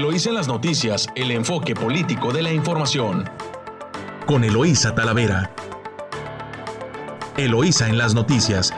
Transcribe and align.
Eloísa 0.00 0.30
en 0.30 0.34
las 0.36 0.48
noticias, 0.48 1.08
el 1.14 1.30
enfoque 1.30 1.74
político 1.74 2.32
de 2.32 2.40
la 2.40 2.50
información. 2.50 3.28
Con 4.26 4.44
Eloísa 4.44 4.94
Talavera. 4.94 5.54
Eloísa 7.36 7.86
en 7.86 7.98
las 7.98 8.14
noticias. 8.14 8.72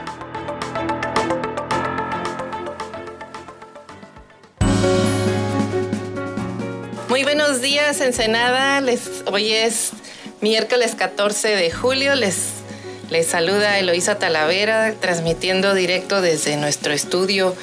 Muy 7.08 7.23
buenos 7.23 7.61
días, 7.61 8.00
Ensenada. 8.00 8.80
Les, 8.80 9.23
hoy 9.30 9.52
es 9.52 9.93
miércoles 10.41 10.96
14 10.96 11.54
de 11.54 11.70
julio. 11.70 12.16
Les, 12.16 12.54
les 13.11 13.29
saluda 13.29 13.79
Eloísa 13.79 14.18
Talavera, 14.18 14.96
transmitiendo 15.00 15.73
directo 15.73 16.20
desde 16.20 16.57
nuestro 16.57 16.93
estudio 16.93 17.54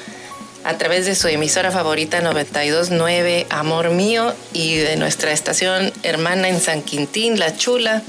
a 0.63 0.77
través 0.77 1.05
de 1.05 1.15
su 1.15 1.27
emisora 1.27 1.71
favorita 1.71 2.21
929 2.21 3.47
Amor 3.49 3.89
Mío 3.91 4.33
y 4.53 4.75
de 4.77 4.95
nuestra 4.97 5.31
estación 5.31 5.93
hermana 6.03 6.49
en 6.49 6.59
San 6.59 6.81
Quintín, 6.81 7.39
La 7.39 7.55
Chula, 7.55 8.01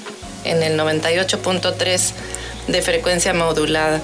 en 0.45 0.63
el 0.63 0.79
98.3 0.79 2.13
de 2.69 2.83
frecuencia 2.83 3.33
modulada. 3.33 4.01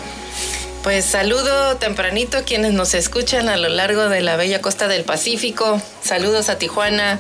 Pues 0.83 1.05
saludo 1.05 1.77
tempranito 1.79 2.39
a 2.39 2.43
quienes 2.43 2.73
nos 2.73 2.95
escuchan 2.95 3.49
a 3.49 3.57
lo 3.57 3.69
largo 3.69 4.09
de 4.09 4.21
la 4.21 4.37
bella 4.37 4.61
costa 4.61 4.87
del 4.87 5.03
Pacífico. 5.03 5.81
Saludos 6.03 6.49
a 6.49 6.59
Tijuana, 6.59 7.19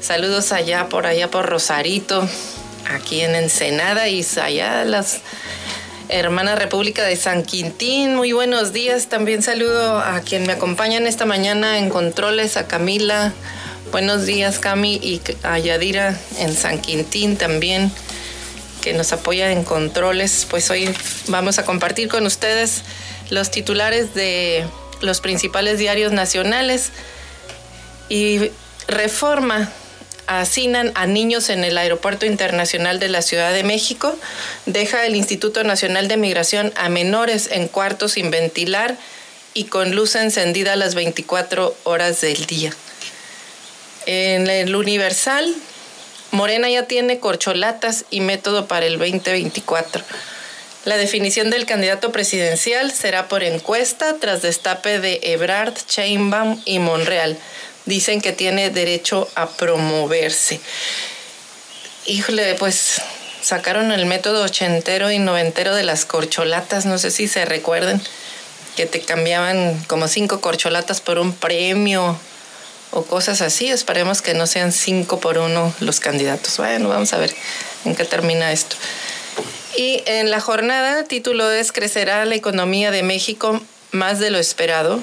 saludos 0.00 0.52
allá 0.52 0.88
por 0.88 1.06
allá 1.06 1.28
por 1.28 1.46
Rosarito, 1.46 2.28
aquí 2.88 3.22
en 3.22 3.34
Ensenada 3.34 4.08
y 4.08 4.24
allá 4.40 4.84
las 4.84 5.20
hermana 6.08 6.54
República 6.54 7.04
de 7.04 7.16
San 7.16 7.42
Quintín. 7.42 8.16
Muy 8.16 8.32
buenos 8.32 8.72
días. 8.72 9.08
También 9.08 9.42
saludo 9.42 9.98
a 9.98 10.20
quien 10.20 10.46
me 10.46 10.52
acompañan 10.52 11.06
esta 11.06 11.24
mañana 11.24 11.78
en 11.78 11.90
controles, 11.90 12.56
a 12.56 12.66
Camila. 12.66 13.32
Buenos 13.90 14.24
días, 14.24 14.58
Cami, 14.58 14.94
y 14.94 15.20
a 15.42 15.58
Yadira 15.58 16.18
en 16.38 16.54
San 16.54 16.80
Quintín 16.80 17.36
también, 17.36 17.92
que 18.80 18.94
nos 18.94 19.12
apoya 19.12 19.52
en 19.52 19.64
controles. 19.64 20.46
Pues 20.48 20.70
hoy 20.70 20.94
vamos 21.28 21.58
a 21.58 21.64
compartir 21.64 22.08
con 22.08 22.26
ustedes 22.26 22.82
los 23.30 23.50
titulares 23.50 24.14
de 24.14 24.64
los 25.00 25.20
principales 25.20 25.78
diarios 25.78 26.12
nacionales 26.12 26.90
y 28.08 28.50
reforma 28.88 29.70
hacinan 30.26 30.92
a 30.94 31.06
niños 31.06 31.48
en 31.50 31.64
el 31.64 31.78
Aeropuerto 31.78 32.26
Internacional 32.26 32.98
de 32.98 33.08
la 33.08 33.22
Ciudad 33.22 33.52
de 33.52 33.64
México, 33.64 34.16
deja 34.66 35.06
el 35.06 35.16
Instituto 35.16 35.64
Nacional 35.64 36.08
de 36.08 36.16
Migración 36.16 36.72
a 36.76 36.88
menores 36.88 37.48
en 37.50 37.68
cuartos 37.68 38.12
sin 38.12 38.30
ventilar 38.30 38.96
y 39.54 39.64
con 39.64 39.94
luz 39.94 40.14
encendida 40.14 40.76
las 40.76 40.94
24 40.94 41.76
horas 41.84 42.20
del 42.20 42.46
día. 42.46 42.72
En 44.06 44.48
el 44.48 44.74
Universal, 44.74 45.54
Morena 46.30 46.68
ya 46.70 46.84
tiene 46.84 47.18
corcholatas 47.18 48.04
y 48.10 48.20
método 48.20 48.66
para 48.66 48.86
el 48.86 48.98
2024. 48.98 50.02
La 50.84 50.96
definición 50.96 51.50
del 51.50 51.66
candidato 51.66 52.10
presidencial 52.10 52.90
será 52.90 53.28
por 53.28 53.44
encuesta 53.44 54.16
tras 54.18 54.42
destape 54.42 54.98
de 54.98 55.20
Ebrard, 55.22 55.74
Chainbaum 55.86 56.60
y 56.64 56.80
Monreal 56.80 57.38
dicen 57.86 58.20
que 58.20 58.32
tiene 58.32 58.70
derecho 58.70 59.28
a 59.34 59.48
promoverse. 59.48 60.60
Híjole, 62.06 62.54
pues 62.54 63.00
sacaron 63.42 63.92
el 63.92 64.06
método 64.06 64.44
ochentero 64.44 65.10
y 65.10 65.18
noventero 65.18 65.74
de 65.74 65.82
las 65.82 66.04
corcholatas, 66.04 66.86
no 66.86 66.98
sé 66.98 67.10
si 67.10 67.28
se 67.28 67.44
recuerden, 67.44 68.00
que 68.76 68.86
te 68.86 69.00
cambiaban 69.00 69.82
como 69.86 70.08
cinco 70.08 70.40
corcholatas 70.40 71.00
por 71.00 71.18
un 71.18 71.32
premio 71.32 72.18
o 72.90 73.04
cosas 73.04 73.40
así. 73.40 73.68
Esperemos 73.68 74.22
que 74.22 74.34
no 74.34 74.46
sean 74.46 74.72
cinco 74.72 75.20
por 75.20 75.38
uno 75.38 75.74
los 75.80 76.00
candidatos. 76.00 76.56
Bueno, 76.56 76.88
vamos 76.88 77.12
a 77.12 77.18
ver 77.18 77.34
en 77.84 77.94
qué 77.94 78.04
termina 78.04 78.52
esto. 78.52 78.76
Y 79.76 80.02
en 80.06 80.30
la 80.30 80.40
jornada, 80.40 81.04
título 81.04 81.50
es 81.50 81.72
Crecerá 81.72 82.24
la 82.24 82.34
economía 82.34 82.90
de 82.90 83.02
México 83.02 83.60
más 83.90 84.18
de 84.18 84.30
lo 84.30 84.38
esperado. 84.38 85.02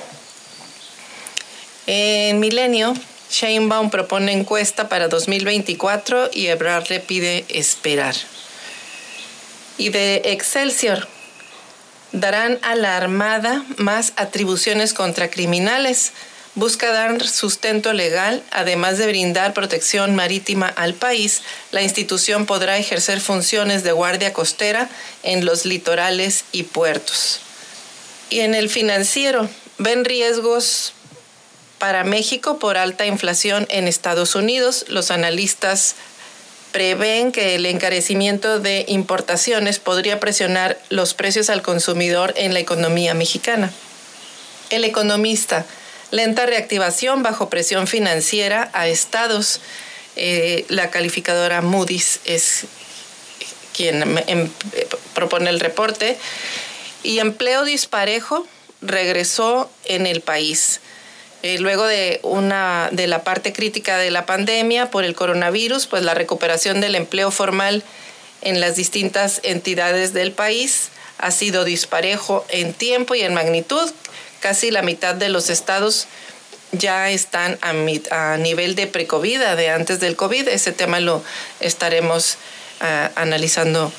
En 1.91 2.39
Milenio, 2.39 2.93
Sheinbaum 3.31 3.89
propone 3.89 4.31
encuesta 4.31 4.89
para 4.89 5.07
2024 5.07 6.29
y 6.31 6.45
Ebrard 6.45 6.87
le 6.89 6.99
pide 6.99 7.45
esperar. 7.49 8.13
Y 9.79 9.89
de 9.89 10.21
Excelsior, 10.25 11.07
darán 12.11 12.59
a 12.61 12.75
la 12.75 12.95
Armada 12.95 13.65
más 13.77 14.13
atribuciones 14.17 14.93
contra 14.93 15.31
criminales. 15.31 16.11
Busca 16.53 16.91
dar 16.91 17.27
sustento 17.27 17.91
legal, 17.93 18.43
además 18.51 18.99
de 18.99 19.07
brindar 19.07 19.55
protección 19.55 20.13
marítima 20.13 20.67
al 20.67 20.93
país, 20.93 21.41
la 21.71 21.81
institución 21.81 22.45
podrá 22.45 22.77
ejercer 22.77 23.19
funciones 23.19 23.81
de 23.81 23.93
guardia 23.93 24.31
costera 24.31 24.87
en 25.23 25.43
los 25.43 25.65
litorales 25.65 26.43
y 26.51 26.63
puertos. 26.63 27.39
Y 28.29 28.41
en 28.41 28.53
el 28.53 28.69
financiero, 28.69 29.49
ven 29.79 30.05
riesgos 30.05 30.93
para 31.79 32.03
México 32.03 32.59
por 32.59 32.77
alta 32.77 33.05
inflación 33.05 33.65
en 33.69 33.87
Estados 33.87 34.35
Unidos. 34.35 34.85
Los 34.89 35.11
analistas 35.11 35.95
prevén 36.71 37.31
que 37.31 37.55
el 37.55 37.65
encarecimiento 37.65 38.59
de 38.59 38.85
importaciones 38.87 39.79
podría 39.79 40.19
presionar 40.19 40.79
los 40.89 41.13
precios 41.13 41.49
al 41.49 41.61
consumidor 41.61 42.33
en 42.37 42.53
la 42.53 42.59
economía 42.59 43.13
mexicana. 43.13 43.71
El 44.69 44.83
economista, 44.83 45.65
lenta 46.11 46.45
reactivación 46.45 47.23
bajo 47.23 47.49
presión 47.49 47.87
financiera 47.87 48.69
a 48.73 48.87
estados. 48.87 49.61
Eh, 50.15 50.65
la 50.69 50.91
calificadora 50.91 51.61
Moody's 51.61 52.19
es 52.25 52.65
quien 53.75 54.17
em, 54.27 54.49
propone 55.15 55.49
el 55.49 55.59
reporte. 55.59 56.17
Y 57.01 57.19
empleo 57.19 57.63
disparejo 57.63 58.45
regresó 58.81 59.71
en 59.85 60.05
el 60.05 60.21
país. 60.21 60.81
Eh, 61.41 61.57
luego 61.59 61.85
de, 61.85 62.19
una, 62.23 62.89
de 62.91 63.07
la 63.07 63.23
parte 63.23 63.53
crítica 63.53 63.97
de 63.97 64.11
la 64.11 64.25
pandemia 64.25 64.91
por 64.91 65.05
el 65.05 65.15
coronavirus, 65.15 65.87
pues 65.87 66.03
la 66.03 66.13
recuperación 66.13 66.81
del 66.81 66.95
empleo 66.95 67.31
formal 67.31 67.83
en 68.41 68.59
las 68.59 68.75
distintas 68.75 69.39
entidades 69.43 70.13
del 70.13 70.31
país 70.31 70.89
ha 71.17 71.31
sido 71.31 71.63
disparejo 71.65 72.45
en 72.49 72.73
tiempo 72.73 73.15
y 73.15 73.21
en 73.21 73.33
magnitud. 73.33 73.89
Casi 74.39 74.71
la 74.71 74.81
mitad 74.81 75.15
de 75.15 75.29
los 75.29 75.49
estados 75.49 76.07
ya 76.71 77.09
están 77.09 77.57
a, 77.61 78.37
nivel 78.37 78.75
de 78.75 78.87
pre-COVID, 78.87 79.39
de 79.39 79.69
antes 79.69 79.99
del 79.99 80.15
COVID. 80.15 80.47
Ese 80.47 80.71
tema 80.71 80.99
lo 80.99 81.23
estaremos 81.59 82.37
ah, 82.79 83.11
analizando 83.15 83.91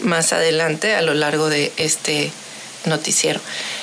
más 0.00 0.32
adelante 0.32 0.94
a 0.94 1.02
lo 1.02 1.14
largo 1.14 1.48
de 1.48 1.72
este 1.76 2.30
noticiero. 2.84 3.40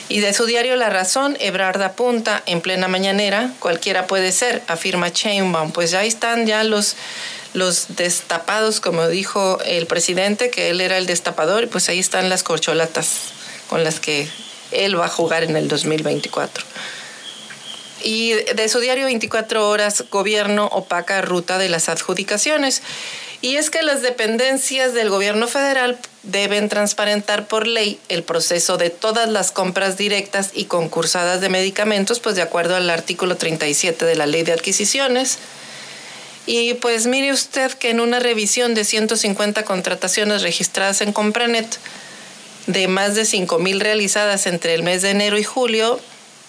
Y 0.09 0.19
de 0.19 0.33
su 0.33 0.45
diario 0.45 0.75
La 0.75 0.89
Razón, 0.89 1.37
Ebrard 1.39 1.81
apunta 1.81 2.43
en 2.45 2.61
plena 2.61 2.87
mañanera, 2.87 3.51
cualquiera 3.59 4.05
puede 4.05 4.31
ser, 4.31 4.61
afirma 4.67 5.11
Chainbaum. 5.11 5.71
Pues 5.71 5.91
ya 5.91 6.03
están 6.03 6.45
ya 6.45 6.63
los, 6.63 6.95
los 7.53 7.95
destapados, 7.95 8.79
como 8.79 9.07
dijo 9.07 9.59
el 9.65 9.87
presidente, 9.87 10.49
que 10.49 10.69
él 10.69 10.81
era 10.81 10.97
el 10.97 11.05
destapador, 11.05 11.63
y 11.63 11.67
pues 11.67 11.89
ahí 11.89 11.99
están 11.99 12.29
las 12.29 12.43
corcholatas 12.43 13.31
con 13.69 13.83
las 13.83 13.99
que 13.99 14.27
él 14.71 14.99
va 14.99 15.05
a 15.05 15.09
jugar 15.09 15.43
en 15.43 15.55
el 15.55 15.67
2024. 15.67 16.63
Y 18.03 18.33
de 18.33 18.67
su 18.67 18.79
diario 18.79 19.05
24 19.05 19.69
horas, 19.69 20.03
gobierno 20.11 20.65
opaca 20.67 21.21
ruta 21.21 21.57
de 21.57 21.69
las 21.69 21.87
adjudicaciones. 21.87 22.81
Y 23.43 23.57
es 23.57 23.69
que 23.69 23.81
las 23.81 24.01
dependencias 24.01 24.93
del 24.93 25.09
gobierno 25.09 25.49
federal 25.49 25.99
deben 26.23 26.69
transparentar 26.69 27.45
por 27.45 27.67
ley 27.67 27.99
el 28.07 28.23
proceso 28.23 28.77
de 28.77 28.89
todas 28.89 29.27
las 29.27 29.51
compras 29.51 29.97
directas 29.97 30.51
y 30.53 30.63
concursadas 30.63 31.41
de 31.41 31.49
medicamentos, 31.49 32.21
pues 32.21 32.37
de 32.37 32.41
acuerdo 32.41 32.77
al 32.77 32.89
artículo 32.89 33.35
37 33.35 34.05
de 34.05 34.15
la 34.15 34.27
ley 34.27 34.43
de 34.43 34.53
adquisiciones. 34.53 35.39
Y 36.45 36.75
pues 36.75 37.05
mire 37.05 37.33
usted 37.33 37.73
que 37.73 37.89
en 37.89 37.99
una 37.99 38.21
revisión 38.21 38.75
de 38.75 38.85
150 38.85 39.65
contrataciones 39.65 40.41
registradas 40.41 41.01
en 41.01 41.11
Compranet, 41.11 41.79
de 42.67 42.87
más 42.87 43.13
de 43.13 43.23
5.000 43.23 43.81
realizadas 43.81 44.47
entre 44.47 44.73
el 44.73 44.83
mes 44.83 45.01
de 45.01 45.09
enero 45.09 45.37
y 45.37 45.43
julio, 45.43 45.99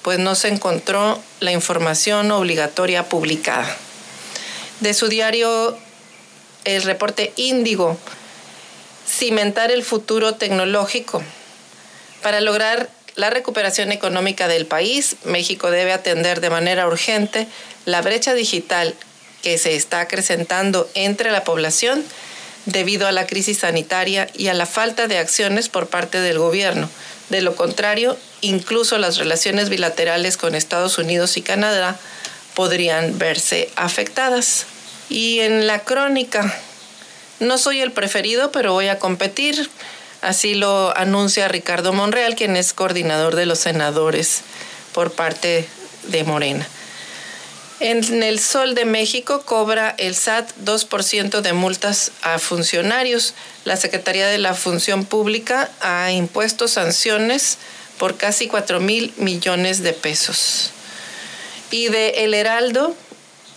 pues 0.02 0.20
no 0.20 0.36
se 0.36 0.46
encontró 0.46 1.20
la 1.40 1.50
información 1.50 2.30
obligatoria 2.30 3.08
publicada. 3.08 3.76
De 4.78 4.94
su 4.94 5.08
diario 5.08 5.76
el 6.64 6.82
reporte 6.82 7.32
Índigo, 7.36 7.98
cimentar 9.08 9.70
el 9.70 9.84
futuro 9.84 10.34
tecnológico. 10.34 11.22
Para 12.22 12.40
lograr 12.40 12.88
la 13.16 13.30
recuperación 13.30 13.92
económica 13.92 14.48
del 14.48 14.66
país, 14.66 15.16
México 15.24 15.70
debe 15.70 15.92
atender 15.92 16.40
de 16.40 16.50
manera 16.50 16.86
urgente 16.86 17.46
la 17.84 18.02
brecha 18.02 18.34
digital 18.34 18.94
que 19.42 19.58
se 19.58 19.76
está 19.76 20.00
acrecentando 20.00 20.88
entre 20.94 21.30
la 21.30 21.44
población 21.44 22.02
debido 22.66 23.06
a 23.06 23.12
la 23.12 23.26
crisis 23.26 23.58
sanitaria 23.58 24.28
y 24.34 24.48
a 24.48 24.54
la 24.54 24.66
falta 24.66 25.06
de 25.06 25.18
acciones 25.18 25.68
por 25.68 25.88
parte 25.88 26.20
del 26.20 26.38
gobierno. 26.38 26.88
De 27.28 27.42
lo 27.42 27.54
contrario, 27.56 28.16
incluso 28.40 28.98
las 28.98 29.18
relaciones 29.18 29.68
bilaterales 29.68 30.36
con 30.36 30.54
Estados 30.54 30.98
Unidos 30.98 31.36
y 31.36 31.42
Canadá 31.42 31.98
podrían 32.54 33.18
verse 33.18 33.68
afectadas. 33.76 34.66
Y 35.14 35.42
en 35.42 35.68
la 35.68 35.78
crónica, 35.78 36.52
no 37.38 37.56
soy 37.56 37.80
el 37.80 37.92
preferido, 37.92 38.50
pero 38.50 38.72
voy 38.72 38.88
a 38.88 38.98
competir. 38.98 39.70
Así 40.22 40.56
lo 40.56 40.92
anuncia 40.96 41.46
Ricardo 41.46 41.92
Monreal, 41.92 42.34
quien 42.34 42.56
es 42.56 42.72
coordinador 42.72 43.36
de 43.36 43.46
los 43.46 43.60
senadores 43.60 44.40
por 44.92 45.12
parte 45.12 45.68
de 46.08 46.24
Morena. 46.24 46.66
En 47.78 48.24
el 48.24 48.40
Sol 48.40 48.74
de 48.74 48.86
México 48.86 49.42
cobra 49.42 49.94
el 49.98 50.16
SAT 50.16 50.50
2% 50.64 51.42
de 51.42 51.52
multas 51.52 52.10
a 52.22 52.40
funcionarios. 52.40 53.34
La 53.64 53.76
Secretaría 53.76 54.26
de 54.26 54.38
la 54.38 54.54
Función 54.54 55.04
Pública 55.04 55.70
ha 55.80 56.10
impuesto 56.10 56.66
sanciones 56.66 57.58
por 58.00 58.16
casi 58.16 58.48
4 58.48 58.80
mil 58.80 59.14
millones 59.16 59.84
de 59.84 59.92
pesos. 59.92 60.72
Y 61.70 61.86
de 61.86 62.24
El 62.24 62.34
Heraldo 62.34 62.96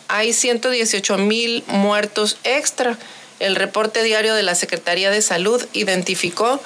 hay 0.07 0.33
118 0.33 1.17
mil 1.17 1.63
muertos 1.67 2.37
extra. 2.43 2.97
El 3.39 3.55
reporte 3.55 4.03
diario 4.03 4.35
de 4.35 4.43
la 4.43 4.53
Secretaría 4.55 5.09
de 5.11 5.21
Salud 5.21 5.65
identificó 5.73 6.61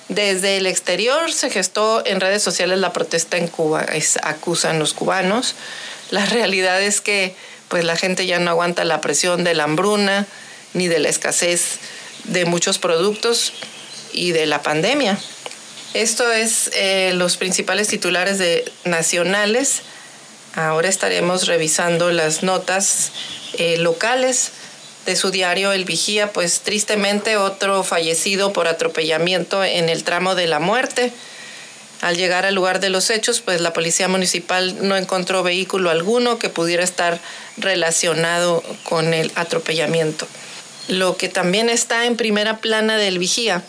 desde 0.07 0.55
el 0.55 0.65
exterior 0.65 1.33
se 1.33 1.49
gestó 1.49 2.05
en 2.05 2.21
redes 2.21 2.41
sociales 2.41 2.79
la 2.79 2.93
protesta 2.93 3.35
en 3.35 3.49
Cuba, 3.49 3.83
es, 3.83 4.17
acusan 4.23 4.79
los 4.79 4.93
cubanos. 4.93 5.55
La 6.09 6.25
realidad 6.25 6.81
es 6.81 7.01
que 7.01 7.35
pues 7.67 7.83
la 7.83 7.97
gente 7.97 8.25
ya 8.25 8.39
no 8.39 8.49
aguanta 8.49 8.85
la 8.85 9.01
presión 9.01 9.43
de 9.43 9.55
la 9.55 9.65
hambruna 9.65 10.25
ni 10.73 10.87
de 10.87 10.99
la 10.99 11.09
escasez 11.09 11.79
de 12.23 12.45
muchos 12.45 12.77
productos 12.77 13.51
y 14.13 14.31
de 14.31 14.45
la 14.45 14.63
pandemia. 14.63 15.17
Esto 15.93 16.31
es 16.31 16.71
eh, 16.75 17.11
los 17.13 17.35
principales 17.35 17.89
titulares 17.89 18.37
de 18.37 18.71
nacionales. 18.85 19.81
Ahora 20.55 20.87
estaremos 20.87 21.45
revisando 21.45 22.09
las 22.13 22.41
notas 22.41 23.11
eh, 23.57 23.75
locales 23.79 24.51
de 25.05 25.15
su 25.15 25.31
diario 25.31 25.71
El 25.71 25.85
Vigía, 25.85 26.33
pues 26.33 26.61
tristemente 26.61 27.37
otro 27.37 27.83
fallecido 27.83 28.53
por 28.53 28.67
atropellamiento 28.67 29.63
en 29.63 29.89
el 29.89 30.03
tramo 30.03 30.35
de 30.35 30.47
la 30.47 30.59
muerte. 30.59 31.11
Al 32.01 32.17
llegar 32.17 32.45
al 32.45 32.55
lugar 32.55 32.79
de 32.79 32.89
los 32.89 33.09
hechos, 33.09 33.41
pues 33.41 33.61
la 33.61 33.73
policía 33.73 34.07
municipal 34.07 34.87
no 34.87 34.97
encontró 34.97 35.43
vehículo 35.43 35.89
alguno 35.89 36.39
que 36.39 36.49
pudiera 36.49 36.83
estar 36.83 37.19
relacionado 37.57 38.63
con 38.83 39.13
el 39.13 39.31
atropellamiento. 39.35 40.27
Lo 40.87 41.17
que 41.17 41.29
también 41.29 41.69
está 41.69 42.05
en 42.05 42.17
primera 42.17 42.57
plana 42.57 42.97
del 42.97 43.17
vigía 43.17 43.63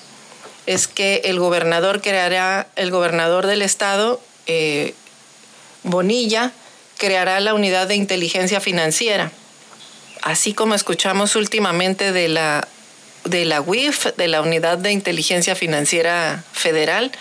es 0.66 0.88
que 0.88 1.22
el 1.24 1.38
gobernador 1.38 2.02
creará, 2.02 2.66
el 2.76 2.90
gobernador 2.90 3.46
del 3.46 3.62
estado, 3.62 4.20
eh, 4.46 4.94
Bonilla, 5.82 6.52
creará 6.98 7.38
la 7.40 7.54
unidad 7.54 7.86
de 7.86 7.94
inteligencia 7.94 8.60
financiera 8.60 9.30
así 10.26 10.54
como 10.54 10.74
escuchamos 10.74 11.36
últimamente 11.36 12.10
de 12.10 12.26
la, 12.26 12.66
de 13.24 13.44
la 13.44 13.60
UIF, 13.60 14.06
de 14.16 14.26
la 14.26 14.42
Unidad 14.42 14.76
de 14.76 14.90
Inteligencia 14.90 15.54
Financiera 15.54 16.42
Federal, 16.52 17.12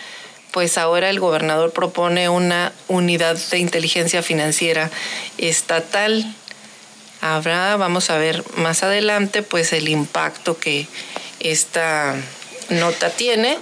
pues 0.50 0.76
ahora 0.76 1.08
el 1.08 1.20
gobernador 1.20 1.72
propone 1.72 2.28
una 2.28 2.72
unidad 2.88 3.36
de 3.36 3.58
inteligencia 3.58 4.24
financiera 4.24 4.90
estatal. 5.38 6.26
Habrá, 7.20 7.76
vamos 7.76 8.10
a 8.10 8.18
ver 8.18 8.42
más 8.56 8.82
adelante, 8.82 9.42
pues 9.42 9.72
el 9.72 9.88
impacto 9.88 10.58
que 10.58 10.88
esta 11.38 12.16
nota 12.70 13.10
tiene, 13.10 13.56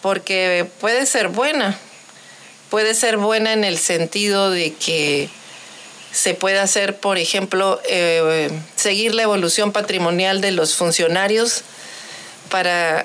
porque 0.00 0.64
puede 0.80 1.06
ser 1.06 1.26
buena, 1.26 1.76
puede 2.70 2.94
ser 2.94 3.16
buena 3.16 3.52
en 3.52 3.64
el 3.64 3.78
sentido 3.78 4.52
de 4.52 4.74
que 4.74 5.28
se 6.14 6.32
puede 6.34 6.60
hacer, 6.60 6.96
por 6.96 7.18
ejemplo, 7.18 7.80
eh, 7.88 8.48
seguir 8.76 9.16
la 9.16 9.24
evolución 9.24 9.72
patrimonial 9.72 10.40
de 10.40 10.52
los 10.52 10.76
funcionarios 10.76 11.62
para 12.50 13.04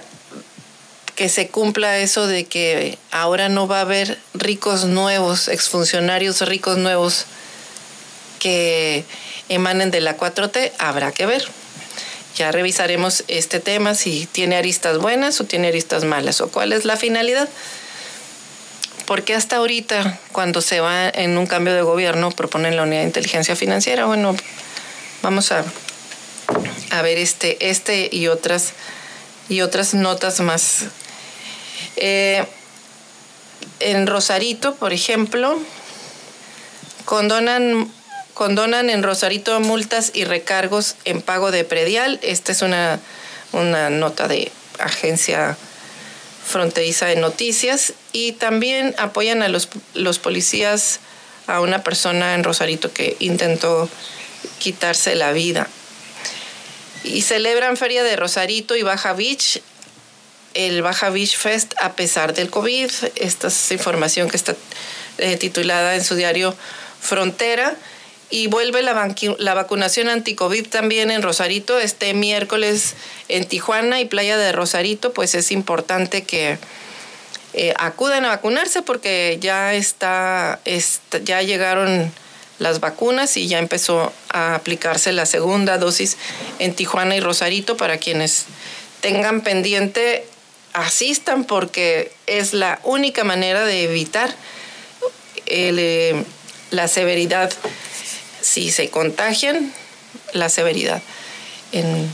que 1.15 1.27
se 1.27 1.47
cumpla 1.47 1.97
eso 1.97 2.27
de 2.27 2.45
que 2.45 2.99
ahora 3.09 3.49
no 3.49 3.67
va 3.67 3.79
a 3.79 3.81
haber 3.81 4.19
ricos 4.35 4.85
nuevos, 4.85 5.47
exfuncionarios 5.47 6.39
ricos 6.41 6.77
nuevos 6.77 7.25
que 8.37 9.03
emanen 9.49 9.89
de 9.89 10.01
la 10.01 10.15
4T, 10.15 10.71
habrá 10.77 11.11
que 11.11 11.25
ver. 11.25 11.47
Ya 12.35 12.51
revisaremos 12.51 13.23
este 13.27 13.59
tema, 13.59 13.95
si 13.95 14.27
tiene 14.27 14.55
aristas 14.55 14.99
buenas 14.99 15.41
o 15.41 15.45
tiene 15.45 15.69
aristas 15.69 16.03
malas, 16.03 16.41
o 16.41 16.49
cuál 16.49 16.73
es 16.73 16.85
la 16.85 16.95
finalidad. 16.95 17.49
¿Por 19.09 19.23
hasta 19.31 19.55
ahorita, 19.55 20.19
cuando 20.31 20.61
se 20.61 20.81
va 20.81 21.09
en 21.09 21.35
un 21.39 21.47
cambio 21.47 21.73
de 21.73 21.81
gobierno, 21.81 22.29
proponen 22.29 22.75
la 22.75 22.83
unidad 22.83 22.99
de 22.99 23.07
inteligencia 23.07 23.55
financiera? 23.55 24.05
Bueno, 24.05 24.37
vamos 25.23 25.51
a, 25.51 25.65
a 26.91 27.01
ver 27.01 27.17
este, 27.17 27.71
este 27.71 28.07
y 28.11 28.27
otras 28.27 28.73
y 29.49 29.61
otras 29.61 29.95
notas 29.95 30.41
más. 30.41 30.83
Eh, 31.95 32.45
en 33.79 34.05
Rosarito, 34.05 34.75
por 34.75 34.93
ejemplo, 34.93 35.57
condonan, 37.05 37.91
condonan 38.35 38.91
en 38.91 39.01
Rosarito 39.01 39.59
multas 39.59 40.11
y 40.13 40.23
recargos 40.23 40.97
en 41.05 41.23
pago 41.23 41.49
de 41.49 41.63
predial. 41.63 42.19
Esta 42.21 42.51
es 42.51 42.61
una, 42.61 42.99
una 43.53 43.89
nota 43.89 44.27
de 44.27 44.51
agencia 44.77 45.57
fronteriza 46.49 47.05
de 47.05 47.15
noticias 47.15 47.93
y 48.11 48.31
también 48.31 48.95
apoyan 48.97 49.43
a 49.43 49.49
los, 49.49 49.69
los 49.93 50.17
policías, 50.17 50.99
a 51.45 51.61
una 51.61 51.83
persona 51.83 52.33
en 52.33 52.43
Rosarito 52.43 52.91
que 52.91 53.15
intentó 53.19 53.87
quitarse 54.57 55.15
la 55.15 55.31
vida. 55.31 55.67
Y 57.03 57.21
celebran 57.21 57.77
Feria 57.77 58.03
de 58.03 58.15
Rosarito 58.15 58.75
y 58.75 58.81
Baja 58.81 59.13
Beach, 59.13 59.61
el 60.55 60.81
Baja 60.81 61.11
Beach 61.11 61.37
Fest 61.37 61.75
a 61.79 61.93
pesar 61.93 62.33
del 62.33 62.49
COVID. 62.49 62.89
Esta 63.15 63.49
es 63.49 63.71
información 63.71 64.27
que 64.27 64.37
está 64.37 64.55
eh, 65.19 65.37
titulada 65.37 65.95
en 65.95 66.03
su 66.03 66.15
diario 66.15 66.55
Frontera. 66.99 67.75
Y 68.31 68.47
vuelve 68.47 68.83
la, 68.83 69.15
la 69.39 69.53
vacunación 69.55 70.07
anti-COVID 70.07 70.67
también 70.67 71.09
en 71.09 71.23
Rosarito 71.23 71.79
este 71.79 72.13
miércoles 72.13 72.95
en 73.27 73.45
Tijuana 73.45 73.99
y 73.99 74.05
Playa 74.05 74.37
de 74.37 74.51
Rosarito, 74.51 75.13
pues 75.13 75.33
es 75.33 75.51
importante 75.51 76.23
que 76.23 76.59
eh, 77.53 77.73
acudan 77.79 78.25
a 78.25 78.29
vacunarse 78.29 78.83
porque 78.83 79.37
ya 79.41 79.73
está, 79.73 80.59
ya 81.23 81.41
llegaron 81.41 82.11
las 82.59 82.79
vacunas 82.79 83.37
y 83.37 83.47
ya 83.47 83.57
empezó 83.57 84.13
a 84.29 84.53
aplicarse 84.53 85.11
la 85.13 85.25
segunda 85.25 85.79
dosis 85.79 86.17
en 86.59 86.75
Tijuana 86.75 87.15
y 87.15 87.21
Rosarito 87.21 87.75
para 87.77 87.97
quienes 87.97 88.45
tengan 89.01 89.41
pendiente 89.41 90.25
asistan 90.73 91.45
porque 91.45 92.11
es 92.27 92.53
la 92.53 92.79
única 92.83 93.23
manera 93.23 93.65
de 93.65 93.83
evitar 93.83 94.35
eh, 95.47 96.23
la 96.69 96.87
severidad 96.87 97.51
si 98.41 98.71
se 98.71 98.89
contagian, 98.89 99.73
la 100.33 100.49
severidad 100.49 101.01
en, 101.71 102.11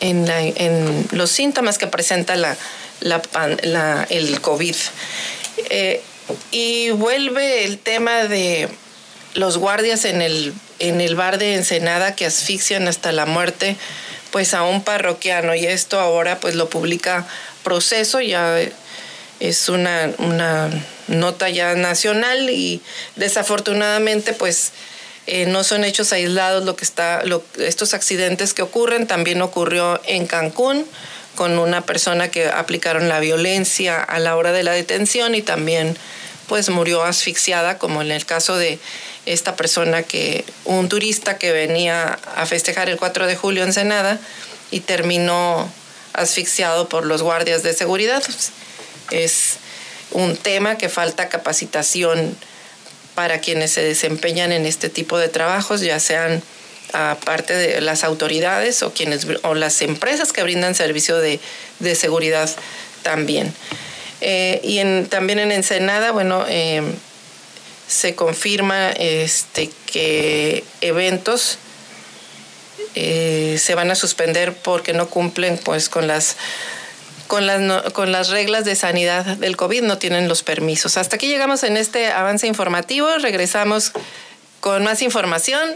en, 0.00 1.06
los 1.12 1.30
síntomas 1.30 1.78
que 1.78 1.86
presenta 1.86 2.36
la, 2.36 4.06
el 4.10 4.40
COVID. 4.40 4.76
Eh, 5.70 6.02
y 6.50 6.90
vuelve 6.90 7.64
el 7.64 7.78
tema 7.78 8.24
de 8.24 8.68
los 9.34 9.58
guardias 9.58 10.04
en 10.04 10.22
el, 10.22 10.54
en 10.78 11.00
el 11.00 11.16
bar 11.16 11.38
de 11.38 11.54
Ensenada 11.54 12.14
que 12.14 12.26
asfixian 12.26 12.88
hasta 12.88 13.12
la 13.12 13.26
muerte 13.26 13.76
pues 14.30 14.54
a 14.54 14.64
un 14.64 14.82
parroquiano 14.82 15.54
y 15.54 15.66
esto 15.66 16.00
ahora 16.00 16.40
pues 16.40 16.54
lo 16.54 16.68
publica 16.68 17.26
Proceso, 17.62 18.20
ya 18.20 18.58
es 19.40 19.68
una, 19.68 20.10
una 20.18 20.70
nota 21.08 21.48
ya 21.48 21.74
nacional 21.74 22.50
y 22.50 22.80
desafortunadamente 23.16 24.32
pues 24.32 24.72
eh, 25.26 25.46
no 25.46 25.64
son 25.64 25.84
hechos 25.84 26.12
aislados 26.12 26.64
lo 26.64 26.76
que 26.76 26.84
está, 26.84 27.22
estos 27.58 27.94
accidentes 27.94 28.52
que 28.52 28.62
ocurren. 28.62 29.06
También 29.06 29.40
ocurrió 29.42 30.00
en 30.04 30.26
Cancún 30.26 30.86
con 31.34 31.58
una 31.58 31.80
persona 31.80 32.30
que 32.30 32.48
aplicaron 32.48 33.08
la 33.08 33.20
violencia 33.20 34.02
a 34.02 34.18
la 34.18 34.36
hora 34.36 34.52
de 34.52 34.62
la 34.62 34.72
detención 34.72 35.34
y 35.34 35.42
también 35.42 35.96
pues 36.46 36.68
murió 36.68 37.02
asfixiada 37.02 37.78
como 37.78 38.02
en 38.02 38.12
el 38.12 38.26
caso 38.26 38.56
de 38.56 38.78
esta 39.26 39.56
persona 39.56 40.02
que, 40.02 40.44
un 40.64 40.88
turista 40.90 41.38
que 41.38 41.52
venía 41.52 42.18
a 42.36 42.44
festejar 42.44 42.90
el 42.90 42.98
4 42.98 43.26
de 43.26 43.36
julio 43.36 43.64
en 43.64 43.72
Senada 43.72 44.20
y 44.70 44.80
terminó 44.80 45.70
asfixiado 46.12 46.88
por 46.88 47.06
los 47.06 47.22
guardias 47.22 47.62
de 47.62 47.72
seguridad. 47.72 48.22
Es 49.10 49.56
un 50.10 50.36
tema 50.36 50.78
que 50.78 50.88
falta 50.88 51.28
capacitación 51.28 52.36
para 53.14 53.40
quienes 53.40 53.72
se 53.72 53.82
desempeñan 53.82 54.52
en 54.52 54.66
este 54.66 54.88
tipo 54.88 55.18
de 55.18 55.28
trabajos, 55.28 55.80
ya 55.80 56.00
sean 56.00 56.42
aparte 56.92 57.54
de 57.54 57.80
las 57.80 58.04
autoridades 58.04 58.82
o 58.82 58.92
quienes 58.92 59.26
o 59.42 59.54
las 59.54 59.82
empresas 59.82 60.32
que 60.32 60.42
brindan 60.42 60.74
servicio 60.74 61.18
de, 61.18 61.40
seguridad 61.94 62.50
también. 63.02 63.52
Eh, 64.20 64.60
y 64.62 65.04
también 65.06 65.38
en 65.38 65.52
Ensenada, 65.52 66.12
bueno, 66.12 66.44
eh, 66.48 66.82
se 67.88 68.14
confirma 68.14 68.90
este, 68.90 69.70
que 69.86 70.64
eventos 70.80 71.58
eh, 72.94 73.58
se 73.60 73.74
van 73.74 73.90
a 73.90 73.96
suspender 73.96 74.54
porque 74.54 74.92
no 74.92 75.08
cumplen 75.08 75.58
pues 75.58 75.88
con 75.88 76.06
las 76.06 76.36
con 77.26 77.46
las, 77.46 77.92
con 77.92 78.12
las 78.12 78.30
reglas 78.30 78.64
de 78.64 78.74
sanidad 78.76 79.24
del 79.36 79.56
COVID, 79.56 79.82
no 79.82 79.98
tienen 79.98 80.28
los 80.28 80.42
permisos. 80.42 80.96
Hasta 80.96 81.16
aquí 81.16 81.28
llegamos 81.28 81.62
en 81.62 81.76
este 81.76 82.08
avance 82.08 82.46
informativo. 82.46 83.08
Regresamos 83.18 83.92
con 84.60 84.84
más 84.84 85.02
información 85.02 85.70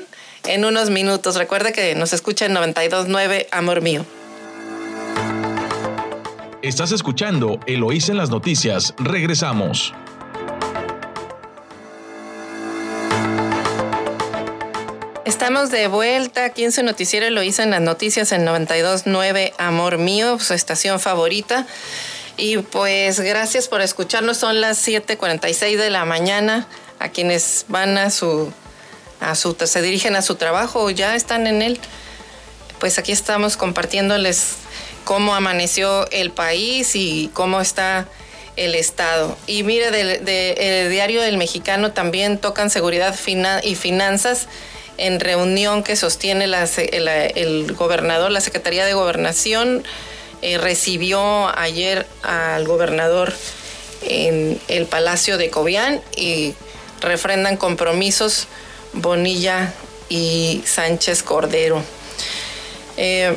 en 0.44 0.64
unos 0.64 0.90
minutos. 0.90 1.36
Recuerde 1.36 1.72
que 1.72 1.94
nos 1.94 2.12
escucha 2.12 2.46
en 2.46 2.54
92.9 2.54 3.46
Amor 3.50 3.80
Mío. 3.80 4.04
Estás 6.62 6.92
escuchando 6.92 7.60
Eloís 7.66 8.08
en 8.08 8.16
las 8.16 8.30
noticias. 8.30 8.94
Regresamos. 8.98 9.94
Estamos 15.28 15.70
de 15.70 15.88
vuelta 15.88 16.46
aquí 16.46 16.64
en 16.64 16.72
su 16.72 16.82
noticiero, 16.82 17.28
lo 17.28 17.42
hice 17.42 17.62
en 17.62 17.70
las 17.70 17.82
noticias 17.82 18.32
en 18.32 18.46
92.9 18.46 19.52
Amor 19.58 19.98
Mío, 19.98 20.38
su 20.38 20.54
estación 20.54 20.98
favorita. 21.00 21.66
Y 22.38 22.56
pues 22.56 23.20
gracias 23.20 23.68
por 23.68 23.82
escucharnos, 23.82 24.38
son 24.38 24.62
las 24.62 24.88
7.46 24.88 25.76
de 25.76 25.90
la 25.90 26.06
mañana. 26.06 26.66
A 26.98 27.10
quienes 27.10 27.66
van 27.68 27.98
a 27.98 28.08
su, 28.08 28.50
a 29.20 29.34
su, 29.34 29.54
se 29.62 29.82
dirigen 29.82 30.16
a 30.16 30.22
su 30.22 30.36
trabajo 30.36 30.82
o 30.82 30.88
ya 30.88 31.14
están 31.14 31.46
en 31.46 31.60
él, 31.60 31.78
pues 32.80 32.98
aquí 32.98 33.12
estamos 33.12 33.58
compartiéndoles 33.58 34.54
cómo 35.04 35.34
amaneció 35.34 36.10
el 36.10 36.30
país 36.30 36.96
y 36.96 37.30
cómo 37.34 37.60
está 37.60 38.08
el 38.56 38.74
Estado. 38.74 39.36
Y 39.46 39.62
mire, 39.62 39.90
del 39.90 40.24
de, 40.24 40.88
diario 40.88 41.20
del 41.20 41.36
Mexicano 41.36 41.92
también 41.92 42.38
tocan 42.38 42.70
seguridad 42.70 43.14
y 43.62 43.74
finanzas 43.74 44.48
en 44.98 45.20
reunión 45.20 45.82
que 45.82 45.96
sostiene 45.96 46.44
el, 46.44 47.72
gobernador, 47.74 48.30
la 48.30 48.40
Secretaría 48.40 48.84
de 48.84 48.94
Gobernación, 48.94 49.84
eh, 50.42 50.58
recibió 50.58 51.48
ayer 51.58 52.06
al 52.22 52.66
gobernador 52.66 53.32
en 54.02 54.60
el 54.68 54.86
Palacio 54.86 55.38
de 55.38 55.50
Cobián 55.50 56.00
y 56.16 56.54
refrendan 57.00 57.56
compromisos 57.56 58.46
Bonilla 58.92 59.72
y 60.08 60.62
Sánchez 60.64 61.22
Cordero. 61.22 61.82
Eh, 62.96 63.36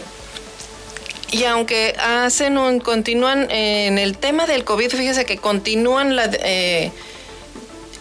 y 1.32 1.46
aunque 1.46 1.96
hacen 1.98 2.58
un, 2.58 2.80
continúan 2.80 3.50
en 3.52 3.98
el 3.98 4.18
tema 4.18 4.48
del 4.48 4.66
COVID, 4.66 4.90
fíjese 4.90 5.26
que 5.26 5.38
continúan 5.38 6.16
la, 6.16 6.30
eh, 6.44 6.92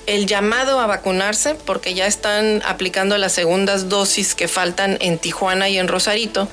el 0.06 0.26
llamado 0.26 0.80
a 0.80 0.86
vacunarse, 0.86 1.54
porque 1.54 1.94
ya 1.94 2.06
están 2.06 2.62
aplicando 2.64 3.16
las 3.18 3.32
segundas 3.32 3.88
dosis 3.88 4.34
que 4.34 4.48
faltan 4.48 4.96
en 5.00 5.18
Tijuana 5.18 5.68
y 5.68 5.78
en 5.78 5.88
Rosarito. 5.88 6.48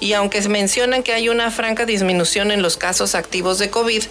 Y 0.00 0.14
aunque 0.14 0.40
mencionan 0.48 1.02
que 1.02 1.12
hay 1.12 1.28
una 1.28 1.50
franca 1.50 1.86
disminución 1.86 2.50
en 2.50 2.60
los 2.60 2.76
casos 2.76 3.14
activos 3.14 3.58
de 3.58 3.70
COVID, 3.70 4.02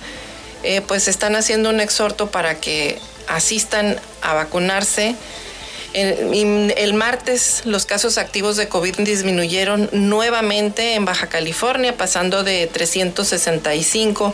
eh, 0.64 0.82
pues 0.88 1.08
están 1.08 1.36
haciendo 1.36 1.70
un 1.70 1.80
exhorto 1.80 2.32
para 2.32 2.60
que 2.60 2.98
asistan 3.28 4.00
a 4.22 4.34
vacunarse. 4.34 5.16
El, 5.94 6.74
el, 6.78 6.94
martes 6.94 7.64
los 7.66 7.86
casos 7.86 8.18
activos 8.18 8.56
de 8.56 8.70
COVID 8.70 9.00
disminuyeron 9.00 9.90
nuevamente 9.92 10.94
en 10.94 11.04
Baja 11.04 11.28
California, 11.28 11.98
pasando 11.98 12.46
de 12.46 12.68
365 12.68 14.34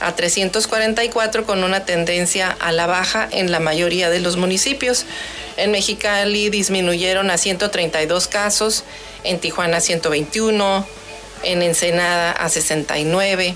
a 0.00 0.14
344 0.14 1.44
con 1.44 1.64
una 1.64 1.84
tendencia 1.84 2.56
a 2.60 2.72
la 2.72 2.86
baja 2.86 3.28
en 3.30 3.50
la 3.50 3.60
mayoría 3.60 4.10
de 4.10 4.20
los 4.20 4.36
municipios. 4.36 5.06
En 5.56 5.70
Mexicali 5.70 6.50
disminuyeron 6.50 7.30
a 7.30 7.38
132 7.38 8.28
casos, 8.28 8.84
en 9.24 9.40
Tijuana 9.40 9.80
121, 9.80 10.86
en 11.42 11.62
Ensenada 11.62 12.32
a 12.32 12.48
69, 12.48 13.54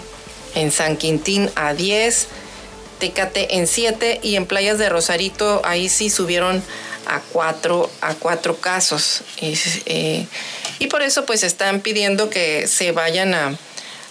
en 0.55 0.73
San 0.73 0.97
Quintín 0.97 1.51
a 1.55 1.75
10, 1.75 2.29
Tecate 2.99 3.57
en 3.57 3.67
7 3.67 4.21
y 4.23 4.37
en 4.37 4.47
Playas 4.47 4.79
de 4.79 4.89
Rosarito 4.89 5.61
ahí 5.65 5.89
sí 5.89 6.09
subieron 6.09 6.63
a 7.07 7.21
4 7.33 7.91
a 8.01 8.15
cuatro 8.15 8.57
casos. 8.57 9.23
Y, 9.41 9.59
eh, 9.87 10.27
y 10.79 10.87
por 10.87 11.03
eso 11.03 11.27
pues 11.27 11.43
están 11.43 11.81
pidiendo 11.81 12.31
que 12.31 12.69
se 12.69 12.93
vayan 12.93 13.35
a 13.35 13.59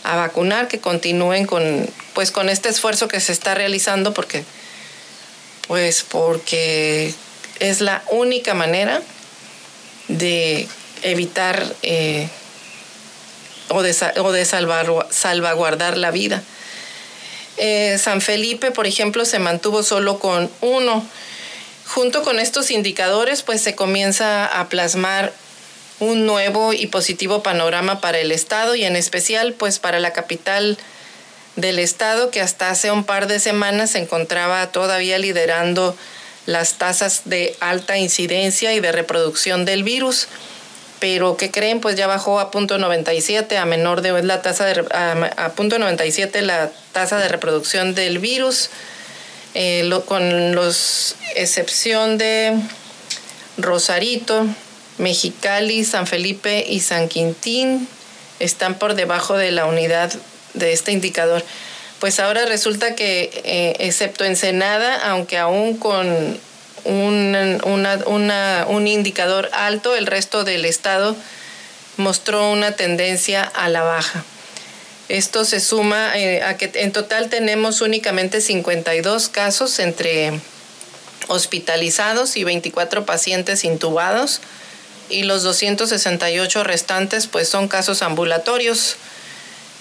a 0.03 0.15
vacunar, 0.15 0.67
que 0.67 0.79
continúen 0.79 1.45
con, 1.45 1.89
pues, 2.13 2.31
con 2.31 2.49
este 2.49 2.69
esfuerzo 2.69 3.07
que 3.07 3.19
se 3.19 3.31
está 3.31 3.53
realizando 3.53 4.13
porque, 4.13 4.43
pues, 5.67 6.03
porque 6.03 7.13
es 7.59 7.81
la 7.81 8.03
única 8.09 8.53
manera 8.53 9.01
de 10.07 10.67
evitar 11.03 11.65
eh, 11.83 12.27
o 13.69 13.81
de, 13.81 13.91
o 14.19 14.45
salvar, 14.45 15.07
salvaguardar 15.09 15.97
la 15.97 16.11
vida. 16.11 16.43
Eh, 17.57 17.97
San 17.99 18.21
Felipe, 18.21 18.71
por 18.71 18.87
ejemplo, 18.87 19.25
se 19.25 19.39
mantuvo 19.39 19.83
solo 19.83 20.19
con 20.19 20.49
uno. 20.61 21.05
Junto 21.85 22.23
con 22.23 22.39
estos 22.39 22.71
indicadores, 22.71 23.43
pues 23.43 23.61
se 23.61 23.75
comienza 23.75 24.45
a 24.45 24.69
plasmar 24.69 25.33
un 26.01 26.25
nuevo 26.25 26.73
y 26.73 26.87
positivo 26.87 27.43
panorama 27.43 28.01
para 28.01 28.19
el 28.19 28.31
Estado 28.31 28.75
y 28.75 28.83
en 28.83 28.95
especial 28.95 29.53
pues 29.53 29.77
para 29.77 29.99
la 29.99 30.13
capital 30.13 30.77
del 31.55 31.77
Estado 31.77 32.31
que 32.31 32.41
hasta 32.41 32.71
hace 32.71 32.91
un 32.91 33.03
par 33.03 33.27
de 33.27 33.39
semanas 33.39 33.91
se 33.91 33.99
encontraba 33.99 34.71
todavía 34.71 35.19
liderando 35.19 35.95
las 36.47 36.73
tasas 36.79 37.21
de 37.25 37.55
alta 37.59 37.99
incidencia 37.99 38.73
y 38.73 38.79
de 38.79 38.91
reproducción 38.91 39.63
del 39.63 39.83
virus. 39.83 40.27
Pero 40.99 41.37
¿qué 41.37 41.51
creen? 41.51 41.79
Pues 41.81 41.95
ya 41.95 42.07
bajó 42.07 42.39
a 42.39 42.49
punto 42.49 42.79
97, 42.79 43.57
a 43.57 43.65
menor 43.65 44.01
de 44.01 44.23
la 44.23 44.41
tasa 44.41 44.65
de, 44.65 44.83
a, 44.91 45.51
punto 45.55 45.77
97 45.77 46.41
la 46.41 46.71
tasa 46.93 47.17
de 47.17 47.27
reproducción 47.27 47.93
del 47.93 48.17
virus, 48.17 48.69
eh, 49.53 49.87
con 50.05 50.55
los 50.55 51.15
excepción 51.35 52.17
de 52.17 52.55
Rosarito, 53.57 54.47
Mexicali, 54.97 55.83
San 55.83 56.07
Felipe 56.07 56.65
y 56.67 56.81
San 56.81 57.07
Quintín 57.07 57.87
están 58.39 58.75
por 58.75 58.95
debajo 58.95 59.37
de 59.37 59.51
la 59.51 59.65
unidad 59.65 60.11
de 60.53 60.73
este 60.73 60.91
indicador. 60.91 61.43
Pues 61.99 62.19
ahora 62.19 62.45
resulta 62.45 62.95
que, 62.95 63.29
eh, 63.43 63.75
excepto 63.79 64.25
Ensenada, 64.25 64.95
aunque 65.09 65.37
aún 65.37 65.77
con 65.77 66.39
un, 66.83 67.61
un 68.67 68.87
indicador 68.87 69.49
alto, 69.53 69.95
el 69.95 70.07
resto 70.07 70.43
del 70.43 70.65
estado 70.65 71.15
mostró 71.97 72.51
una 72.51 72.71
tendencia 72.71 73.43
a 73.43 73.69
la 73.69 73.83
baja. 73.83 74.23
Esto 75.09 75.45
se 75.45 75.59
suma 75.59 76.17
eh, 76.17 76.41
a 76.41 76.57
que 76.57 76.71
en 76.75 76.91
total 76.91 77.29
tenemos 77.29 77.81
únicamente 77.81 78.41
52 78.41 79.29
casos 79.29 79.77
entre 79.79 80.39
hospitalizados 81.27 82.37
y 82.37 82.43
24 82.43 83.05
pacientes 83.05 83.63
intubados 83.63 84.41
y 85.11 85.23
los 85.23 85.43
268 85.43 86.63
restantes 86.63 87.27
pues 87.27 87.49
son 87.49 87.67
casos 87.67 88.01
ambulatorios, 88.01 88.95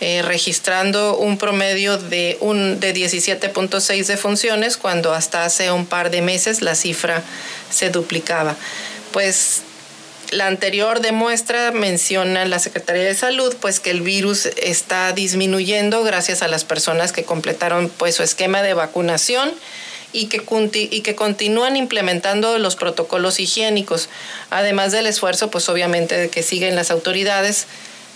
eh, 0.00 0.22
registrando 0.22 1.16
un 1.16 1.36
promedio 1.38 1.98
de, 1.98 2.38
un, 2.40 2.80
de 2.80 2.94
17.6 2.94 4.06
de 4.06 4.16
funciones 4.16 4.76
cuando 4.76 5.12
hasta 5.12 5.44
hace 5.44 5.70
un 5.70 5.86
par 5.86 6.10
de 6.10 6.22
meses 6.22 6.62
la 6.62 6.74
cifra 6.74 7.22
se 7.70 7.90
duplicaba. 7.90 8.56
Pues 9.12 9.62
la 10.30 10.46
anterior 10.46 11.00
demuestra, 11.00 11.72
menciona 11.72 12.44
la 12.44 12.58
Secretaría 12.58 13.02
de 13.02 13.14
Salud, 13.14 13.54
pues 13.60 13.80
que 13.80 13.90
el 13.90 14.00
virus 14.00 14.46
está 14.46 15.12
disminuyendo 15.12 16.02
gracias 16.02 16.42
a 16.42 16.48
las 16.48 16.64
personas 16.64 17.12
que 17.12 17.24
completaron 17.24 17.88
pues 17.88 18.14
su 18.14 18.22
esquema 18.22 18.62
de 18.62 18.74
vacunación 18.74 19.52
y 20.12 20.26
que, 20.26 21.14
continúan 21.14 21.76
implementando 21.76 22.58
los 22.58 22.76
protocolos 22.76 23.40
higiénicos, 23.40 24.08
además 24.50 24.92
del 24.92 25.06
esfuerzo, 25.06 25.50
pues 25.50 25.68
obviamente, 25.68 26.30
que 26.30 26.42
siguen 26.42 26.76
las 26.76 26.90
autoridades 26.90 27.66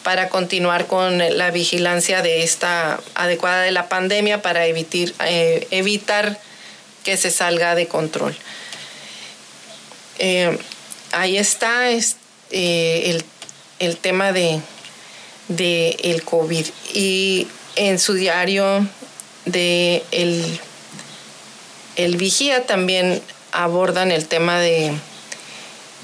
para 0.03 0.29
continuar 0.29 0.87
con 0.87 1.19
la 1.19 1.51
vigilancia 1.51 2.21
de 2.21 2.43
esta 2.43 3.01
adecuada 3.15 3.63
de 3.63 3.71
la 3.71 3.89
pandemia 3.89 4.43
para 4.43 4.67
evitar, 4.67 5.15
eh, 5.27 5.67
evitar 5.71 6.39
que 7.05 7.17
se 7.17 7.31
salga 7.31 7.75
de 7.75 7.87
control. 7.87 8.37
eh, 10.19 10.59
ahí 11.13 11.39
está 11.39 11.91
eh, 11.91 13.21
el, 13.79 13.97
tema 13.97 14.33
de, 14.33 14.61
de, 15.49 15.97
el 16.03 16.23
COVID. 16.23 16.67
Y 16.93 17.47
en 17.77 17.99
su 17.99 18.15
diario 18.15 18.87
de 19.45 20.03
el, 20.11 20.61
el 21.97 22.17
Vigía 22.17 22.67
también 22.67 23.23
abordan 23.53 24.11
el 24.11 24.27
tema 24.27 24.59
de 24.61 24.93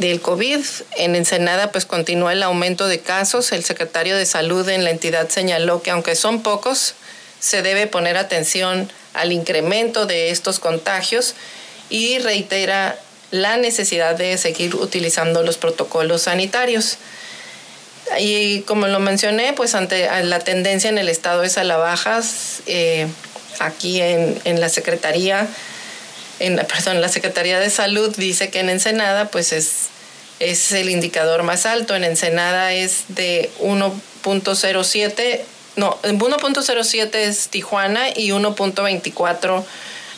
del 0.00 0.20
COVID. 0.20 0.64
En 0.96 1.14
Ensenada 1.14 1.70
pues 1.70 1.84
continúa 1.84 2.32
el 2.32 2.42
aumento 2.42 2.88
de 2.88 3.00
casos. 3.00 3.52
El 3.52 3.64
secretario 3.64 4.16
de 4.16 4.26
Salud 4.26 4.68
en 4.68 4.82
la 4.82 4.90
entidad 4.90 5.28
señaló 5.28 5.82
que 5.82 5.90
aunque 5.90 6.16
son 6.16 6.42
pocos, 6.42 6.94
se 7.38 7.62
debe 7.62 7.86
poner 7.86 8.16
atención 8.16 8.90
al 9.14 9.32
incremento 9.32 10.06
de 10.06 10.30
estos 10.30 10.58
contagios 10.58 11.34
y 11.90 12.18
reitera 12.18 12.98
la 13.30 13.56
necesidad 13.58 14.16
de 14.16 14.36
seguir 14.38 14.74
utilizando 14.74 15.42
los 15.42 15.58
protocolos 15.58 16.22
sanitarios. 16.22 16.96
Y 18.18 18.62
como 18.62 18.88
lo 18.88 18.98
mencioné, 18.98 19.52
pues 19.52 19.74
ante 19.74 20.08
la 20.24 20.40
tendencia 20.40 20.90
en 20.90 20.98
el 20.98 21.08
estado 21.08 21.44
es 21.44 21.58
a 21.58 21.64
la 21.64 21.76
baja, 21.76 22.20
eh, 22.66 23.06
aquí 23.60 24.00
en, 24.00 24.40
en, 24.44 24.60
la 24.60 24.68
Secretaría, 24.68 25.46
en, 26.40 26.56
perdón, 26.68 27.00
la 27.00 27.08
Secretaría 27.08 27.60
de 27.60 27.70
Salud 27.70 28.14
dice 28.16 28.50
que 28.50 28.60
en 28.60 28.70
Ensenada 28.70 29.30
pues 29.30 29.52
es, 29.52 29.86
es 30.40 30.72
el 30.72 30.90
indicador 30.90 31.44
más 31.44 31.66
alto. 31.66 31.94
En 31.94 32.04
Ensenada 32.04 32.72
es 32.72 33.04
de 33.08 33.50
1.07, 33.60 35.40
no, 35.76 36.00
1.07 36.02 37.14
es 37.14 37.48
Tijuana 37.48 38.08
y 38.10 38.30
1.24 38.30 39.64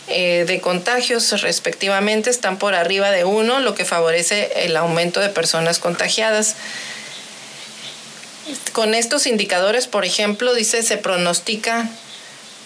eh, 0.08 0.44
de 0.46 0.60
contagios 0.60 1.30
respectivamente 1.42 2.28
están 2.28 2.58
por 2.58 2.74
arriba 2.74 3.12
de 3.12 3.24
1, 3.24 3.60
lo 3.60 3.74
que 3.74 3.84
favorece 3.84 4.50
el 4.64 4.76
aumento 4.76 5.20
de 5.20 5.28
personas 5.28 5.78
contagiadas. 5.78 6.56
Con 8.72 8.94
estos 8.94 9.26
indicadores, 9.26 9.86
por 9.86 10.04
ejemplo, 10.04 10.54
dice, 10.54 10.82
se 10.82 10.96
pronostica 10.96 11.88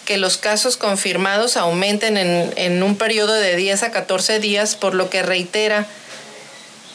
que 0.06 0.16
los 0.16 0.38
casos 0.38 0.78
confirmados 0.78 1.58
aumenten 1.58 2.16
en, 2.16 2.54
en 2.56 2.82
un 2.82 2.96
periodo 2.96 3.34
de 3.34 3.56
10 3.56 3.82
a 3.82 3.90
14 3.90 4.40
días, 4.40 4.74
por 4.76 4.94
lo 4.94 5.10
que 5.10 5.22
reitera 5.22 5.86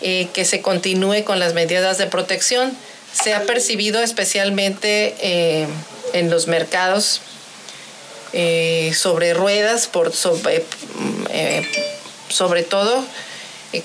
eh, 0.04 0.30
que 0.34 0.46
se 0.46 0.64
continúe 0.64 1.24
con 1.24 1.38
las 1.38 1.54
medidas 1.54 2.00
de 2.00 2.08
protección. 2.08 2.76
Se 3.14 3.36
ha 3.36 3.44
percibido 3.44 4.02
especialmente 4.02 5.14
eh, 5.22 5.68
en 6.14 6.32
los 6.32 6.48
mercados 6.48 7.22
eh, 8.34 8.94
sobre 8.96 9.36
ruedas, 9.36 9.86
por 9.86 10.12
sobre, 10.12 10.66
sobre 12.30 12.64
todo 12.64 13.06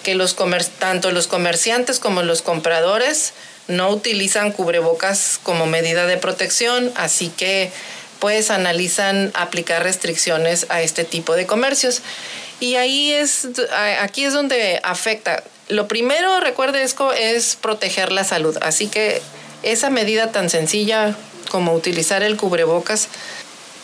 que 0.02 0.14
los 0.14 0.36
tanto 0.78 1.10
los 1.10 1.26
comerciantes 1.26 1.98
como 1.98 2.22
los 2.22 2.40
compradores 2.40 3.34
no 3.68 3.90
utilizan 3.90 4.52
cubrebocas 4.52 5.38
como 5.42 5.66
medida 5.66 6.06
de 6.06 6.16
protección, 6.16 6.92
así 6.96 7.28
que 7.28 7.70
pues 8.18 8.50
analizan 8.50 9.30
aplicar 9.34 9.82
restricciones 9.82 10.66
a 10.68 10.82
este 10.82 11.04
tipo 11.04 11.34
de 11.34 11.46
comercios. 11.46 12.02
Y 12.60 12.76
ahí 12.76 13.12
es, 13.12 13.48
aquí 14.00 14.24
es 14.24 14.32
donde 14.32 14.80
afecta. 14.82 15.42
Lo 15.68 15.88
primero, 15.88 16.40
recuerde, 16.40 16.82
es, 16.82 16.94
es 17.18 17.56
proteger 17.56 18.12
la 18.12 18.24
salud. 18.24 18.56
Así 18.62 18.88
que 18.88 19.20
esa 19.62 19.90
medida 19.90 20.32
tan 20.32 20.48
sencilla 20.48 21.14
como 21.50 21.74
utilizar 21.74 22.22
el 22.22 22.36
cubrebocas, 22.36 23.08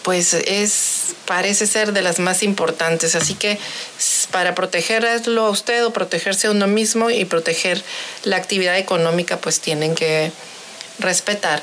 pues 0.02 0.34
es, 0.34 1.14
parece 1.26 1.66
ser 1.66 1.92
de 1.92 2.02
las 2.02 2.18
más 2.18 2.42
importantes. 2.42 3.14
Así 3.14 3.34
que 3.34 3.58
para 4.30 4.54
protegerlo 4.54 5.46
a 5.46 5.50
usted 5.50 5.84
o 5.84 5.92
protegerse 5.92 6.46
a 6.46 6.50
uno 6.50 6.66
mismo 6.66 7.10
y 7.10 7.24
proteger 7.24 7.82
la 8.24 8.36
actividad 8.36 8.78
económica, 8.78 9.38
pues 9.38 9.60
tienen 9.60 9.94
que 9.94 10.32
respetar 10.98 11.62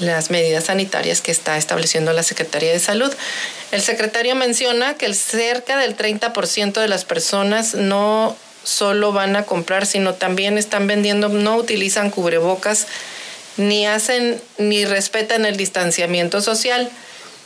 las 0.00 0.30
medidas 0.30 0.64
sanitarias 0.64 1.20
que 1.20 1.30
está 1.30 1.56
estableciendo 1.56 2.12
la 2.12 2.22
Secretaría 2.22 2.72
de 2.72 2.78
Salud. 2.78 3.12
El 3.72 3.82
secretario 3.82 4.34
menciona 4.34 4.94
que 4.94 5.12
cerca 5.14 5.76
del 5.76 5.96
30% 5.96 6.80
de 6.80 6.88
las 6.88 7.04
personas 7.04 7.74
no 7.74 8.36
solo 8.64 9.12
van 9.12 9.36
a 9.36 9.44
comprar, 9.44 9.86
sino 9.86 10.14
también 10.14 10.58
están 10.58 10.86
vendiendo, 10.86 11.28
no 11.28 11.56
utilizan 11.56 12.10
cubrebocas, 12.10 12.86
ni 13.56 13.86
hacen 13.86 14.40
ni 14.58 14.84
respetan 14.84 15.44
el 15.44 15.56
distanciamiento 15.56 16.40
social 16.40 16.90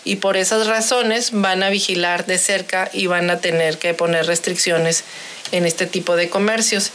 y 0.04 0.16
por 0.16 0.36
esas 0.36 0.66
razones 0.66 1.30
van 1.32 1.62
a 1.62 1.70
vigilar 1.70 2.26
de 2.26 2.38
cerca 2.38 2.90
y 2.92 3.06
van 3.06 3.30
a 3.30 3.38
tener 3.38 3.78
que 3.78 3.94
poner 3.94 4.26
restricciones 4.26 5.04
en 5.52 5.64
este 5.64 5.86
tipo 5.86 6.16
de 6.16 6.28
comercios. 6.28 6.90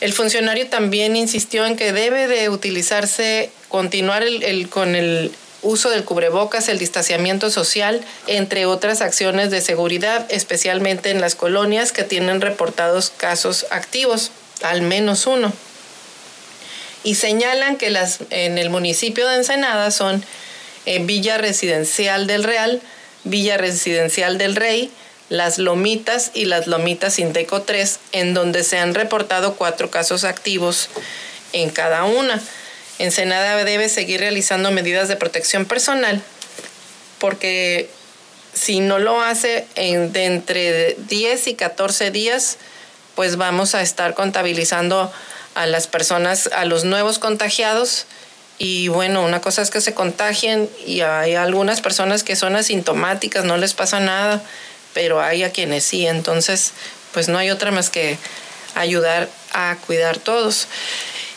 El 0.00 0.12
funcionario 0.12 0.68
también 0.68 1.16
insistió 1.16 1.64
en 1.64 1.76
que 1.76 1.92
debe 1.92 2.26
de 2.28 2.48
utilizarse, 2.50 3.50
continuar 3.68 4.22
el, 4.22 4.68
con 4.68 4.94
el 4.94 5.32
uso 5.62 5.88
del 5.90 6.04
cubrebocas, 6.04 6.68
el 6.68 6.78
distanciamiento 6.78 7.50
social, 7.50 8.04
entre 8.26 8.66
otras 8.66 9.00
acciones 9.00 9.50
de 9.50 9.62
seguridad, 9.62 10.26
especialmente 10.28 11.10
en 11.10 11.20
las 11.20 11.34
colonias 11.34 11.92
que 11.92 12.04
tienen 12.04 12.40
reportados 12.40 13.10
casos 13.16 13.66
activos, 13.70 14.32
al 14.62 14.82
menos 14.82 15.26
uno. 15.26 15.52
Y 17.02 17.14
señalan 17.14 17.76
que 17.76 17.90
las, 17.90 18.18
en 18.30 18.58
el 18.58 18.68
municipio 18.68 19.26
de 19.28 19.36
Ensenada 19.36 19.90
son 19.90 20.22
eh, 20.84 20.98
Villa 21.00 21.38
Residencial 21.38 22.26
del 22.26 22.44
Real, 22.44 22.82
Villa 23.24 23.56
Residencial 23.56 24.38
del 24.38 24.56
Rey, 24.56 24.90
las 25.28 25.58
Lomitas 25.58 26.30
y 26.34 26.44
las 26.44 26.66
Lomitas 26.66 27.18
Indeco 27.18 27.62
3, 27.62 27.98
en 28.12 28.34
donde 28.34 28.64
se 28.64 28.78
han 28.78 28.94
reportado 28.94 29.54
cuatro 29.54 29.90
casos 29.90 30.24
activos 30.24 30.88
en 31.52 31.70
cada 31.70 32.04
una. 32.04 32.40
Ensenada 32.98 33.62
debe 33.64 33.88
seguir 33.88 34.20
realizando 34.20 34.70
medidas 34.70 35.08
de 35.08 35.16
protección 35.16 35.66
personal 35.66 36.22
porque 37.18 37.90
si 38.52 38.80
no 38.80 38.98
lo 38.98 39.20
hace 39.20 39.66
en, 39.74 40.12
de 40.12 40.24
entre 40.26 40.96
10 41.08 41.48
y 41.48 41.54
14 41.54 42.10
días, 42.10 42.58
pues 43.14 43.36
vamos 43.36 43.74
a 43.74 43.82
estar 43.82 44.14
contabilizando 44.14 45.12
a 45.54 45.66
las 45.66 45.86
personas, 45.86 46.48
a 46.54 46.64
los 46.64 46.84
nuevos 46.84 47.18
contagiados. 47.18 48.06
Y 48.58 48.88
bueno, 48.88 49.22
una 49.22 49.40
cosa 49.40 49.60
es 49.62 49.70
que 49.70 49.80
se 49.80 49.92
contagien 49.92 50.70
y 50.86 51.02
hay 51.02 51.34
algunas 51.34 51.80
personas 51.80 52.22
que 52.22 52.36
son 52.36 52.56
asintomáticas, 52.56 53.44
no 53.44 53.56
les 53.58 53.74
pasa 53.74 54.00
nada 54.00 54.42
pero 54.96 55.20
hay 55.20 55.42
a 55.42 55.52
quienes 55.52 55.84
sí, 55.84 56.06
entonces 56.06 56.72
pues 57.12 57.28
no 57.28 57.36
hay 57.36 57.50
otra 57.50 57.70
más 57.70 57.90
que 57.90 58.16
ayudar 58.74 59.28
a 59.52 59.76
cuidar 59.86 60.16
todos. 60.16 60.68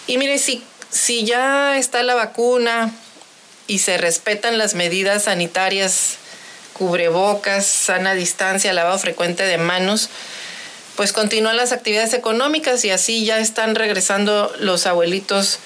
Y 0.07 0.17
mire, 0.17 0.39
si, 0.39 0.63
si 0.89 1.25
ya 1.25 1.77
está 1.77 2.01
la 2.03 2.15
vacuna 2.15 2.89
y 3.67 3.79
se 3.79 3.97
respetan 3.97 4.57
las 4.57 4.75
medidas 4.75 5.23
sanitarias, 5.23 6.15
cubrebocas, 6.71 7.65
sana 7.65 8.13
distancia, 8.13 8.71
lavado 8.71 8.97
frecuente 8.97 9.43
de 9.43 9.57
manos, 9.57 10.09
pues 10.95 11.11
continúan 11.11 11.57
las 11.57 11.73
actividades 11.73 12.13
económicas 12.13 12.85
y 12.85 12.91
así 12.91 13.25
ya 13.25 13.39
están 13.39 13.75
regresando 13.75 14.55
los 14.59 14.85
abuelitos 14.85 15.59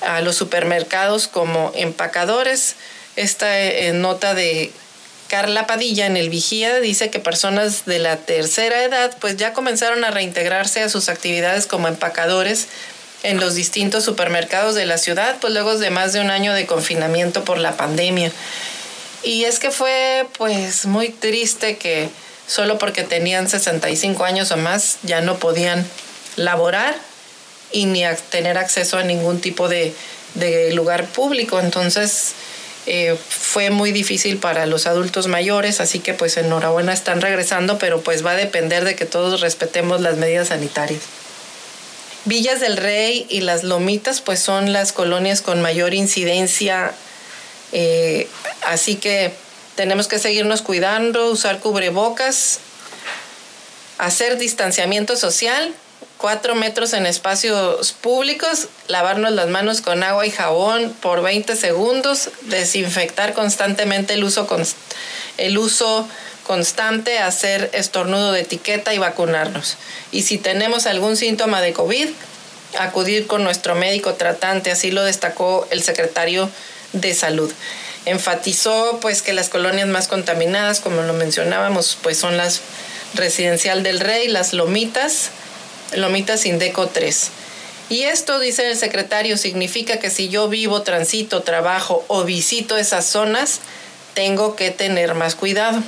a 0.00 0.20
los 0.20 0.36
supermercados 0.36 1.26
como 1.26 1.72
empacadores. 1.74 2.76
Esta 3.16 3.60
eh, 3.60 3.92
nota 3.94 4.34
de 4.34 4.70
Carla 5.28 5.66
Padilla 5.66 6.06
en 6.06 6.16
el 6.16 6.30
Vigía 6.30 6.80
dice 6.80 7.10
que 7.10 7.18
personas 7.18 7.84
de 7.84 7.98
la 7.98 8.16
tercera 8.16 8.84
edad 8.84 9.16
pues 9.20 9.36
ya 9.36 9.52
comenzaron 9.52 10.04
a 10.04 10.10
reintegrarse 10.10 10.82
a 10.82 10.88
sus 10.88 11.08
actividades 11.08 11.66
como 11.66 11.88
empacadores 11.88 12.68
en 13.22 13.40
los 13.40 13.54
distintos 13.54 14.04
supermercados 14.04 14.74
de 14.74 14.86
la 14.86 14.98
ciudad, 14.98 15.36
pues 15.40 15.52
luego 15.52 15.76
de 15.78 15.90
más 15.90 16.12
de 16.12 16.20
un 16.20 16.30
año 16.30 16.52
de 16.54 16.66
confinamiento 16.66 17.44
por 17.44 17.58
la 17.58 17.76
pandemia. 17.76 18.30
Y 19.22 19.44
es 19.44 19.58
que 19.58 19.70
fue 19.72 20.26
pues 20.38 20.86
muy 20.86 21.08
triste 21.08 21.76
que 21.76 22.08
solo 22.46 22.78
porque 22.78 23.02
tenían 23.02 23.48
65 23.48 24.24
años 24.24 24.52
o 24.52 24.56
más 24.56 24.98
ya 25.02 25.20
no 25.22 25.38
podían 25.38 25.84
laborar 26.36 26.94
y 27.72 27.86
ni 27.86 28.04
tener 28.30 28.58
acceso 28.58 28.98
a 28.98 29.02
ningún 29.02 29.40
tipo 29.40 29.68
de, 29.68 29.92
de 30.34 30.72
lugar 30.72 31.06
público. 31.06 31.58
Entonces, 31.58 32.34
eh, 32.86 33.16
fue 33.28 33.70
muy 33.70 33.90
difícil 33.90 34.38
para 34.38 34.64
los 34.66 34.86
adultos 34.86 35.26
mayores, 35.26 35.80
así 35.80 35.98
que 35.98 36.14
pues 36.14 36.36
enhorabuena 36.36 36.92
están 36.92 37.20
regresando, 37.20 37.78
pero 37.78 38.00
pues 38.00 38.24
va 38.24 38.32
a 38.32 38.36
depender 38.36 38.84
de 38.84 38.94
que 38.94 39.06
todos 39.06 39.40
respetemos 39.40 40.00
las 40.00 40.16
medidas 40.16 40.48
sanitarias. 40.48 41.02
Villas 42.26 42.60
del 42.60 42.76
Rey 42.76 43.26
y 43.28 43.40
las 43.40 43.64
Lomitas 43.64 44.20
pues 44.20 44.40
son 44.40 44.72
las 44.72 44.92
colonias 44.92 45.42
con 45.42 45.62
mayor 45.62 45.94
incidencia, 45.94 46.92
eh, 47.72 48.28
así 48.62 48.96
que 48.96 49.32
tenemos 49.74 50.06
que 50.06 50.20
seguirnos 50.20 50.62
cuidando, 50.62 51.30
usar 51.30 51.58
cubrebocas, 51.58 52.60
hacer 53.98 54.38
distanciamiento 54.38 55.16
social, 55.16 55.74
cuatro 56.18 56.54
metros 56.54 56.92
en 56.92 57.06
espacios 57.06 57.92
públicos, 57.92 58.68
lavarnos 58.88 59.32
las 59.32 59.48
manos 59.48 59.80
con 59.80 60.02
agua 60.02 60.26
y 60.26 60.30
jabón 60.30 60.94
por 61.00 61.22
20 61.22 61.56
segundos, 61.56 62.30
desinfectar 62.42 63.34
constantemente 63.34 64.14
el 64.14 64.24
uso, 64.24 64.48
el 65.38 65.58
uso 65.58 66.08
constante, 66.46 67.18
hacer 67.18 67.70
estornudo 67.72 68.32
de 68.32 68.40
etiqueta 68.40 68.94
y 68.94 68.98
vacunarnos. 68.98 69.76
Y 70.12 70.22
si 70.22 70.38
tenemos 70.38 70.86
algún 70.86 71.16
síntoma 71.16 71.60
de 71.60 71.72
COVID, 71.72 72.08
acudir 72.78 73.26
con 73.26 73.44
nuestro 73.44 73.74
médico 73.74 74.14
tratante, 74.14 74.70
así 74.70 74.90
lo 74.90 75.02
destacó 75.02 75.66
el 75.70 75.82
secretario 75.82 76.48
de 76.92 77.14
Salud. 77.14 77.52
Enfatizó 78.04 79.00
pues 79.00 79.22
que 79.22 79.32
las 79.32 79.48
colonias 79.48 79.88
más 79.88 80.06
contaminadas, 80.06 80.80
como 80.80 81.02
lo 81.02 81.12
mencionábamos, 81.12 81.98
pues 82.02 82.16
son 82.16 82.36
las 82.36 82.60
Residencial 83.14 83.82
del 83.82 84.00
Rey, 84.00 84.28
las 84.28 84.52
Lomitas, 84.52 85.30
Lomitas 85.94 86.46
Indeco 86.46 86.88
3. 86.88 87.30
Y 87.88 88.02
esto, 88.02 88.40
dice 88.40 88.68
el 88.68 88.76
secretario, 88.76 89.36
significa 89.36 89.98
que 89.98 90.10
si 90.10 90.28
yo 90.28 90.48
vivo, 90.48 90.82
transito, 90.82 91.42
trabajo 91.42 92.04
o 92.08 92.24
visito 92.24 92.76
esas 92.76 93.06
zonas, 93.06 93.60
tengo 94.14 94.56
que 94.56 94.70
tener 94.70 95.14
más 95.14 95.36
cuidado. 95.36 95.82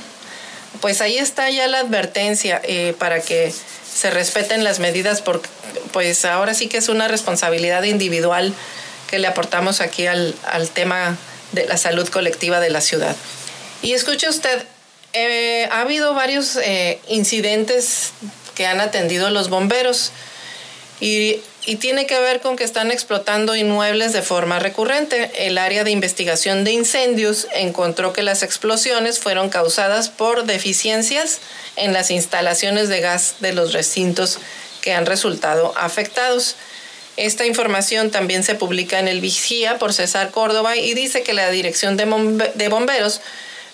Pues 0.81 1.01
ahí 1.01 1.19
está 1.19 1.51
ya 1.51 1.67
la 1.67 1.81
advertencia 1.81 2.61
eh, 2.63 2.95
para 2.99 3.21
que 3.21 3.53
se 3.93 4.11
respeten 4.11 4.63
las 4.63 4.79
medidas, 4.79 5.23
porque 5.23 5.49
pues 5.93 6.25
ahora 6.25 6.55
sí 6.55 6.69
que 6.69 6.77
es 6.77 6.89
una 6.89 7.09
responsabilidad 7.09 7.83
individual 7.83 8.55
que 9.11 9.19
le 9.19 9.27
aportamos 9.27 9.81
aquí 9.81 10.07
al, 10.07 10.35
tema 10.75 11.17
de 11.53 11.67
la 11.67 11.77
salud 11.77 12.09
colectiva 12.09 12.61
de 12.61 12.71
la 12.71 12.81
ciudad. 12.81 13.17
Y 13.83 13.95
escuche 13.95 14.29
usted, 14.29 14.63
eh, 15.15 15.69
ha 15.73 15.81
habido 15.81 16.15
varios 16.15 16.57
eh, 16.57 17.01
incidentes 17.09 18.13
que 18.59 18.67
han 18.67 18.81
atendido 18.81 19.31
los 19.31 19.49
bomberos 19.49 20.13
y 21.01 21.41
y 21.69 21.77
tiene 21.77 22.07
que 22.07 22.19
ver 22.19 22.41
con 22.41 22.57
que 22.57 22.65
están 22.65 22.91
explotando 22.91 23.55
inmuebles 23.55 24.15
de 24.15 24.23
forma 24.23 24.59
recurrente. 24.59 25.31
El 25.47 25.59
área 25.59 25.85
de 25.85 25.91
investigación 25.91 26.65
de 26.65 26.73
incendios 26.73 27.47
encontró 27.55 28.15
que 28.15 28.23
las 28.23 28.43
explosiones 28.43 29.19
fueron 29.19 29.51
causadas 29.51 30.09
por 30.09 30.45
deficiencias 30.45 31.41
en 31.77 31.93
las 31.93 32.11
instalaciones 32.11 32.89
de 32.89 33.01
gas 33.03 33.35
de 33.41 33.53
los 33.53 33.75
recintos 33.75 34.39
que 34.81 34.95
han 34.95 35.05
resultado 35.05 35.75
afectados. 35.77 36.57
Esta 37.19 37.45
información 37.45 38.11
también 38.11 38.45
se 38.45 38.55
publica 38.55 38.99
en 38.99 39.07
el 39.07 39.21
Vigía 39.21 39.79
por 39.79 39.93
César 39.93 40.31
Córdoba 40.31 40.75
y 40.79 40.95
dice 40.95 41.23
que 41.23 41.35
la 41.35 41.51
Dirección 41.51 41.99
de 41.99 42.69
Bomberos 42.71 43.21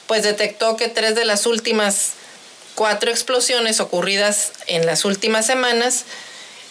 pues 0.08 0.24
detectó 0.24 0.76
que 0.76 0.88
tres 0.88 1.14
de 1.14 1.24
las 1.24 1.46
últimas 1.46 2.14
cuatro 2.74 3.10
explosiones 3.10 3.80
ocurridas 3.80 4.52
en 4.66 4.86
las 4.86 5.04
últimas 5.04 5.46
semanas 5.46 6.04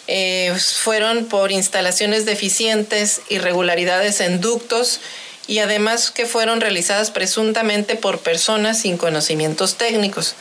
eh, 0.06 0.54
fueron 0.58 1.26
por 1.26 1.50
instalaciones 1.50 2.26
deficientes, 2.26 3.22
irregularidades 3.30 4.20
en 4.20 4.40
ductos 4.40 5.00
y 5.46 5.58
además 5.60 6.10
que 6.10 6.26
fueron 6.26 6.60
realizadas 6.60 7.10
presuntamente 7.10 7.96
por 7.96 8.18
personas 8.18 8.80
sin 8.80 8.96
conocimientos 8.98 9.76
técnicos. 9.76 10.34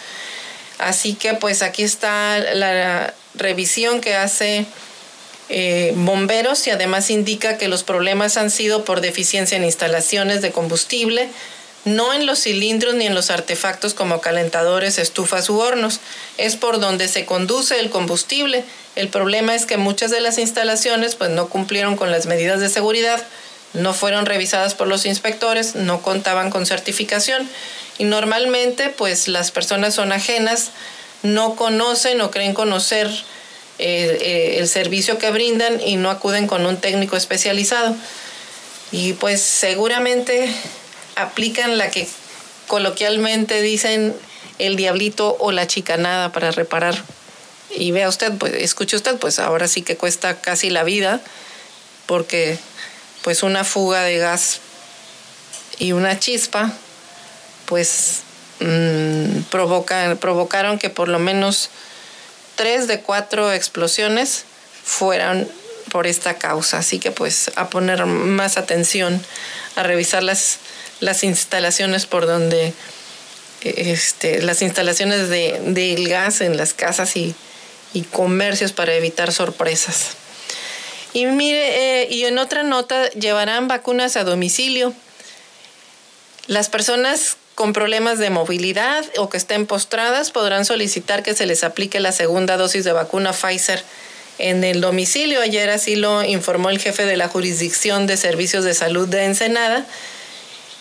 Así 0.79 1.13
que 1.13 1.33
pues 1.33 1.61
aquí 1.61 1.83
está 1.83 2.39
la 2.39 3.13
revisión 3.35 4.01
que 4.01 4.15
hace 4.15 4.65
eh, 5.49 5.93
bomberos 5.95 6.65
y 6.67 6.71
además 6.71 7.09
indica 7.09 7.57
que 7.57 7.67
los 7.67 7.83
problemas 7.83 8.37
han 8.37 8.49
sido 8.49 8.85
por 8.85 9.01
deficiencia 9.01 9.57
en 9.57 9.63
instalaciones 9.63 10.41
de 10.41 10.51
combustible, 10.51 11.29
no 11.85 12.13
en 12.13 12.25
los 12.25 12.39
cilindros 12.39 12.95
ni 12.95 13.05
en 13.05 13.15
los 13.15 13.29
artefactos 13.29 13.93
como 13.93 14.21
calentadores, 14.21 14.97
estufas 14.97 15.49
u 15.49 15.59
hornos, 15.59 15.99
es 16.37 16.55
por 16.55 16.79
donde 16.79 17.07
se 17.07 17.25
conduce 17.25 17.79
el 17.79 17.89
combustible. 17.89 18.63
El 18.95 19.09
problema 19.09 19.53
es 19.55 19.65
que 19.65 19.77
muchas 19.77 20.11
de 20.11 20.21
las 20.21 20.37
instalaciones 20.37 21.15
pues 21.15 21.29
no 21.31 21.49
cumplieron 21.49 21.95
con 21.97 22.11
las 22.11 22.25
medidas 22.25 22.61
de 22.61 22.69
seguridad, 22.69 23.21
no 23.73 23.93
fueron 23.93 24.25
revisadas 24.25 24.75
por 24.75 24.87
los 24.87 25.05
inspectores, 25.05 25.75
no 25.75 26.01
contaban 26.01 26.51
con 26.51 26.65
certificación 26.65 27.49
y 27.97 28.05
normalmente 28.05 28.89
pues 28.89 29.27
las 29.27 29.51
personas 29.51 29.93
son 29.93 30.11
ajenas, 30.11 30.71
no 31.21 31.55
conocen 31.55 32.21
o 32.21 32.31
creen 32.31 32.53
conocer 32.53 33.07
eh, 33.79 34.17
eh, 34.21 34.55
el 34.59 34.67
servicio 34.67 35.17
que 35.17 35.31
brindan 35.31 35.81
y 35.81 35.95
no 35.95 36.09
acuden 36.11 36.47
con 36.47 36.65
un 36.65 36.77
técnico 36.77 37.17
especializado. 37.17 37.95
Y 38.91 39.13
pues 39.13 39.41
seguramente 39.41 40.53
aplican 41.15 41.77
la 41.77 41.89
que 41.89 42.07
coloquialmente 42.67 43.61
dicen 43.61 44.15
el 44.59 44.75
diablito 44.75 45.35
o 45.39 45.51
la 45.51 45.67
chicanada 45.67 46.31
para 46.31 46.51
reparar. 46.51 46.95
Y 47.75 47.91
vea 47.91 48.07
usted, 48.07 48.31
pues 48.37 48.53
escuche 48.53 48.95
usted, 48.95 49.17
pues 49.17 49.39
ahora 49.39 49.67
sí 49.67 49.81
que 49.81 49.97
cuesta 49.97 50.39
casi 50.41 50.69
la 50.69 50.83
vida, 50.83 51.21
porque 52.05 52.57
pues 53.23 53.43
una 53.43 53.63
fuga 53.63 54.03
de 54.03 54.17
gas 54.17 54.59
y 55.79 55.91
una 55.93 56.19
chispa, 56.19 56.71
pues 57.65 58.21
mmm, 58.59 59.41
provocaron 59.49 60.77
que 60.77 60.89
por 60.89 61.07
lo 61.07 61.19
menos 61.19 61.69
tres 62.55 62.87
de 62.87 63.01
cuatro 63.01 63.51
explosiones 63.51 64.45
fueran 64.83 65.47
por 65.91 66.05
esta 66.05 66.37
causa. 66.37 66.77
Así 66.77 66.99
que 66.99 67.11
pues 67.11 67.51
a 67.55 67.69
poner 67.69 68.05
más 68.05 68.57
atención, 68.57 69.23
a 69.75 69.83
revisar 69.83 70.21
las 70.21 70.59
las 71.03 71.23
instalaciones 71.23 72.05
por 72.05 72.25
donde, 72.25 72.73
este, 73.61 74.41
las 74.41 74.61
instalaciones 74.61 75.29
de, 75.29 75.59
del 75.65 76.07
gas 76.07 76.41
en 76.41 76.57
las 76.57 76.73
casas 76.73 77.15
y, 77.15 77.35
comercios 78.11 78.71
para 78.71 78.95
evitar 78.95 79.31
sorpresas. 79.31 80.11
Y 81.13 81.27
mire, 81.27 82.01
eh, 82.01 82.07
y 82.09 82.23
en 82.25 82.39
otra 82.39 82.63
nota, 82.63 83.07
llevarán 83.11 83.67
vacunas 83.67 84.17
a 84.17 84.23
domicilio. 84.23 84.93
Las 86.47 86.69
personas 86.69 87.37
con 87.53 87.71
problemas 87.71 88.17
de 88.17 88.31
movilidad 88.31 89.05
o 89.17 89.29
que 89.29 89.37
estén 89.37 89.67
postradas 89.67 90.31
podrán 90.31 90.65
solicitar 90.65 91.21
que 91.21 91.35
se 91.35 91.45
les 91.45 91.63
aplique 91.63 91.99
la 91.99 92.11
segunda 92.11 92.57
dosis 92.57 92.83
de 92.83 92.93
vacuna 92.93 93.31
Pfizer 93.31 93.83
en 94.39 94.63
el 94.63 94.81
domicilio. 94.81 95.41
Ayer 95.41 95.69
así 95.69 95.95
lo 95.95 96.23
informó 96.23 96.71
el 96.71 96.79
jefe 96.79 97.05
de 97.05 97.17
la 97.17 97.27
jurisdicción 97.27 98.07
de 98.07 98.17
servicios 98.17 98.63
de 98.63 98.73
salud 98.73 99.07
de 99.07 99.25
Ensenada 99.25 99.85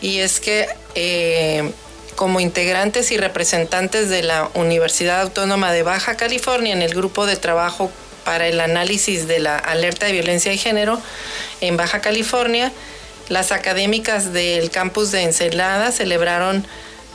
Y 0.00 0.18
es 0.18 0.40
que 0.40 0.66
eh, 0.94 1.70
como 2.16 2.40
integrantes 2.40 3.10
y 3.12 3.18
representantes 3.18 4.08
de 4.08 4.22
la 4.22 4.50
Universidad 4.54 5.20
Autónoma 5.20 5.72
de 5.72 5.82
Baja 5.82 6.16
California 6.16 6.72
en 6.72 6.82
el 6.82 6.94
grupo 6.94 7.26
de 7.26 7.36
trabajo 7.36 7.90
para 8.24 8.48
el 8.48 8.60
análisis 8.60 9.28
de 9.28 9.38
la 9.38 9.56
alerta 9.56 10.06
de 10.06 10.12
violencia 10.12 10.50
de 10.50 10.58
género 10.58 11.00
en 11.60 11.76
Baja 11.76 12.00
California, 12.00 12.72
las 13.28 13.52
académicas 13.52 14.32
del 14.32 14.70
campus 14.70 15.10
de 15.10 15.22
Encelada 15.22 15.92
celebraron 15.92 16.66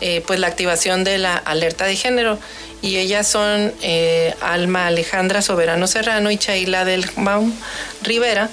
eh, 0.01 0.23
pues 0.25 0.39
la 0.39 0.47
activación 0.47 1.03
de 1.03 1.17
la 1.17 1.37
alerta 1.37 1.85
de 1.85 1.95
género. 1.95 2.39
Y 2.81 2.97
ellas 2.97 3.27
son 3.27 3.71
eh, 3.83 4.33
Alma 4.41 4.87
Alejandra 4.87 5.43
Soberano 5.43 5.85
Serrano 5.85 6.31
y 6.31 6.37
Chaila 6.37 6.83
del 6.85 7.05
Baum 7.15 7.53
Rivera, 8.01 8.49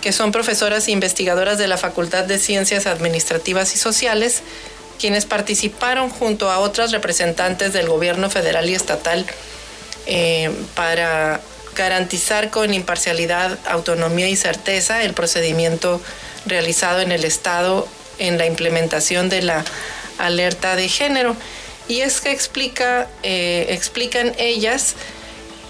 que 0.00 0.12
son 0.12 0.32
profesoras 0.32 0.88
e 0.88 0.90
investigadoras 0.90 1.58
de 1.58 1.68
la 1.68 1.76
Facultad 1.76 2.24
de 2.24 2.38
Ciencias 2.38 2.86
Administrativas 2.86 3.74
y 3.76 3.78
Sociales, 3.78 4.42
quienes 4.98 5.24
participaron 5.24 6.10
junto 6.10 6.50
a 6.50 6.58
otras 6.58 6.90
representantes 6.90 7.72
del 7.72 7.88
gobierno 7.88 8.28
federal 8.28 8.68
y 8.68 8.74
estatal 8.74 9.24
eh, 10.06 10.50
para 10.74 11.40
garantizar 11.76 12.50
con 12.50 12.74
imparcialidad, 12.74 13.56
autonomía 13.68 14.28
y 14.28 14.36
certeza 14.36 15.04
el 15.04 15.14
procedimiento 15.14 16.00
realizado 16.46 17.00
en 17.00 17.12
el 17.12 17.24
Estado 17.24 17.86
en 18.18 18.38
la 18.38 18.46
implementación 18.46 19.28
de 19.28 19.42
la 19.42 19.64
alerta 20.18 20.76
de 20.76 20.88
género. 20.88 21.36
Y 21.88 22.02
es 22.02 22.20
que 22.20 22.30
explica, 22.30 23.08
eh, 23.22 23.66
explican 23.70 24.32
ellas 24.38 24.94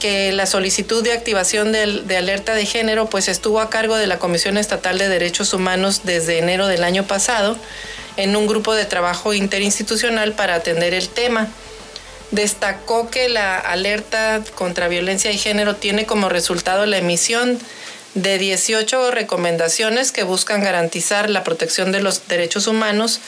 que 0.01 0.33
la 0.33 0.47
solicitud 0.47 1.03
de 1.05 1.13
activación 1.13 1.73
de, 1.73 2.03
de, 2.03 2.17
alerta 2.17 2.55
de 2.55 2.67
género 2.67 3.09
pues 3.09 3.29
estuvo 3.29 3.61
a 3.61 3.71
cargo 3.71 3.97
de 3.97 4.07
la 4.07 4.19
Comisión 4.19 4.57
Estatal 4.57 4.99
de 4.99 5.09
Derechos 5.09 5.53
Humanos 5.53 6.03
desde 6.05 6.39
enero 6.39 6.67
del 6.67 6.85
año 6.85 7.07
pasado 7.07 7.57
en 8.17 8.35
un 8.37 8.47
grupo 8.47 8.75
de 8.75 8.85
trabajo 8.87 9.35
interinstitucional 9.35 10.33
para 10.33 10.55
atender 10.55 10.95
el 10.95 11.09
tema. 11.09 11.49
Destacó 12.31 13.11
que 13.11 13.29
la 13.29 13.59
alerta 13.59 14.43
contra 14.55 14.89
violencia 14.89 15.31
de 15.31 15.37
género 15.37 15.77
tiene 15.77 16.07
como 16.07 16.29
resultado 16.29 16.87
la 16.87 16.99
emisión 16.99 17.59
de 18.15 18.39
18 18.39 19.11
recomendaciones 19.11 20.13
que 20.13 20.25
buscan 20.25 20.63
garantizar 20.63 21.31
la 21.31 21.45
protección 21.45 21.93
de 21.93 22.01
los 22.01 22.27
derechos 22.29 22.67
humanos 22.67 23.21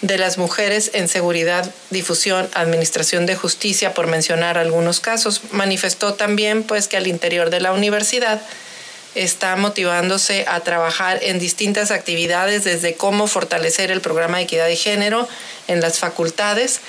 de 0.00 0.18
las 0.18 0.38
mujeres 0.38 0.92
en 0.94 1.08
seguridad, 1.08 1.72
difusión, 1.90 2.48
administración 2.54 3.26
de 3.26 3.34
justicia, 3.34 3.94
por 3.94 4.06
mencionar 4.06 4.56
algunos 4.56 5.00
casos. 5.00 5.40
Manifestó 5.50 6.14
también 6.14 6.62
pues 6.62 6.86
que 6.86 6.96
al 6.96 7.06
interior 7.06 7.50
de 7.50 7.60
la 7.60 7.72
universidad 7.72 8.40
está 9.14 9.56
motivándose 9.56 10.44
a 10.46 10.60
trabajar 10.60 11.18
en 11.22 11.40
distintas 11.40 11.90
actividades 11.90 12.62
desde 12.64 12.94
cómo 12.94 13.26
fortalecer 13.26 13.90
el 13.90 14.00
programa 14.00 14.36
de 14.36 14.44
equidad 14.44 14.66
de 14.66 14.76
género 14.76 15.26
en 15.66 15.80
las 15.80 15.98
facultades, 15.98 16.80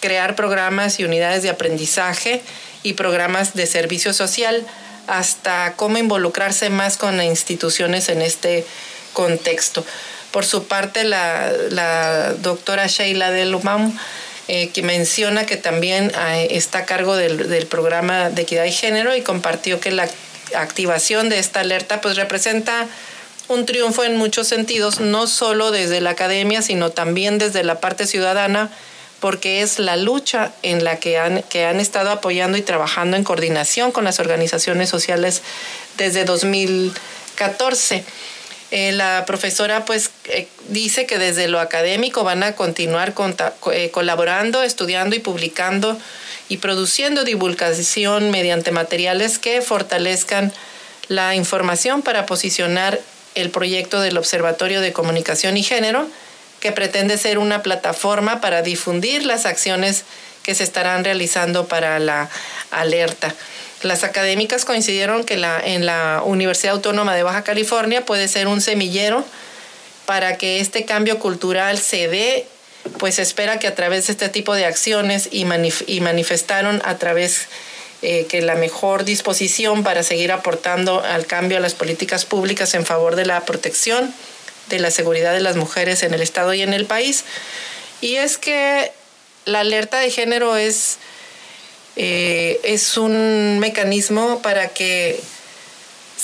crear 0.00 0.34
programas 0.34 0.98
y 0.98 1.04
unidades 1.04 1.42
de 1.42 1.50
aprendizaje 1.50 2.42
y 2.82 2.94
programas 2.94 3.54
de 3.54 3.66
servicio 3.66 4.12
social 4.12 4.66
hasta 5.10 5.74
cómo 5.74 5.98
involucrarse 5.98 6.70
más 6.70 6.96
con 6.96 7.20
instituciones 7.20 8.08
en 8.08 8.22
este 8.22 8.64
contexto. 9.12 9.84
Por 10.30 10.46
su 10.46 10.64
parte, 10.68 11.02
la, 11.04 12.32
doctora 12.38 12.86
Sheila 12.86 13.32
Delumam, 13.32 13.98
eh, 14.46 14.70
que 14.70 14.82
menciona 14.82 15.46
que 15.46 15.56
también 15.56 16.12
eh, 16.16 16.48
está 16.52 16.78
a 16.78 16.84
cargo 16.86 17.16
del, 17.16 17.66
programa 17.66 18.30
de 18.30 18.42
equidad 18.42 18.62
de 18.62 18.72
género 18.72 19.16
y 19.16 19.22
compartió 19.22 19.80
que 19.80 19.90
la 19.90 20.08
activación 20.54 21.28
de 21.28 21.38
esta 21.38 21.60
alerta 21.60 22.00
pues 22.00 22.16
representa 22.16 22.86
un 23.48 23.66
triunfo 23.66 24.04
en 24.04 24.16
muchos 24.16 24.46
sentidos, 24.46 25.00
no 25.00 25.26
solo 25.26 25.72
desde 25.72 26.00
la 26.00 26.10
academia, 26.10 26.62
sino 26.62 26.90
también 26.90 27.38
desde 27.38 27.64
la 27.64 27.80
parte 27.80 28.06
ciudadana, 28.06 28.70
porque 29.20 29.62
es 29.62 29.78
la 29.78 29.96
lucha 29.96 30.52
en 30.62 30.82
la 30.82 30.98
que 30.98 31.18
han, 31.18 31.42
que 31.44 31.66
han 31.66 31.78
estado 31.78 32.10
apoyando 32.10 32.56
y 32.58 32.62
trabajando 32.62 33.16
en 33.16 33.24
coordinación 33.24 33.92
con 33.92 34.04
las 34.04 34.18
organizaciones 34.18 34.88
sociales 34.88 35.42
desde 35.96 36.24
2014. 36.24 38.04
Eh, 38.72 38.92
la 38.92 39.24
profesora 39.26 39.84
pues 39.84 40.10
eh, 40.26 40.46
dice 40.68 41.04
que 41.04 41.18
desde 41.18 41.48
lo 41.48 41.58
académico 41.58 42.22
van 42.22 42.44
a 42.44 42.54
continuar 42.54 43.14
eh, 43.72 43.90
colaborando, 43.90 44.62
estudiando 44.62 45.16
y 45.16 45.18
publicando 45.18 45.98
y 46.48 46.58
produciendo 46.58 47.24
divulgación 47.24 48.30
mediante 48.30 48.70
materiales 48.70 49.38
que 49.38 49.60
fortalezcan 49.60 50.52
la 51.08 51.34
información 51.34 52.02
para 52.02 52.26
posicionar 52.26 53.00
el 53.34 53.50
proyecto 53.50 54.00
del 54.00 54.16
Observatorio 54.16 54.80
de 54.80 54.92
Comunicación 54.92 55.56
y 55.56 55.64
Género 55.64 56.08
que 56.60 56.72
pretende 56.72 57.18
ser 57.18 57.38
una 57.38 57.62
plataforma 57.62 58.40
para 58.40 58.62
difundir 58.62 59.24
las 59.24 59.46
acciones 59.46 60.04
que 60.42 60.54
se 60.54 60.64
estarán 60.64 61.04
realizando 61.04 61.66
para 61.66 61.98
la 61.98 62.28
alerta. 62.70 63.34
Las 63.82 64.04
académicas 64.04 64.64
coincidieron 64.64 65.24
que 65.24 65.36
la, 65.36 65.58
en 65.58 65.86
la 65.86 66.22
Universidad 66.24 66.74
Autónoma 66.74 67.14
de 67.14 67.22
Baja 67.22 67.44
California 67.44 68.04
puede 68.04 68.28
ser 68.28 68.46
un 68.46 68.60
semillero 68.60 69.24
para 70.04 70.36
que 70.36 70.60
este 70.60 70.84
cambio 70.84 71.18
cultural 71.18 71.78
se 71.78 72.08
dé, 72.08 72.46
pues 72.98 73.18
espera 73.18 73.58
que 73.58 73.66
a 73.66 73.74
través 73.74 74.06
de 74.06 74.12
este 74.12 74.28
tipo 74.28 74.54
de 74.54 74.66
acciones 74.66 75.28
y, 75.30 75.46
y 75.86 76.00
manifestaron 76.00 76.82
a 76.84 76.98
través 76.98 77.48
eh, 78.02 78.26
que 78.28 78.42
la 78.42 78.54
mejor 78.54 79.04
disposición 79.04 79.82
para 79.82 80.02
seguir 80.02 80.32
aportando 80.32 81.02
al 81.02 81.26
cambio 81.26 81.58
a 81.58 81.60
las 81.60 81.74
políticas 81.74 82.24
públicas 82.24 82.74
en 82.74 82.84
favor 82.84 83.14
de 83.14 83.26
la 83.26 83.40
protección 83.42 84.14
de 84.76 84.82
la 84.82 84.90
seguridad 84.90 85.32
de 85.32 85.40
las 85.40 85.56
mujeres 85.56 86.02
en 86.02 86.14
el 86.14 86.22
Estado 86.22 86.54
y 86.54 86.62
en 86.62 86.72
el 86.72 86.86
país. 86.86 87.24
Y 88.00 88.16
es 88.16 88.38
que 88.38 88.92
la 89.44 89.60
alerta 89.60 89.98
de 89.98 90.10
género 90.10 90.56
es, 90.56 90.98
eh, 91.96 92.60
es 92.64 92.96
un 92.96 93.58
mecanismo 93.58 94.40
para 94.42 94.68
que, 94.68 95.20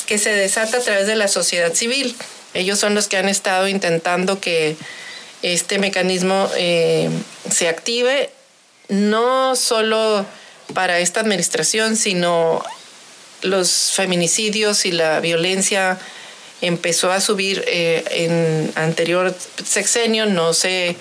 que 0.06 0.18
se 0.18 0.30
desata 0.30 0.78
a 0.78 0.80
través 0.80 1.06
de 1.06 1.16
la 1.16 1.28
sociedad 1.28 1.74
civil. 1.74 2.16
Ellos 2.54 2.78
son 2.78 2.94
los 2.94 3.09
que 3.09 3.18
han 3.18 3.28
estado 3.28 3.68
intentando 3.68 4.40
que 4.40 4.76
este 5.42 5.78
mecanismo 5.78 6.48
eh, 6.56 7.11
se 7.50 7.68
active, 7.68 8.30
no 8.88 9.56
solo 9.56 10.24
para 10.72 10.98
esta 10.98 11.20
administración, 11.20 11.96
sino 11.96 12.64
los 13.42 13.92
feminicidios 13.92 14.87
y 14.87 14.92
la 14.92 15.20
violencia 15.20 15.98
empezó 16.61 17.12
a 17.12 17.21
subir 17.21 17.64
eh, 17.66 18.05
en 18.11 18.73
anterior 18.77 19.35
sexenio, 19.64 20.27
no 20.27 20.55
se 20.55 20.97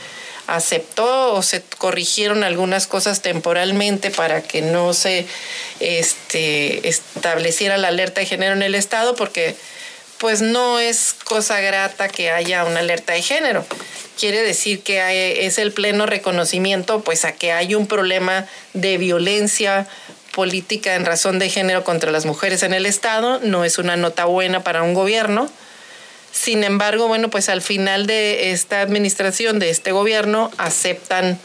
aceptó 0.48 1.34
o 1.34 1.41
se 1.41 1.63
corrigieron 1.78 2.44
algunas 2.44 2.88
cosas 2.88 3.22
temporalmente 3.22 4.12
para 4.12 4.44
que 4.44 4.62
no 4.62 4.94
se 4.94 5.26
este, 5.80 6.88
estableciera 6.88 7.78
la 7.78 7.88
alerta 7.88 8.22
de 8.22 8.28
género 8.28 8.54
en 8.54 8.62
el 8.62 8.76
Estado, 8.76 9.15
porque 9.15 9.56
pues 10.18 10.41
no 10.41 10.80
es 10.80 11.15
cosa 11.24 11.60
grata 11.60 12.08
que 12.08 12.32
haya 12.32 12.63
una 12.63 12.80
alerta 12.80 13.13
de 13.13 13.22
género. 13.22 13.65
Quiere 14.20 14.44
decir 14.44 14.82
que 14.82 15.46
es 15.46 15.58
el 15.58 15.74
pleno 15.74 16.06
reconocimiento 16.06 17.02
pues 17.02 17.26
a 17.26 17.34
que 17.34 17.52
hay 17.52 17.76
un 17.76 17.86
problema 17.86 18.48
de 18.74 18.98
violencia 18.98 19.88
política 20.36 20.95
en 20.95 21.06
razón 21.06 21.39
de 21.39 21.50
género 21.50 21.86
contra 21.86 22.12
las 22.12 22.26
mujeres 22.26 22.62
en 22.62 22.74
el 22.74 22.86
Estado, 22.86 23.39
no 23.39 23.63
es 23.63 23.78
una 23.78 23.95
nota 23.95 24.26
buena 24.26 24.63
para 24.63 24.84
un 24.84 24.93
gobierno. 24.93 25.50
Sin 26.34 26.65
embargo, 26.65 27.08
bueno, 27.08 27.30
pues 27.30 27.48
al 27.48 27.62
final 27.62 28.06
de 28.06 28.52
esta 28.52 28.82
administración, 28.82 29.60
de 29.60 29.69
este 29.69 29.93
gobierno, 29.93 30.52
aceptan 30.58 31.39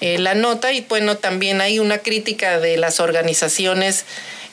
eh, 0.00 0.18
la 0.18 0.34
nota 0.34 0.72
y 0.72 0.80
bueno, 0.80 1.16
también 1.16 1.60
hay 1.60 1.78
una 1.78 1.98
crítica 1.98 2.58
de 2.58 2.76
las 2.76 2.98
organizaciones 2.98 4.04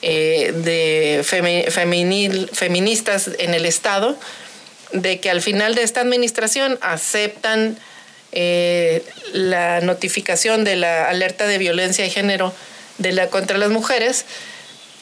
eh, 0.04 0.54
de 0.56 1.24
femenil, 1.72 2.50
feministas 2.54 3.32
en 3.40 3.56
el 3.56 3.66
Estado, 3.66 4.16
de 4.94 5.20
que 5.20 5.32
al 5.32 5.42
final 5.42 5.74
de 5.74 5.82
esta 5.82 6.02
administración 6.02 6.78
aceptan 6.82 7.80
eh, 8.32 9.04
la 9.34 9.82
notificación 9.82 10.64
de 10.64 10.76
la 10.76 11.10
alerta 11.10 11.48
de 11.48 11.58
violencia 11.58 12.04
de 12.04 12.12
género 12.12 12.54
de 12.98 13.12
la 13.12 13.28
contra 13.28 13.58
las 13.58 13.70
mujeres, 13.70 14.26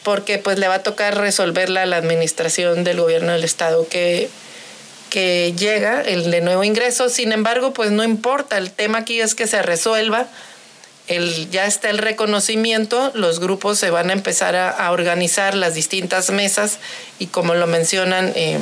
porque 0.03 0.37
pues 0.37 0.57
le 0.59 0.67
va 0.67 0.75
a 0.75 0.83
tocar 0.83 1.17
resolverla 1.17 1.83
a 1.83 1.85
la 1.85 1.97
administración 1.97 2.83
del 2.83 2.99
gobierno 2.99 3.33
del 3.33 3.43
estado 3.43 3.87
que, 3.87 4.29
que 5.09 5.53
llega, 5.57 6.01
el 6.01 6.31
de 6.31 6.41
nuevo 6.41 6.63
ingreso. 6.63 7.09
Sin 7.09 7.31
embargo, 7.31 7.73
pues 7.73 7.91
no 7.91 8.03
importa, 8.03 8.57
el 8.57 8.71
tema 8.71 8.99
aquí 8.99 9.19
es 9.19 9.35
que 9.35 9.47
se 9.47 9.61
resuelva. 9.61 10.27
El, 11.07 11.49
ya 11.49 11.65
está 11.65 11.89
el 11.89 11.97
reconocimiento, 11.97 13.11
los 13.15 13.39
grupos 13.39 13.79
se 13.79 13.89
van 13.89 14.11
a 14.11 14.13
empezar 14.13 14.55
a, 14.55 14.91
organizar 14.91 15.55
las 15.55 15.73
distintas 15.73 16.29
mesas 16.29 16.77
y 17.17 17.25
como 17.25 17.55
lo 17.55 17.65
mencionan 17.65 18.31
eh, 18.35 18.59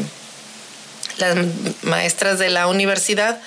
las 1.17 1.35
maestras 1.81 2.39
de 2.39 2.49
la 2.49 2.67
universidad, 2.67 3.41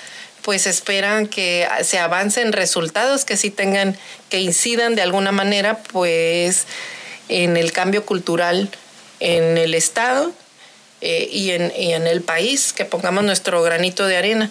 pues 0.50 0.66
esperan 0.66 1.28
que 1.28 1.68
se 1.84 2.00
avancen 2.00 2.52
resultados 2.52 3.24
que 3.24 3.36
sí 3.36 3.50
tengan, 3.50 3.96
que 4.30 4.40
incidan 4.40 4.96
de 4.96 5.02
alguna 5.02 5.30
manera, 5.30 5.78
pues 5.92 6.66
en 7.28 7.56
el 7.56 7.70
cambio 7.70 8.04
cultural 8.04 8.68
en 9.20 9.56
el 9.58 9.74
Estado 9.74 10.32
eh, 11.02 11.28
y, 11.30 11.52
en, 11.52 11.72
y 11.78 11.92
en 11.92 12.08
el 12.08 12.22
país, 12.22 12.72
que 12.72 12.84
pongamos 12.84 13.22
nuestro 13.22 13.62
granito 13.62 14.08
de 14.08 14.16
arena. 14.16 14.50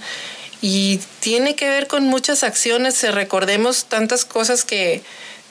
y 0.62 1.02
tiene 1.20 1.58
que 1.58 1.68
ver 1.68 1.88
con 1.88 2.06
muchas 2.06 2.44
acciones. 2.44 3.04
Recordemos 3.04 3.84
tantas 3.84 4.24
cosas 4.24 4.64
que 4.64 5.02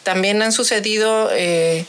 también 0.02 0.40
han 0.40 0.52
sucedido 0.52 1.28
eh, 1.30 1.84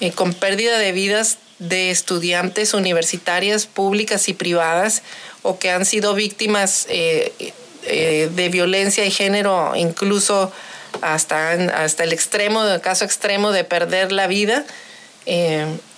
eh, 0.00 0.12
con 0.12 0.34
pérdida 0.34 0.78
de 0.78 0.92
vidas 0.92 1.38
de 1.58 1.90
estudiantes 1.90 2.74
universitarias 2.74 3.66
públicas 3.66 4.28
y 4.28 4.34
privadas 4.34 5.02
o 5.42 5.58
que 5.58 5.70
han 5.70 5.84
sido 5.84 6.14
víctimas 6.14 6.86
eh, 6.88 7.52
de 7.82 8.48
violencia 8.50 9.04
y 9.04 9.10
género, 9.10 9.74
incluso 9.76 10.52
hasta, 11.00 11.52
hasta 11.82 12.04
el 12.04 12.12
extremo, 12.12 12.62
caso 12.82 13.04
extremo 13.04 13.52
de 13.52 13.64
perder 13.64 14.12
la 14.12 14.26
vida 14.26 14.64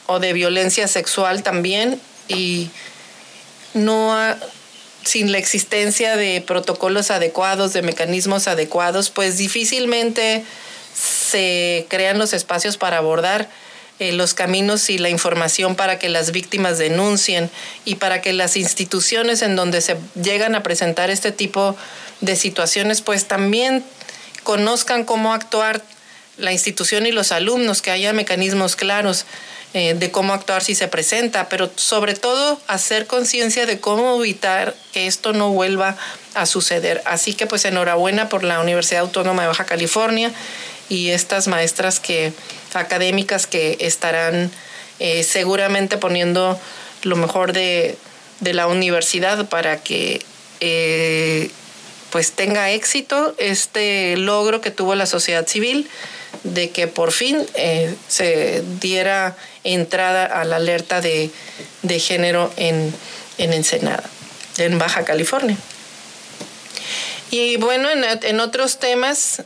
o 0.07 0.19
de 0.19 0.33
violencia 0.33 0.89
sexual 0.89 1.43
también. 1.43 2.01
Y 2.29 2.71
no 3.75 4.15
sin 5.05 5.33
la 5.33 5.39
existencia 5.39 6.17
de 6.17 6.41
protocolos 6.41 7.11
adecuados, 7.11 7.73
de 7.73 7.83
mecanismos 7.83 8.49
adecuados, 8.49 9.11
pues 9.11 9.39
difícilmente 9.39 10.45
se 10.95 11.87
crean 11.89 12.19
los 12.19 12.33
espacios 12.33 12.77
para 12.77 12.99
abordar 12.99 13.49
eh, 14.01 14.13
los 14.13 14.33
caminos 14.33 14.89
y 14.89 14.97
la 14.97 15.11
información 15.11 15.77
para 15.77 15.99
que 15.99 16.09
las 16.09 16.33
víctimas 16.33 16.79
denuncien 16.79 17.51
y 17.85 17.97
para 17.97 18.23
que 18.23 18.33
las 18.33 18.57
instituciones 18.57 19.43
en 19.43 19.57
donde 19.57 19.83
se 19.83 19.99
llegan 20.15 20.55
a 20.55 20.63
presentar 20.63 21.11
este 21.11 21.33
tipo 21.33 21.77
de 22.23 22.35
situaciones, 22.35 23.03
pues 23.03 23.27
también 23.27 23.85
conozcan 24.43 25.05
cómo 25.05 25.35
actuar 25.35 25.83
la 26.39 26.51
institución 26.51 27.05
y 27.07 27.13
los 27.13 27.31
alumnos, 27.31 27.83
que 27.83 27.91
haya 27.91 28.15
mecanismos 28.15 28.75
claros 28.75 29.27
eh, 29.75 29.95
de 29.95 30.11
cómo 30.11 30.33
actuar 30.33 30.65
si 30.65 30.75
se 30.75 30.89
presenta, 30.89 31.51
pero 31.51 31.71
sobre 31.77 32.15
todo 32.15 32.59
hacer 32.69 33.07
conciencia 33.07 33.67
de 33.67 33.81
cómo 33.81 34.19
evitar 34.19 34.75
que 34.93 35.07
esto 35.09 35.35
no 35.35 35.51
vuelva 35.51 35.97
a 36.35 36.47
suceder. 36.47 37.03
Así 37.05 37.35
que 37.35 37.47
pues 37.47 37.67
enhorabuena 37.67 38.31
por 38.31 38.45
la 38.45 38.61
Universidad 38.61 39.03
Autónoma 39.03 39.43
de 39.43 39.49
Baja 39.49 39.67
California 39.67 40.33
y 40.91 41.11
estas 41.11 41.49
maestras 41.49 42.01
que 42.01 42.35
académicas 42.75 43.47
que 43.47 43.79
estarán 43.81 44.51
eh, 44.99 45.23
seguramente 45.23 45.97
poniendo 45.97 46.61
lo 47.03 47.17
mejor 47.17 47.55
de, 47.55 47.97
la 48.41 48.67
universidad 48.67 49.49
para 49.49 49.83
que 49.83 50.23
eh, 50.61 51.51
pues 52.11 52.33
tenga 52.33 52.71
éxito 52.71 53.35
este 53.39 54.17
logro 54.17 54.61
que 54.61 54.71
tuvo 54.71 54.95
la 54.95 55.07
sociedad 55.07 55.47
civil 55.47 55.89
de 56.43 56.71
que 56.71 56.87
por 56.87 57.13
fin 57.13 57.47
eh, 57.55 57.95
se 58.09 58.63
diera 58.81 59.37
entrada 59.63 60.25
a 60.25 60.45
la 60.45 60.57
alerta 60.57 61.01
de, 61.01 61.31
género 61.99 62.53
en, 62.57 62.95
Ensenada, 63.39 64.05
en 64.59 64.79
Baja 64.79 65.05
California. 65.05 65.57
Y 67.31 67.57
bueno, 67.59 67.89
en, 67.91 68.41
otros 68.41 68.79
temas, 68.79 69.43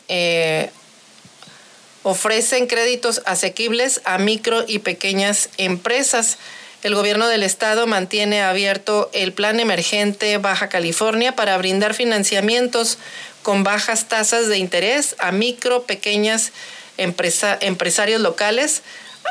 ofrecen 2.05 2.67
créditos 2.69 3.23
asequibles 3.25 4.01
a 4.05 4.19
micro 4.19 4.65
y 4.69 4.79
pequeñas 4.79 5.49
empresas. 5.57 6.39
El 6.85 6.95
gobierno 6.95 7.27
del 7.27 7.43
estado 7.43 7.87
mantiene 7.87 8.43
abierto 8.43 9.11
el 9.15 9.33
plan 9.33 9.59
emergente 9.59 10.37
Baja 10.37 10.69
California 10.69 11.35
para 11.35 11.57
brindar 11.57 11.95
financiamientos 11.95 12.99
con 13.43 13.65
bajas 13.65 14.07
tasas 14.07 14.49
de 14.49 14.59
interés 14.59 15.17
a 15.19 15.33
micro, 15.33 15.85
pequeñas 15.85 16.53
empresarios 16.97 18.21
locales 18.21 18.83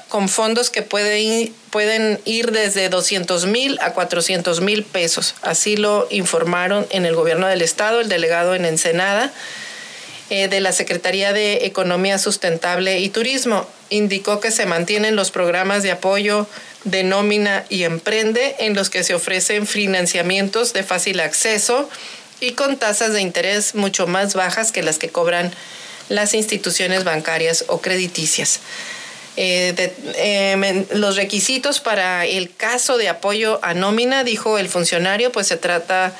con 0.09 0.27
fondos 0.27 0.71
que 0.71 0.81
pueden, 0.81 1.53
pueden 1.69 2.19
ir 2.25 2.51
desde 2.51 2.89
200 2.89 3.45
mil 3.45 3.77
a 3.81 3.93
400 3.93 4.62
mil 4.62 4.83
pesos. 4.83 5.36
Así 5.43 5.77
lo 5.77 6.07
informaron 6.09 6.88
en 6.89 7.05
el 7.05 7.13
gobierno 7.13 7.45
del 7.45 7.62
estado, 7.62 8.01
el 8.01 8.09
delegado 8.09 8.55
en 8.55 8.65
Ensenada 8.65 9.31
eh, 10.29 10.47
de 10.47 10.62
la 10.62 10.71
Secretaría 10.71 11.33
de 11.33 11.65
Economía 11.65 12.17
Sustentable 12.17 12.99
y 12.99 13.09
Turismo. 13.09 13.67
Indicó 13.89 14.39
que 14.39 14.51
se 14.51 14.65
mantienen 14.65 15.15
los 15.15 15.31
programas 15.31 15.83
de 15.83 15.91
apoyo 15.91 16.47
de 16.83 17.03
nómina 17.03 17.65
y 17.69 17.83
emprende 17.83 18.55
en 18.59 18.73
los 18.73 18.89
que 18.89 19.03
se 19.03 19.13
ofrecen 19.13 19.67
financiamientos 19.67 20.73
de 20.73 20.83
fácil 20.83 21.19
acceso 21.19 21.89
y 22.39 22.51
con 22.51 22.77
tasas 22.77 23.13
de 23.13 23.21
interés 23.21 23.75
mucho 23.75 24.07
más 24.07 24.33
bajas 24.33 24.71
que 24.71 24.83
las 24.83 24.97
que 24.97 25.09
cobran 25.09 25.53
las 26.09 26.33
instituciones 26.33 27.03
bancarias 27.03 27.65
o 27.67 27.81
crediticias. 27.81 28.59
Eh, 29.36 29.93
em, 30.15 30.86
los 30.91 31.15
requisitos 31.15 31.79
para 31.79 32.25
el 32.25 32.53
caso 32.53 32.97
de 32.97 33.09
apoyo 33.09 33.59
a 33.63 33.73
nómina, 33.73 34.23
dijo 34.23 34.57
el 34.57 34.69
funcionario, 34.69 35.31
pues 35.31 35.47
se 35.47 35.57
trata 35.57 36.13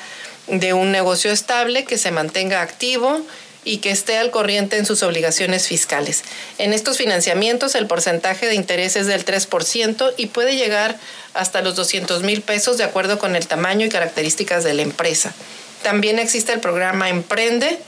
de 0.48 0.72
un 0.72 0.90
negocio 0.90 1.30
estable 1.30 1.84
que 1.84 1.96
se 1.96 2.10
mantenga 2.10 2.60
activo 2.60 3.24
y 3.64 3.78
que 3.78 3.90
esté 3.90 4.18
al 4.18 4.30
corriente 4.30 4.76
en 4.76 4.86
sus 4.86 5.02
obligaciones 5.02 5.66
fiscales. 5.66 6.22
En 6.58 6.72
estos 6.72 6.98
financiamientos 6.98 7.74
el 7.74 7.86
porcentaje 7.86 8.46
de 8.46 8.54
interés 8.54 8.96
es 8.96 9.06
del 9.06 9.24
3% 9.24 10.12
y 10.16 10.26
puede 10.26 10.56
llegar 10.56 10.98
hasta 11.32 11.62
los 11.62 11.74
200 11.74 12.22
mil 12.22 12.42
pesos 12.42 12.76
de 12.76 12.84
acuerdo 12.84 13.18
con 13.18 13.36
el 13.36 13.46
tamaño 13.46 13.86
y 13.86 13.88
características 13.88 14.64
de 14.64 14.74
la 14.74 14.82
empresa. 14.82 15.34
También 15.82 16.18
existe 16.18 16.52
el 16.52 16.60
programa 16.60 17.08
Emprende, 17.08 17.78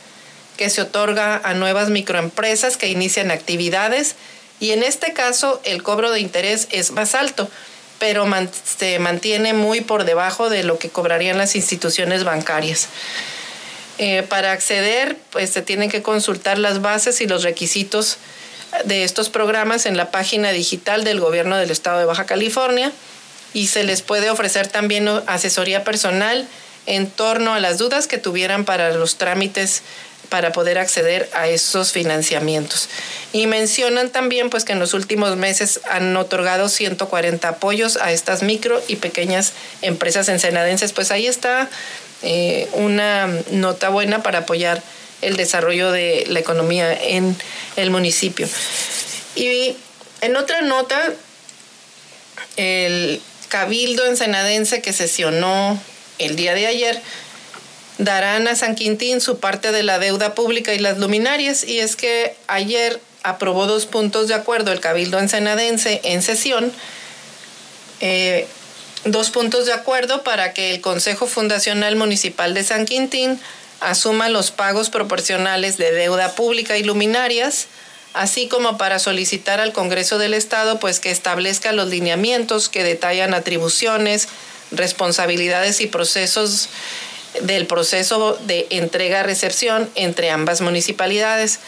que 0.57 0.71
se 0.71 0.83
otorga 0.83 1.41
a 1.45 1.55
nuevas 1.55 1.91
microempresas 1.91 2.77
que 2.77 2.89
inician 2.89 3.31
actividades 3.31 4.17
y 4.59 4.71
en 4.71 4.83
este 4.83 5.13
caso 5.13 5.61
el 5.65 5.83
cobro 5.83 6.11
de 6.11 6.21
interés 6.21 6.67
es 6.71 6.91
más 6.91 7.15
alto, 7.15 7.49
pero 7.99 8.27
se 8.65 8.99
mantiene 8.99 9.53
muy 9.53 9.81
por 9.81 10.05
debajo 10.05 10.51
de 10.51 10.65
lo 10.65 10.79
que 10.79 10.89
cobrarían 10.89 11.39
las 11.39 11.57
instituciones 11.57 12.25
bancarias. 12.25 12.89
Eh, 13.99 14.23
para 14.29 14.53
acceder, 14.53 15.17
pues 15.31 15.51
se 15.51 15.63
tienen 15.63 15.91
que 15.91 16.03
consultar 16.03 16.59
las 16.59 16.83
bases 16.83 17.21
y 17.21 17.27
los 17.27 17.43
requisitos 17.43 18.19
de 18.85 19.05
estos 19.05 19.31
programas 19.31 19.87
en 19.87 19.97
la 19.97 20.11
página 20.11 20.53
digital 20.53 21.05
del 21.05 21.21
gobierno 21.21 21.57
del 21.57 21.71
estado 21.71 21.99
de 21.99 22.05
Baja 22.05 22.27
California 22.27 22.93
y 23.55 23.69
se 23.69 23.85
les 23.85 24.03
puede 24.03 24.29
ofrecer 24.29 24.67
también 24.67 25.09
asesoría 25.27 25.83
personal 25.83 26.47
en 26.85 27.09
torno 27.09 27.55
a 27.55 27.61
las 27.61 27.79
dudas 27.79 28.07
que 28.07 28.19
tuvieran 28.19 28.65
para 28.65 28.93
los 28.93 29.17
trámites 29.17 29.83
para 30.29 30.53
poder 30.53 30.79
acceder 30.79 31.31
a 31.33 31.49
esos 31.49 31.93
financiamientos. 31.93 32.89
Y 33.33 33.47
mencionan 33.47 34.11
también 34.11 34.51
pues 34.51 34.65
que 34.65 34.73
en 34.73 34.79
los 34.79 34.93
últimos 34.93 35.37
meses 35.37 35.81
han 35.89 36.17
otorgado 36.17 36.69
140 36.69 37.49
apoyos 37.49 37.97
a 37.97 38.13
estas 38.13 38.43
micro 38.43 38.83
y 38.89 38.97
pequeñas 38.97 39.53
empresas 39.83 40.29
ensenadenses. 40.29 40.93
Pues 40.93 41.11
ahí 41.11 41.27
está 41.27 41.71
eh, 42.29 42.69
una 42.73 43.29
nota 43.53 43.89
buena 43.89 44.21
para 44.21 44.41
apoyar 44.41 44.83
el 45.23 45.37
desarrollo 45.37 45.93
de 45.93 46.25
la 46.27 46.41
economía 46.41 46.93
en 46.93 47.37
el 47.77 47.91
municipio. 47.91 48.49
Y 49.37 49.77
en 50.23 50.37
otra 50.37 50.63
nota, 50.63 51.13
el 52.57 53.21
Cabildo 53.49 54.07
Ensenadense 54.07 54.83
que 54.83 54.93
sesionó 54.93 55.81
el 56.19 56.35
día 56.35 56.55
de 56.55 56.67
ayer 56.67 57.01
darán 57.99 58.49
a 58.49 58.57
San 58.57 58.75
Quintín 58.75 59.21
su 59.21 59.39
parte 59.39 59.71
de 59.71 59.85
la 59.85 60.01
deuda 60.01 60.35
pública 60.35 60.75
y 60.75 60.81
las 60.81 60.99
luminarias. 60.99 61.63
Y 61.63 61.79
es 61.79 61.95
que 61.95 62.35
ayer 62.49 63.01
aprobó 63.23 63.67
dos 63.67 63.87
puntos 63.87 64.27
de 64.27 64.35
acuerdo 64.35 64.73
el 64.73 64.81
Cabildo 64.81 65.21
Ensenadense 65.21 66.01
en 66.03 66.23
sesión. 66.23 66.73
Eh, 68.01 68.49
dos 69.07 69.31
puntos 69.31 69.67
de 69.67 69.73
acuerdo 69.73 70.23
para 70.23 70.53
que 70.53 70.75
el 70.75 70.81
Consejo 70.81 71.27
Fundacional 71.27 71.97
Municipal 71.97 72.55
de 72.55 72.65
San 72.65 72.87
Quintín 72.87 73.41
asuma 73.81 74.29
los 74.29 74.51
pagos 74.51 74.91
proporcionales 74.91 75.77
de 75.77 75.93
deuda 75.93 76.35
pública 76.35 76.77
y 76.77 76.83
luminarias, 76.83 77.67
así 78.15 78.49
como 78.49 78.79
para 78.79 78.99
solicitar 78.99 79.61
al 79.61 79.73
Congreso 79.73 80.19
del 80.19 80.35
Estado 80.35 80.81
pues 80.81 81.01
que 81.01 81.11
establezca 81.11 81.73
los 81.73 81.89
lineamientos 81.89 82.69
que 82.69 82.85
detallan 82.85 83.35
atribuciones, 83.35 84.29
responsabilidades 84.73 85.81
y 85.81 85.87
procesos 85.87 86.69
del 87.43 87.67
proceso 87.67 88.39
de 88.47 88.67
entrega-recepción 88.71 89.91
entre 89.95 90.31
ambas 90.31 90.63
municipalidades. 90.63 91.61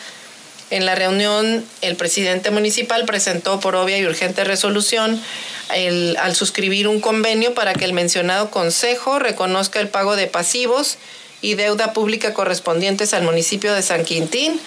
En 0.71 0.85
la 0.85 0.95
reunión, 0.95 1.65
el 1.81 1.97
presidente 1.97 2.51
municipal 2.51 3.05
presentó 3.07 3.59
por 3.59 3.75
obvia 3.75 3.99
y 3.99 4.07
urgente 4.07 4.45
resolución 4.45 5.23
al 5.71 6.35
suscribir 6.35 6.89
un 6.89 7.01
convenio 7.01 7.55
para 7.55 7.75
que 7.75 7.85
el 7.85 7.93
mencionado 7.93 8.51
consejo 8.51 9.19
reconozca 9.19 9.81
el 9.81 9.89
pago 9.89 10.17
de 10.17 10.27
pasivos 10.27 10.99
y 11.41 11.55
deuda 11.55 11.93
pública 11.93 12.35
correspondientes 12.35 13.15
al 13.15 13.23
municipio 13.23 13.73
de 13.73 13.83
San 13.83 14.05
Quintín. 14.05 14.61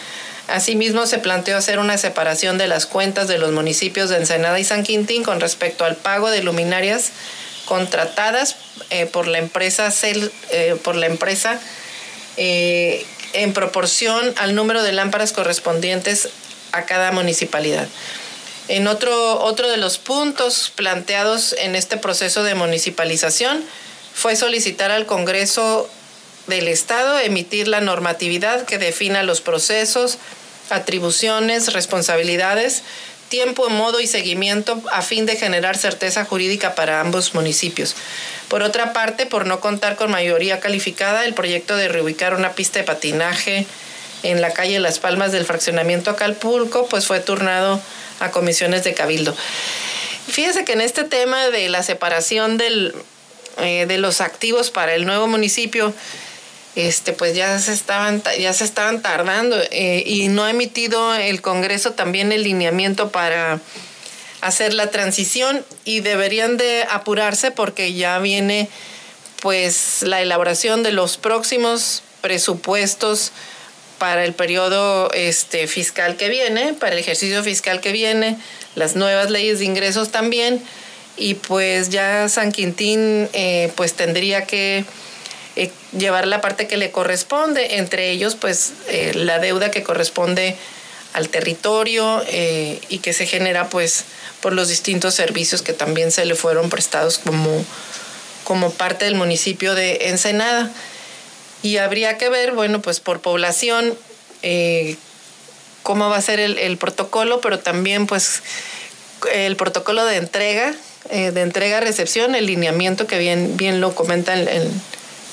Asimismo, 0.47 1.05
se 1.05 1.19
planteó 1.19 1.55
hacer 1.55 1.79
una 1.79 1.97
separación 1.97 2.57
de 2.57 2.67
las 2.67 2.85
cuentas 2.85 3.27
de 3.27 3.37
los 3.37 3.51
municipios 3.51 4.09
de 4.09 4.17
Ensenada 4.17 4.59
y 4.59 4.63
San 4.63 4.83
Quintín 4.83 5.23
con 5.23 5.39
respecto 5.39 5.85
al 5.85 5.95
pago 5.95 6.29
de 6.29 6.43
luminarias 6.43 7.11
contratadas 7.65 8.55
eh, 8.89 9.05
por 9.05 9.27
la 9.27 9.37
empresa 9.37 9.93
eh, 10.01 10.75
por 10.83 10.95
la 10.95 11.05
empresa 11.05 11.59
eh, 12.37 13.05
en 13.33 13.53
proporción 13.53 14.33
al 14.37 14.55
número 14.55 14.83
de 14.83 14.91
lámparas 14.91 15.33
correspondientes 15.33 16.29
a 16.71 16.85
cada 16.85 17.11
municipalidad. 17.11 17.87
En 18.67 18.87
otro, 18.87 19.41
otro 19.43 19.69
de 19.69 19.77
los 19.77 19.97
puntos 19.97 20.71
planteados 20.75 21.53
en 21.59 21.75
este 21.75 21.97
proceso 21.97 22.43
de 22.43 22.55
municipalización 22.55 23.63
fue 24.13 24.35
solicitar 24.35 24.91
al 24.91 25.05
Congreso 25.05 25.89
del 26.47 26.67
Estado 26.67 27.19
emitir 27.19 27.67
la 27.67 27.81
normatividad 27.81 28.65
que 28.65 28.77
defina 28.77 29.23
los 29.23 29.41
procesos, 29.41 30.17
atribuciones, 30.69 31.73
responsabilidades, 31.73 32.83
tiempo, 33.31 33.69
modo 33.69 34.01
y 34.01 34.07
seguimiento 34.07 34.79
a 34.91 35.01
fin 35.01 35.25
de 35.25 35.37
generar 35.37 35.77
certeza 35.77 36.25
jurídica 36.25 36.75
para 36.75 36.99
ambos 36.99 37.33
municipios. 37.33 37.95
Por 38.49 38.61
otra 38.61 38.91
parte, 38.91 39.25
por 39.25 39.47
no 39.47 39.61
contar 39.61 39.95
con 39.95 40.11
mayoría 40.11 40.59
calificada, 40.59 41.25
el 41.25 41.33
proyecto 41.33 41.77
de 41.77 41.87
reubicar 41.87 42.35
una 42.35 42.51
pista 42.51 42.79
de 42.79 42.85
patinaje 42.85 43.65
en 44.23 44.41
la 44.41 44.51
calle 44.51 44.79
Las 44.79 44.99
Palmas 44.99 45.31
del 45.31 45.45
fraccionamiento 45.45 46.11
Acalpulco, 46.11 46.87
pues 46.87 47.07
fue 47.07 47.21
turnado 47.21 47.81
a 48.19 48.31
comisiones 48.31 48.83
de 48.83 48.93
cabildo. 48.93 49.33
Fíjese 50.27 50.65
que 50.65 50.73
en 50.73 50.81
este 50.81 51.05
tema 51.05 51.47
de 51.47 51.69
la 51.69 51.83
separación 51.83 52.57
del, 52.57 52.93
eh, 53.59 53.85
de 53.87 53.97
los 53.97 54.19
activos 54.19 54.71
para 54.71 54.93
el 54.93 55.05
nuevo 55.05 55.27
municipio, 55.27 55.93
este, 56.75 57.13
pues 57.13 57.35
ya 57.35 57.59
se 57.59 57.73
estaban, 57.73 58.23
ya 58.39 58.53
se 58.53 58.63
estaban 58.63 59.01
tardando 59.01 59.57
eh, 59.71 60.03
y 60.05 60.29
no 60.29 60.43
ha 60.43 60.51
emitido 60.51 61.13
el 61.15 61.41
Congreso 61.41 61.91
también 61.91 62.31
el 62.31 62.43
lineamiento 62.43 63.11
para 63.11 63.59
hacer 64.41 64.73
la 64.73 64.89
transición 64.89 65.63
y 65.85 65.99
deberían 65.99 66.57
de 66.57 66.85
apurarse 66.89 67.51
porque 67.51 67.93
ya 67.93 68.19
viene 68.19 68.69
pues 69.41 70.03
la 70.03 70.21
elaboración 70.21 70.83
de 70.83 70.91
los 70.91 71.17
próximos 71.17 72.03
presupuestos 72.21 73.31
para 73.97 74.23
el 74.23 74.33
periodo 74.33 75.11
este, 75.13 75.67
fiscal 75.67 76.15
que 76.15 76.29
viene, 76.29 76.73
para 76.73 76.93
el 76.93 76.99
ejercicio 76.99 77.43
fiscal 77.43 77.81
que 77.81 77.91
viene, 77.91 78.37
las 78.75 78.95
nuevas 78.95 79.29
leyes 79.29 79.59
de 79.59 79.65
ingresos 79.65 80.09
también, 80.09 80.61
y 81.17 81.35
pues 81.35 81.89
ya 81.89 82.27
San 82.29 82.51
Quintín 82.51 83.29
eh, 83.33 83.71
pues 83.75 83.93
tendría 83.93 84.45
que 84.45 84.85
eh, 85.63 85.71
llevar 85.97 86.27
la 86.27 86.41
parte 86.41 86.67
que 86.67 86.77
le 86.77 86.91
corresponde, 86.91 87.77
entre 87.77 88.11
ellos 88.11 88.35
pues 88.35 88.73
eh, 88.87 89.11
la 89.15 89.39
deuda 89.39 89.71
que 89.71 89.83
corresponde 89.83 90.55
al 91.13 91.27
territorio 91.27 92.23
y 92.87 92.99
que 92.99 93.11
se 93.11 93.25
genera 93.25 93.67
pues 93.67 94.05
por 94.41 94.53
los 94.53 94.67
distintos 94.69 95.13
servicios 95.13 95.61
que 95.61 95.73
también 95.73 96.11
se 96.11 96.25
le 96.25 96.35
fueron 96.35 96.69
prestados 96.69 97.19
como, 97.19 97.65
como 98.43 98.71
parte 98.71 99.05
del 99.05 99.15
municipio 99.15 99.75
de 99.75 100.09
Ensenada. 100.09 100.71
Y 101.63 101.77
habría 101.77 102.17
que 102.17 102.29
ver, 102.29 102.53
bueno, 102.53 102.81
pues 102.81 102.99
por 102.99 103.21
población, 103.21 103.93
eh, 104.41 104.95
cómo 105.83 106.09
va 106.09 106.17
a 106.17 106.21
ser 106.21 106.39
el, 106.39 106.77
protocolo, 106.77 107.39
pero 107.41 107.59
también 107.59 108.07
pues 108.07 108.41
el 109.31 109.55
protocolo 109.55 110.03
de 110.05 110.17
entrega, 110.17 110.73
eh, 111.11 111.31
de 111.31 111.41
entrega-recepción, 111.41 112.33
el 112.33 112.47
lineamiento 112.47 113.05
que 113.05 113.19
bien, 113.19 113.57
bien 113.57 113.79
lo 113.79 113.93
comenta 113.93 114.33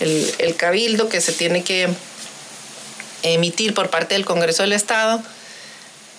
el, 0.00 0.34
el, 0.38 0.56
cabildo 0.56 1.08
que 1.08 1.20
se 1.20 1.32
tiene 1.32 1.62
que 1.62 1.88
emitir 3.22 3.74
por 3.74 3.90
parte 3.90 4.14
del 4.14 4.24
Congreso 4.24 4.62
del 4.62 4.72
Estado 4.72 5.22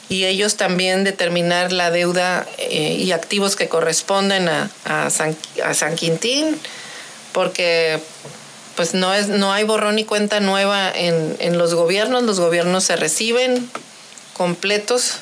y 0.10 0.26
ellos 0.26 0.58
también 0.58 1.04
determinar 1.04 1.72
la 1.72 1.92
deuda 1.92 2.48
eh, 2.58 2.98
y 3.00 3.12
activos 3.12 3.56
que 3.56 3.70
corresponden 3.70 4.50
a, 4.50 4.70
a, 4.86 5.10
San, 5.12 5.38
a 5.64 5.76
San 5.76 5.96
Quintín, 5.96 6.60
porque 7.32 8.00
pues 8.76 8.96
no, 8.96 9.14
es, 9.14 9.28
no 9.28 9.54
hay 9.54 9.66
borrón 9.66 9.96
ni 9.96 10.06
cuenta 10.06 10.40
nueva 10.40 10.92
en, 10.92 11.58
los 11.58 11.76
gobiernos, 11.76 12.24
los 12.24 12.40
gobiernos 12.40 12.86
se 12.86 12.96
reciben 12.96 13.70
completos 14.34 15.18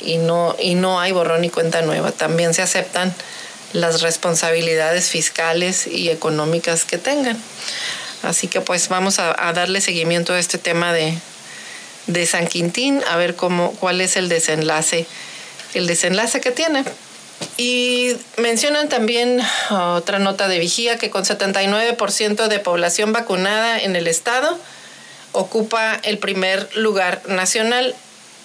y 0.00 0.16
no, 0.16 0.56
y 0.58 0.74
no 0.74 0.98
hay 0.98 1.12
borrón 1.12 1.42
ni 1.42 1.50
cuenta 1.50 1.82
nueva. 1.82 2.10
También 2.10 2.52
se 2.54 2.62
aceptan 2.62 3.14
las 3.72 4.02
responsabilidades 4.02 5.10
fiscales 5.10 5.86
y 5.86 6.10
económicas 6.10 6.84
que 6.84 6.98
tengan. 6.98 7.36
Así 8.22 8.48
que 8.48 8.60
pues 8.60 8.88
vamos 8.88 9.18
a, 9.18 9.34
darle 9.52 9.80
seguimiento 9.80 10.32
a 10.32 10.38
este 10.38 10.58
tema 10.58 10.92
de, 10.92 11.16
de 12.06 12.26
San 12.26 12.46
Quintín, 12.46 13.02
a 13.08 13.16
ver 13.16 13.36
cómo, 13.36 13.72
cuál 13.72 14.00
es 14.00 14.16
el 14.16 14.28
desenlace, 14.28 15.06
el 15.74 15.86
desenlace 15.86 16.40
que 16.40 16.50
tiene. 16.50 16.84
Y 17.58 18.16
mencionan 18.38 18.88
también 18.88 19.40
otra 19.70 20.18
nota 20.18 20.48
de 20.48 20.58
vigía 20.58 20.98
que 20.98 21.10
con 21.10 21.24
79% 21.24 22.48
de 22.48 22.58
población 22.58 23.12
vacunada 23.12 23.78
en 23.78 23.94
el 23.94 24.08
estado 24.08 24.58
ocupa 25.32 26.00
el 26.02 26.18
primer 26.18 26.74
lugar 26.76 27.22
nacional. 27.28 27.94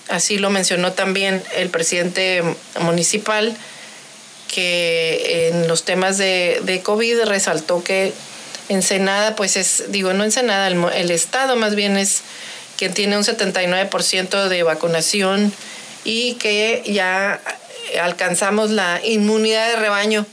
Así 0.09 0.37
lo 0.37 0.49
mencionó 0.49 0.91
también 0.91 1.41
el 1.55 1.69
presidente 1.69 2.43
municipal 2.81 3.55
que 4.53 5.49
en 5.49 5.67
los 5.67 5.83
temas 5.83 6.17
de, 6.17 6.61
de 6.63 6.81
COVID 6.81 7.23
resaltó 7.23 7.83
que 7.83 8.13
Ensenada, 8.69 9.35
pues 9.35 9.57
es, 9.57 9.85
digo, 9.89 10.13
no 10.13 10.23
Ensenada, 10.23 10.67
el, 10.67 10.83
el 10.93 11.11
estado 11.11 11.55
más 11.55 11.75
bien 11.75 11.97
es 11.97 12.21
quien 12.77 12.93
tiene 12.93 13.17
un 13.17 13.23
79% 13.23 14.47
de 14.47 14.63
vacunación 14.63 15.53
y 16.03 16.35
que 16.35 16.83
ya 16.85 17.41
alcanzamos 18.01 18.71
la 18.71 19.01
inmunidad 19.03 19.69
de 19.69 19.75
rebaño, 19.75 20.25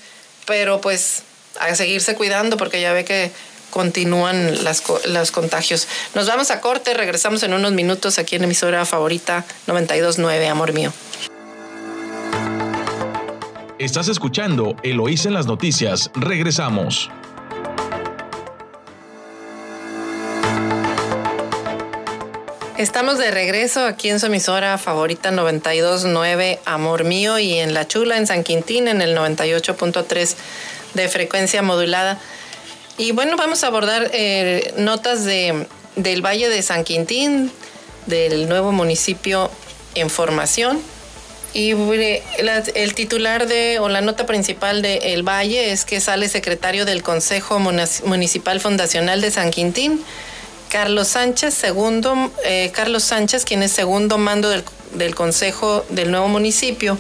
pero 0.47 0.81
pues 0.81 1.23
a 1.61 1.75
seguirse 1.75 2.15
cuidando 2.15 2.57
porque 2.57 2.81
ya 2.81 2.93
ve 2.93 3.05
que 3.05 3.31
continúan 3.71 4.65
las, 4.65 4.83
los 5.07 5.31
contagios. 5.31 5.89
Nos 6.15 6.27
vamos 6.27 6.51
a 6.51 6.61
corte, 6.61 6.95
regresamos 6.95 7.43
en 7.43 7.53
unos 7.53 7.73
minutos 7.73 8.19
aquí 8.19 8.37
en 8.37 8.45
emisora 8.45 8.85
favorita 8.85 9.45
929, 9.67 10.49
amor 10.49 10.73
mío. 10.73 10.93
Estás 13.79 14.09
escuchando 14.09 14.75
Eloísa 14.83 15.29
en 15.29 15.35
las 15.35 15.47
noticias. 15.47 16.11
Regresamos. 16.15 17.09
Estamos 22.77 23.19
de 23.19 23.31
regreso 23.31 23.85
aquí 23.85 24.09
en 24.09 24.19
su 24.19 24.27
emisora 24.27 24.79
favorita 24.79 25.31
929 25.31 26.59
Amor 26.65 27.05
Mío 27.05 27.39
y 27.39 27.55
en 27.55 27.73
La 27.73 27.87
Chula, 27.87 28.19
en 28.19 28.27
San 28.27 28.43
Quintín, 28.43 28.89
en 28.89 29.01
el 29.01 29.17
98.3 29.17 30.35
de 30.95 31.09
frecuencia 31.09 31.63
modulada. 31.63 32.19
Y 32.97 33.13
bueno, 33.13 33.37
vamos 33.37 33.63
a 33.63 33.69
abordar 33.69 34.11
eh, 34.13 34.75
notas 34.77 35.25
de, 35.25 35.69
del 35.95 36.21
Valle 36.21 36.49
de 36.49 36.63
San 36.63 36.83
Quintín, 36.83 37.53
del 38.07 38.49
nuevo 38.49 38.73
municipio 38.73 39.53
en 39.95 40.11
formación. 40.11 40.81
Y 41.55 41.71
el 41.71 42.95
titular 42.95 43.49
de, 43.49 43.79
o 43.81 43.89
la 43.89 44.01
nota 44.01 44.27
principal 44.27 44.83
de 44.83 45.15
El 45.15 45.23
Valle 45.23 45.73
es 45.73 45.85
que 45.85 46.01
sale 46.01 46.29
secretario 46.29 46.85
del 46.85 47.03
Consejo 47.03 47.59
Municipal 47.59 48.61
Fundacional 48.61 49.21
de 49.21 49.31
San 49.31 49.51
Quintín 49.51 50.05
Carlos 50.69 51.09
Sánchez, 51.09 51.55
segundo, 51.55 52.31
eh, 52.45 52.71
Carlos 52.75 53.03
Sánchez, 53.03 53.45
quien 53.45 53.63
es 53.63 53.73
segundo 53.73 54.19
mando 54.19 54.51
del, 54.51 54.65
del 54.93 55.15
Consejo 55.15 55.85
del 55.89 56.11
nuevo 56.11 56.29
municipio, 56.29 56.99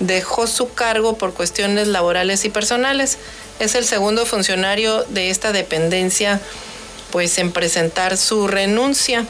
dejó 0.00 0.46
su 0.46 0.72
cargo 0.74 1.16
por 1.16 1.32
cuestiones 1.32 1.88
laborales 1.88 2.44
y 2.44 2.50
personales. 2.50 3.16
Es 3.58 3.74
el 3.74 3.86
segundo 3.86 4.26
funcionario 4.26 5.04
de 5.04 5.30
esta 5.30 5.52
dependencia, 5.52 6.40
pues 7.10 7.38
en 7.38 7.52
presentar 7.52 8.18
su 8.18 8.48
renuncia. 8.48 9.24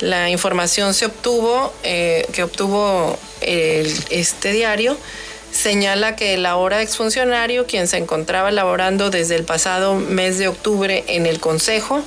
La 0.00 0.28
información 0.30 0.92
se 0.92 1.06
obtuvo, 1.06 1.72
eh, 1.82 2.26
que 2.32 2.42
obtuvo 2.42 3.18
este 3.40 4.52
diario, 4.52 4.96
señala 5.52 6.16
que 6.16 6.34
el 6.34 6.44
ahora 6.46 6.82
exfuncionario, 6.82 7.66
quien 7.66 7.88
se 7.88 7.96
encontraba 7.96 8.50
laborando 8.50 9.10
desde 9.10 9.36
el 9.36 9.44
pasado 9.44 9.94
mes 9.94 10.38
de 10.38 10.48
octubre 10.48 11.04
en 11.08 11.26
el 11.26 11.40
Consejo, 11.40 12.02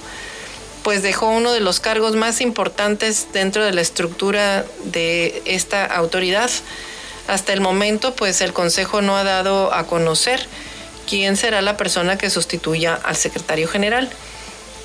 pues 0.84 1.02
dejó 1.02 1.30
uno 1.30 1.52
de 1.52 1.60
los 1.60 1.80
cargos 1.80 2.16
más 2.16 2.42
importantes 2.42 3.28
dentro 3.34 3.64
de 3.66 3.74
la 3.74 3.82
estructura 3.82 4.66
de 4.86 5.42
esta 5.46 5.86
autoridad. 5.86 6.50
Hasta 7.28 7.54
el 7.54 7.62
momento, 7.62 8.16
pues 8.16 8.42
el 8.42 8.54
Consejo 8.54 9.02
no 9.02 9.18
ha 9.18 9.24
dado 9.24 9.74
a 9.74 9.86
conocer 9.88 10.48
quién 11.08 11.38
será 11.38 11.62
la 11.62 11.76
persona 11.76 12.18
que 12.18 12.30
sustituya 12.30 12.94
al 12.94 13.16
secretario 13.16 13.68
general. 13.68 14.10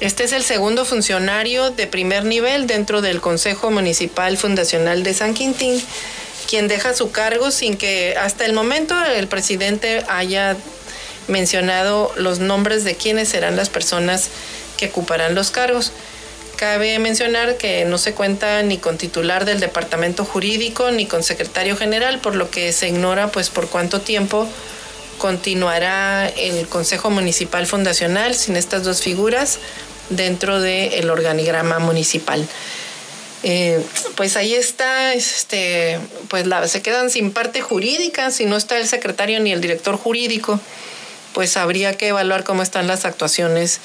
Este 0.00 0.24
es 0.24 0.32
el 0.32 0.42
segundo 0.42 0.84
funcionario 0.84 1.70
de 1.70 1.86
primer 1.86 2.24
nivel 2.24 2.66
dentro 2.66 3.00
del 3.00 3.20
Consejo 3.20 3.70
Municipal 3.70 4.36
Fundacional 4.36 5.04
de 5.04 5.14
San 5.14 5.34
Quintín, 5.34 5.80
quien 6.48 6.66
deja 6.66 6.94
su 6.94 7.12
cargo 7.12 7.52
sin 7.52 7.76
que 7.76 8.16
hasta 8.20 8.44
el 8.44 8.54
momento 8.54 8.94
el 9.04 9.28
presidente 9.28 10.02
haya 10.08 10.56
mencionado 11.28 12.12
los 12.16 12.40
nombres 12.40 12.82
de 12.82 12.96
quiénes 12.96 13.28
serán 13.28 13.56
las 13.56 13.70
personas 13.70 14.30
que 14.76 14.86
ocuparán 14.86 15.36
los 15.36 15.52
cargos. 15.52 15.92
Cabe 16.56 16.98
mencionar 16.98 17.56
que 17.56 17.84
no 17.84 17.96
se 17.96 18.14
cuenta 18.14 18.62
ni 18.62 18.78
con 18.78 18.98
titular 18.98 19.44
del 19.44 19.60
departamento 19.60 20.24
jurídico 20.24 20.90
ni 20.90 21.06
con 21.06 21.22
secretario 21.22 21.76
general, 21.76 22.18
por 22.18 22.34
lo 22.34 22.50
que 22.50 22.72
se 22.72 22.88
ignora 22.88 23.28
pues 23.28 23.48
por 23.48 23.68
cuánto 23.68 24.00
tiempo 24.00 24.48
continuará 25.18 26.28
el 26.28 26.66
Consejo 26.68 27.10
Municipal 27.10 27.66
Fundacional 27.66 28.34
sin 28.34 28.56
estas 28.56 28.82
dos 28.82 29.00
figuras 29.00 29.58
dentro 30.10 30.60
del 30.60 31.10
organigrama 31.10 31.78
municipal. 31.78 32.46
Eh, 33.42 33.84
pues 34.16 34.36
ahí 34.36 34.54
está, 34.54 35.12
este, 35.12 35.98
pues 36.28 36.46
se 36.70 36.80
quedan 36.80 37.10
sin 37.10 37.30
parte 37.30 37.60
jurídica, 37.60 38.30
si 38.30 38.46
no 38.46 38.56
está 38.56 38.78
el 38.78 38.88
secretario 38.88 39.38
ni 39.40 39.52
el 39.52 39.60
director 39.60 39.96
jurídico 39.96 40.60
pues 41.34 41.56
habría 41.58 41.98
que 41.98 42.08
evaluar 42.08 42.44
cómo 42.44 42.62
están 42.62 42.86
las 42.86 43.04
actuaciones 43.04 43.80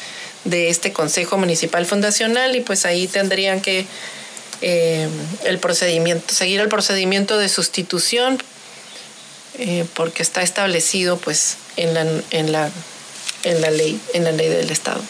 de 0.45 0.69
este 0.69 0.93
Consejo 0.93 1.37
Municipal 1.37 1.85
Fundacional 1.85 2.55
y 2.55 2.61
pues 2.61 2.85
ahí 2.85 3.07
tendrían 3.07 3.59
que 3.59 3.85
eh, 4.61 5.09
el 5.43 5.59
procedimiento, 5.59 6.33
seguir 6.33 6.61
el 6.61 6.69
procedimiento 6.69 7.37
de 7.37 7.49
sustitución 7.49 8.41
eh, 9.57 9.85
porque 9.95 10.23
está 10.23 10.41
establecido 10.43 11.17
pues 11.17 11.57
en 11.75 11.93
la, 11.93 12.05
en 12.31 12.51
la, 12.51 12.69
en 13.43 13.61
la 13.61 13.71
ley, 13.71 13.99
en 14.13 14.23
la 14.23 14.31
ley 14.31 14.47
del 14.47 14.69
Estado. 14.69 15.01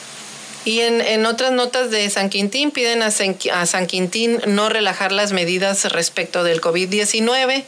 Y 0.66 0.82
en, 0.82 1.02
en, 1.02 1.26
otras 1.26 1.52
notas 1.52 1.90
de 1.90 2.10
San 2.10 2.30
Quintín 2.30 2.72
piden 2.72 3.02
a 3.02 3.12
San, 3.12 3.38
a 3.54 3.66
San 3.66 3.88
Quintín 3.88 4.42
no 4.46 4.70
relajar 4.70 5.12
las 5.12 5.32
medidas 5.32 5.86
respecto 5.92 6.44
del 6.44 6.62
COVID-19. 6.62 7.64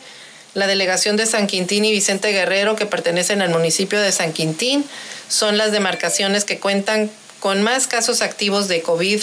La 0.53 0.67
delegación 0.67 1.15
de 1.15 1.25
San 1.25 1.47
Quintín 1.47 1.85
y 1.85 1.91
Vicente 1.91 2.31
Guerrero, 2.31 2.75
que 2.75 2.85
pertenecen 2.85 3.41
al 3.41 3.49
municipio 3.49 4.01
de 4.01 4.11
San 4.11 4.33
Quintín, 4.33 4.83
son 5.29 5.57
las 5.57 5.71
demarcaciones 5.71 6.43
que 6.43 6.59
cuentan 6.59 7.09
con 7.39 7.63
más 7.63 7.87
casos 7.87 8.21
activos 8.21 8.67
de 8.67 8.81
COVID. 8.81 9.21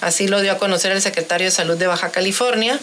Así 0.00 0.26
lo 0.26 0.40
dio 0.40 0.52
a 0.52 0.58
conocer 0.58 0.92
el 0.92 1.02
secretario 1.02 1.46
de 1.46 1.50
Salud 1.50 1.76
de 1.76 1.86
Baja 1.86 2.10
California. 2.10 2.80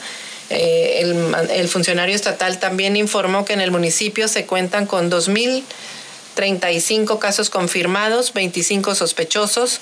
Eh, 0.50 1.00
el, 1.02 1.36
el, 1.52 1.68
funcionario 1.68 2.16
estatal 2.16 2.60
también 2.60 2.96
informó 2.96 3.44
que 3.44 3.54
en 3.54 3.62
el 3.62 3.70
municipio 3.70 4.30
se 4.30 4.46
cuentan 4.46 4.86
con 4.86 5.12
2.035 5.12 7.20
casos 7.20 7.50
confirmados, 7.50 8.32
25 8.34 8.96
sospechosos, 8.96 9.82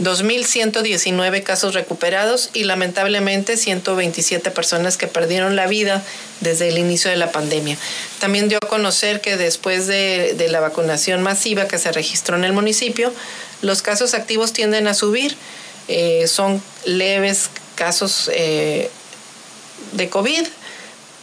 2.119 0.00 1.44
casos 1.44 1.74
recuperados 1.74 2.50
y 2.52 2.64
lamentablemente 2.64 3.56
127 3.56 4.50
personas 4.50 4.96
que 4.96 5.06
perdieron 5.06 5.54
la 5.54 5.68
vida 5.68 6.02
desde 6.40 6.68
el 6.68 6.78
inicio 6.78 7.10
de 7.10 7.16
la 7.16 7.30
pandemia. 7.30 7.78
También 8.18 8.48
dio 8.48 8.58
a 8.60 8.68
conocer 8.68 9.20
que 9.20 9.36
después 9.36 9.86
de, 9.86 10.34
la 10.50 10.60
vacunación 10.60 11.22
masiva 11.22 11.68
que 11.68 11.78
se 11.78 11.92
registró 11.92 12.36
en 12.36 12.44
el 12.44 12.52
municipio, 12.52 13.12
los 13.62 13.82
casos 13.82 14.14
activos 14.14 14.52
tienden 14.52 14.88
a 14.88 14.94
subir. 14.94 15.36
Eh, 15.86 16.26
son 16.26 16.60
leves 16.84 17.50
casos 17.76 18.30
eh, 18.32 18.90
de 19.92 20.08
COVID, 20.08 20.44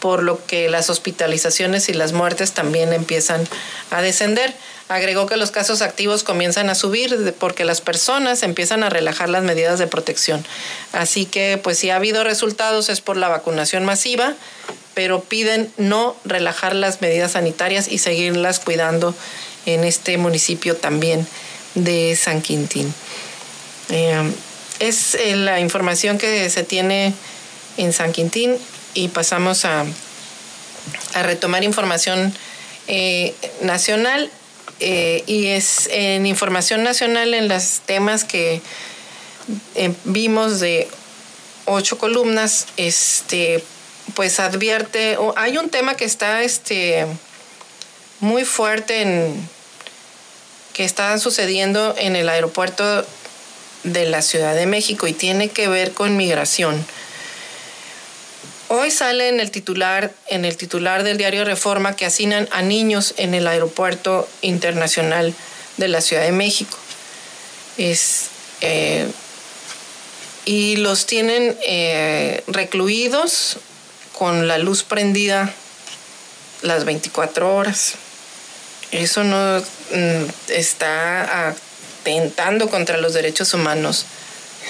por 0.00 0.22
lo 0.22 0.44
que 0.46 0.70
las 0.70 0.88
hospitalizaciones 0.88 1.88
y 1.88 1.92
las 1.92 2.12
muertes 2.12 2.52
también 2.52 2.92
empiezan 2.94 3.46
a 3.90 4.00
descender. 4.00 4.54
Agregó 4.92 5.24
que 5.24 5.38
los 5.38 5.50
casos 5.50 5.80
activos 5.80 6.22
comienzan 6.22 6.68
a 6.68 6.74
subir 6.74 7.34
porque 7.38 7.64
las 7.64 7.80
personas 7.80 8.42
empiezan 8.42 8.84
a 8.84 8.90
relajar 8.90 9.30
las 9.30 9.42
medidas 9.42 9.78
de 9.78 9.86
protección. 9.86 10.44
Así 10.92 11.24
que, 11.24 11.56
pues 11.56 11.78
si 11.78 11.88
ha 11.88 11.96
habido 11.96 12.24
resultados 12.24 12.90
es 12.90 13.00
por 13.00 13.16
la 13.16 13.28
vacunación 13.28 13.86
masiva, 13.86 14.34
pero 14.92 15.22
piden 15.22 15.72
no 15.78 16.14
relajar 16.26 16.74
las 16.74 17.00
medidas 17.00 17.32
sanitarias 17.32 17.88
y 17.88 17.96
seguirlas 17.96 18.60
cuidando 18.60 19.14
en 19.64 19.84
este 19.84 20.18
municipio 20.18 20.76
también 20.76 21.26
de 21.74 22.14
San 22.14 22.42
Quintín. 22.42 22.92
Eh, 23.88 24.30
es 24.78 25.14
eh, 25.14 25.36
la 25.36 25.58
información 25.60 26.18
que 26.18 26.50
se 26.50 26.64
tiene 26.64 27.14
en 27.78 27.94
San 27.94 28.12
Quintín 28.12 28.58
y 28.92 29.08
pasamos 29.08 29.64
a, 29.64 29.86
a 31.14 31.22
retomar 31.22 31.64
información 31.64 32.34
eh, 32.88 33.34
nacional 33.62 34.30
eh, 34.84 35.22
y 35.28 35.46
es 35.46 35.88
en 35.92 36.26
información 36.26 36.82
nacional 36.82 37.34
en 37.34 37.46
los 37.46 37.82
temas 37.86 38.24
que 38.24 38.60
eh, 39.76 39.94
vimos 40.04 40.58
de 40.58 40.88
ocho 41.66 41.98
columnas, 41.98 42.66
este, 42.76 43.62
pues 44.14 44.40
advierte, 44.40 45.16
hay 45.36 45.56
un 45.56 45.68
tema 45.68 45.94
que 45.94 46.04
está 46.04 46.42
este, 46.42 47.06
muy 48.18 48.44
fuerte 48.44 49.02
en, 49.02 49.48
que 50.72 50.84
está 50.84 51.16
sucediendo 51.18 51.94
en 51.96 52.16
el 52.16 52.28
aeropuerto 52.28 53.06
de 53.84 54.06
la 54.06 54.20
Ciudad 54.20 54.56
de 54.56 54.66
México 54.66 55.06
y 55.06 55.12
tiene 55.12 55.48
que 55.48 55.68
ver 55.68 55.92
con 55.92 56.16
migración. 56.16 56.84
Hoy 58.74 58.90
sale 58.90 59.28
en 59.28 59.38
el 59.38 59.50
titular, 59.50 60.14
en 60.28 60.46
el 60.46 60.56
titular 60.56 61.02
del 61.02 61.18
diario 61.18 61.44
Reforma 61.44 61.94
que 61.94 62.06
hacinan 62.06 62.48
a 62.52 62.62
niños 62.62 63.12
en 63.18 63.34
el 63.34 63.46
aeropuerto 63.46 64.26
internacional 64.40 65.34
de 65.76 65.88
la 65.88 66.00
Ciudad 66.00 66.22
de 66.22 66.32
México. 66.32 66.78
Eh, 67.76 69.06
y 70.46 70.76
los 70.76 71.04
tienen 71.04 71.54
eh, 71.66 72.42
recluidos 72.46 73.58
con 74.14 74.48
la 74.48 74.56
luz 74.56 74.84
prendida 74.84 75.52
las 76.62 76.86
24 76.86 77.54
horas. 77.54 77.96
Eso 78.90 79.22
no 79.22 79.60
mm, 79.60 80.24
está 80.48 81.50
atentando 81.50 82.70
contra 82.70 82.96
los 82.96 83.12
derechos 83.12 83.52
humanos 83.52 84.06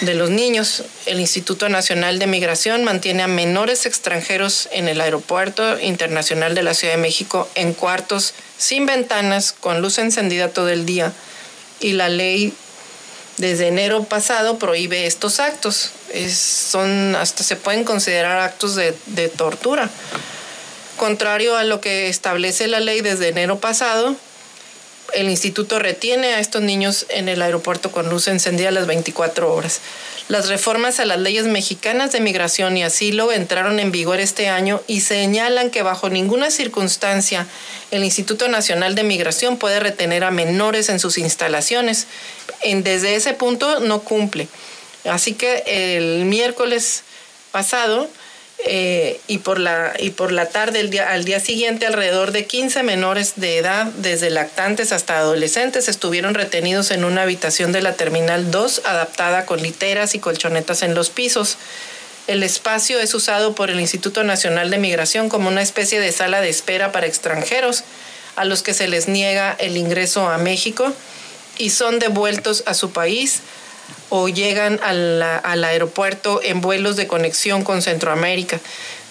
de 0.01 0.15
los 0.15 0.31
niños. 0.31 0.85
El 1.07 1.21
Instituto 1.21 1.69
Nacional 1.69 2.19
de 2.19 2.27
Migración 2.27 2.85
mantiene 2.85 3.23
a 3.23 3.29
menores 3.29 3.87
extranjeros 3.87 4.69
en 4.73 4.89
el 4.89 5.01
Aeropuerto 5.01 5.79
Internacional 5.79 6.55
de 6.55 6.63
la 6.63 6.75
Ciudad 6.75 6.95
de 6.95 7.01
México 7.01 7.49
en 7.55 7.73
cuartos 7.75 8.35
sin 8.59 8.87
ventanas, 8.87 9.53
con 9.53 9.81
luz 9.81 9.99
encendida 9.99 10.49
todo 10.49 10.69
el 10.69 10.87
día. 10.87 11.13
Y 11.81 11.93
la 11.93 12.09
ley 12.09 12.53
desde 13.37 13.69
enero 13.69 14.05
pasado 14.05 14.59
prohíbe 14.59 15.07
estos 15.07 15.41
actos. 15.41 15.91
son, 16.33 17.17
hasta 17.17 17.45
se 17.45 17.57
pueden 17.57 17.85
considerar 17.85 18.41
actos 18.41 18.75
de, 18.75 18.95
de 19.07 19.29
tortura. 19.29 19.91
Contrario 20.97 21.57
a 21.57 21.65
lo 21.65 21.81
que 21.81 22.09
establece 22.09 22.69
la 22.69 22.81
ley 22.81 23.01
desde 23.01 23.29
enero 23.29 23.59
pasado, 23.59 24.17
el 25.15 25.29
instituto 25.29 25.79
retiene 25.79 26.35
a 26.35 26.41
estos 26.41 26.63
niños 26.63 27.07
en 27.09 27.29
el 27.29 27.43
aeropuerto 27.43 27.91
con 27.91 28.09
luz 28.09 28.29
encendida 28.29 28.71
las 28.71 28.87
24 28.87 29.53
horas. 29.53 29.81
Las 30.29 30.49
reformas 30.49 31.01
a 31.01 31.05
las 31.05 31.19
leyes 31.19 31.45
mexicanas 31.45 32.13
de 32.13 32.21
migración 32.21 32.77
y 32.77 32.85
asilo 32.85 33.33
entraron 33.33 33.81
en 33.81 33.93
vigor 33.93 34.21
este 34.21 34.49
año 34.49 34.81
y 34.87 35.01
señalan 35.01 35.71
que 35.71 35.83
bajo 35.83 36.09
ninguna 36.09 36.51
circunstancia 36.51 37.47
el 37.91 38.05
Instituto 38.05 38.49
Nacional 38.49 38.95
de 38.95 39.03
Migración 39.03 39.57
puede 39.59 39.81
retener 39.81 40.25
a 40.25 40.31
menores 40.31 40.89
en 40.89 41.01
sus 41.01 41.19
instalaciones. 41.19 42.07
desde 42.63 43.17
ese 43.17 43.35
punto 43.35 43.81
no 43.81 44.01
cumple. 44.01 44.49
Así 45.05 45.35
que 45.35 45.65
el 45.67 46.25
miércoles 46.25 47.03
pasado 47.51 48.09
eh, 48.65 49.21
y, 49.27 49.39
por 49.39 49.59
la, 49.59 49.93
y 49.99 50.11
por 50.11 50.31
la 50.31 50.49
tarde 50.49 50.81
el 50.81 50.91
día, 50.91 51.11
al 51.11 51.25
día 51.25 51.41
siguiente 51.41 51.87
alrededor 51.87 52.31
de 52.31 52.47
15 52.47 52.83
menores 52.83 53.35
de 53.37 53.59
edad, 53.59 53.87
desde 53.87 54.31
lactantes 54.31 54.93
hasta 54.93 55.19
adolescentes, 55.19 55.89
estuvieron 55.89 56.35
retenidos 56.35 56.91
en 56.93 57.05
una 57.05 57.23
habitación 57.23 57.73
de 57.73 57.83
la 57.83 57.95
Terminal 57.95 58.51
2 58.51 58.83
adaptada 58.85 59.47
con 59.47 59.63
literas 59.63 60.15
y 60.15 60.21
colchonetas 60.21 60.83
en 60.83 60.95
los 60.95 61.11
pisos. 61.11 61.57
El 62.29 62.45
espacio 62.45 63.01
es 63.01 63.15
usado 63.15 63.55
por 63.55 63.69
el 63.69 63.81
Instituto 63.81 64.23
Nacional 64.23 64.71
de 64.71 64.79
Migración 64.79 65.29
como 65.29 65.49
una 65.49 65.63
especie 65.63 65.99
de 65.99 66.13
sala 66.13 66.41
de 66.41 66.49
espera 66.49 66.93
para 66.93 67.07
extranjeros 67.07 67.83
a 68.37 68.45
los 68.45 68.63
que 68.63 68.75
se 68.75 68.87
les 68.87 69.09
niega 69.09 69.57
el 69.59 69.77
ingreso 69.77 70.29
a 70.29 70.39
México 70.39 70.93
y 71.59 71.71
son 71.71 71.99
devueltos 71.99 72.63
a 72.67 72.75
su 72.75 72.93
país 72.93 73.41
o 74.15 74.29
llegan 74.29 74.79
al, 74.83 75.23
al 75.23 75.65
aeropuerto 75.65 76.43
en 76.43 76.61
vuelos 76.61 76.97
de 76.97 77.07
conexión 77.07 77.65
con 77.65 77.81
Centroamérica. 77.81 78.61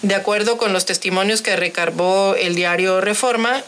De 0.02 0.14
acuerdo 0.14 0.58
con 0.58 0.72
los 0.72 0.86
testimonios 0.86 1.42
que 1.42 1.56
recarbó 1.56 2.36
el 2.36 2.54
diario 2.54 3.00
Reforma, 3.00 3.64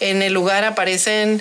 en 0.00 0.20
el 0.20 0.34
lugar 0.34 0.64
aparecen 0.64 1.40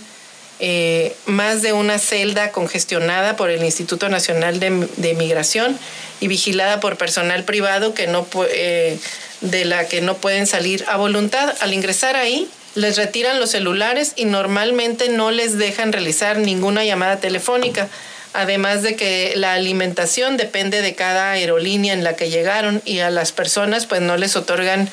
eh, 0.61 1.17
más 1.25 1.61
de 1.61 1.73
una 1.73 1.99
celda 1.99 2.53
congestionada 2.53 3.35
por 3.35 3.49
el 3.49 3.61
Instituto 3.65 4.07
Nacional 4.07 4.61
de, 4.61 5.15
Migración 5.15 5.77
y 6.21 6.29
vigilada 6.29 6.79
por 6.79 6.95
personal 6.95 7.43
privado 7.43 7.93
que 7.93 8.07
no, 8.07 8.25
eh, 8.53 8.97
de 9.41 9.65
la 9.65 9.85
que 9.89 9.99
no 9.99 10.15
pueden 10.15 10.47
salir 10.47 10.85
a 10.87 10.95
voluntad. 10.95 11.53
Al 11.59 11.73
ingresar 11.73 12.15
ahí, 12.15 12.47
les 12.75 12.95
retiran 12.95 13.41
los 13.41 13.51
celulares 13.51 14.13
y 14.15 14.23
normalmente 14.23 15.09
no 15.09 15.31
les 15.31 15.57
dejan 15.57 15.91
realizar 15.91 16.37
ninguna 16.37 16.85
llamada 16.85 17.19
telefónica 17.19 17.89
además 18.35 18.81
de 18.83 18.95
que 18.95 19.33
la 19.35 19.53
alimentación 19.53 20.37
depende 20.37 20.81
de 20.81 20.95
cada 20.95 21.31
aerolínea 21.31 21.93
en 21.93 22.03
la 22.03 22.15
que 22.15 22.29
llegaron 22.29 22.81
y 22.85 22.99
a 22.99 23.09
las 23.09 23.31
personas 23.31 23.85
pues 23.85 24.01
no 24.01 24.17
les 24.17 24.35
otorgan 24.35 24.89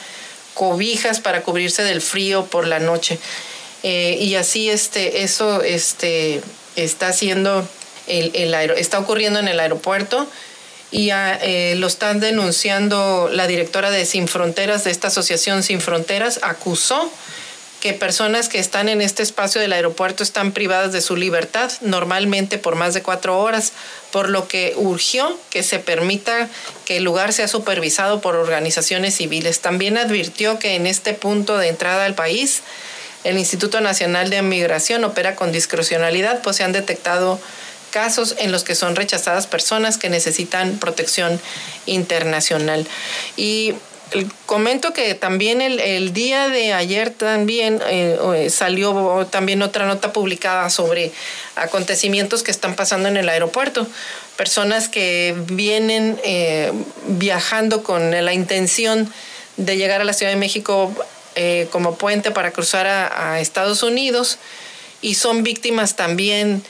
cobijas 0.55 1.21
para 1.21 1.43
cubrirse 1.43 1.83
del 1.83 2.01
frío 2.01 2.47
por 2.47 2.67
la 2.67 2.79
noche. 2.79 3.19
Eh, 3.83 4.17
y 4.21 4.37
así 4.37 4.71
este, 4.71 5.23
eso 5.25 5.63
este, 5.63 6.41
está 6.77 7.09
haciendo 7.09 7.67
el, 8.07 8.31
el 8.35 8.55
está 8.77 8.99
ocurriendo 8.99 9.41
en 9.41 9.49
el 9.49 9.59
aeropuerto 9.61 10.29
y 10.93 11.09
eh, 11.11 11.75
lo 11.79 11.87
están 11.87 12.21
denunciando 12.21 13.31
la 13.33 13.47
directora 13.47 13.91
de 13.91 14.05
Sin 14.05 14.29
Fronteras, 14.29 14.85
de 14.85 14.91
esta 14.91 15.09
asociación 15.09 15.63
Sin 15.63 15.81
Fronteras, 15.81 16.41
acusó 16.43 17.11
que 17.83 17.93
personas 17.93 18.49
que 18.49 18.61
están 18.61 18.89
en 18.89 19.03
este 19.03 19.25
espacio 19.25 19.61
del 19.61 19.73
aeropuerto 19.73 20.23
están 20.23 20.53
privadas 20.53 20.93
de 20.93 21.01
su 21.01 21.17
libertad, 21.17 21.69
normalmente 21.81 22.57
por 22.57 22.77
más 22.77 22.95
de 22.95 23.03
cuatro 23.03 23.41
horas, 23.41 23.73
por 24.13 24.29
lo 24.29 24.47
que 24.47 24.75
urgió 24.77 25.37
que 25.51 25.65
se 25.65 25.81
permita 25.81 26.49
que 26.85 26.99
el 26.99 27.03
lugar 27.03 27.33
sea 27.33 27.49
supervisado 27.49 28.21
por 28.21 28.37
organizaciones 28.37 29.17
civiles. 29.17 29.59
También 29.59 29.99
advirtió 29.99 30.61
que 30.61 30.77
en 30.77 30.87
este 30.87 31.13
punto 31.13 31.59
de 31.59 31.71
entrada 31.71 32.05
al 32.05 32.15
país 32.15 32.63
el 33.25 33.37
Instituto 33.37 33.81
Nacional 33.81 34.31
de 34.31 34.43
Migración 34.43 35.03
opera 35.03 35.35
con 35.35 35.51
discrecionalidad, 35.51 36.41
pues 36.41 36.59
se 36.59 36.63
han 36.63 36.71
detectado 36.71 37.41
casos 37.91 38.37
en 38.39 38.53
los 38.53 38.63
que 38.63 38.77
son 38.77 38.95
rechazadas 38.95 39.49
personas 39.49 39.99
que 39.99 40.09
necesitan 40.09 40.79
protección 40.79 41.41
internacional. 41.87 42.87
Y 43.37 43.75
comento 44.47 44.93
que 44.93 45.15
también 45.15 45.61
el, 45.61 46.13
día 46.13 46.49
de 46.49 46.73
ayer 46.73 47.11
también 47.11 47.81
eh, 47.89 48.49
salió 48.51 49.27
también 49.31 49.63
otra 49.63 49.87
nota 49.87 50.13
publicada 50.13 50.71
sobre 50.71 51.13
acontecimientos 51.57 52.43
que 52.43 52.51
están 52.51 52.75
pasando 52.75 53.09
en 53.09 53.17
el 53.17 53.29
aeropuerto. 53.29 53.87
Personas 54.37 54.89
que 54.89 55.35
vienen 55.47 56.19
eh, 56.25 56.73
viajando 57.07 57.83
con 57.83 58.11
la 58.11 58.33
intención 58.33 59.13
de 59.57 59.77
llegar 59.77 60.01
a 60.01 60.05
la 60.05 60.13
Ciudad 60.13 60.33
de 60.33 60.39
México 60.39 60.93
eh, 61.35 61.69
como 61.71 61.97
puente 61.97 62.31
para 62.31 62.51
cruzar 62.51 62.87
a, 62.87 63.41
Estados 63.41 63.83
Unidos 63.83 64.39
y 65.01 65.15
son 65.15 65.43
víctimas 65.43 65.97
también 65.97 66.63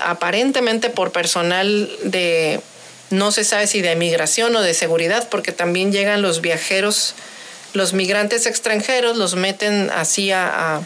aparentemente 0.00 0.88
por 0.88 1.12
personal 1.12 1.90
de 2.04 2.60
no 3.12 3.30
se 3.30 3.44
sabe 3.44 3.66
si 3.66 3.82
de 3.82 3.94
migración 3.94 4.56
o 4.56 4.62
de 4.62 4.74
seguridad, 4.74 5.28
porque 5.28 5.52
también 5.52 5.92
llegan 5.92 6.22
los 6.22 6.40
viajeros, 6.40 7.14
los 7.74 7.92
migrantes 7.92 8.46
extranjeros, 8.46 9.16
los 9.16 9.34
meten 9.34 9.90
así 9.90 10.32
a, 10.32 10.80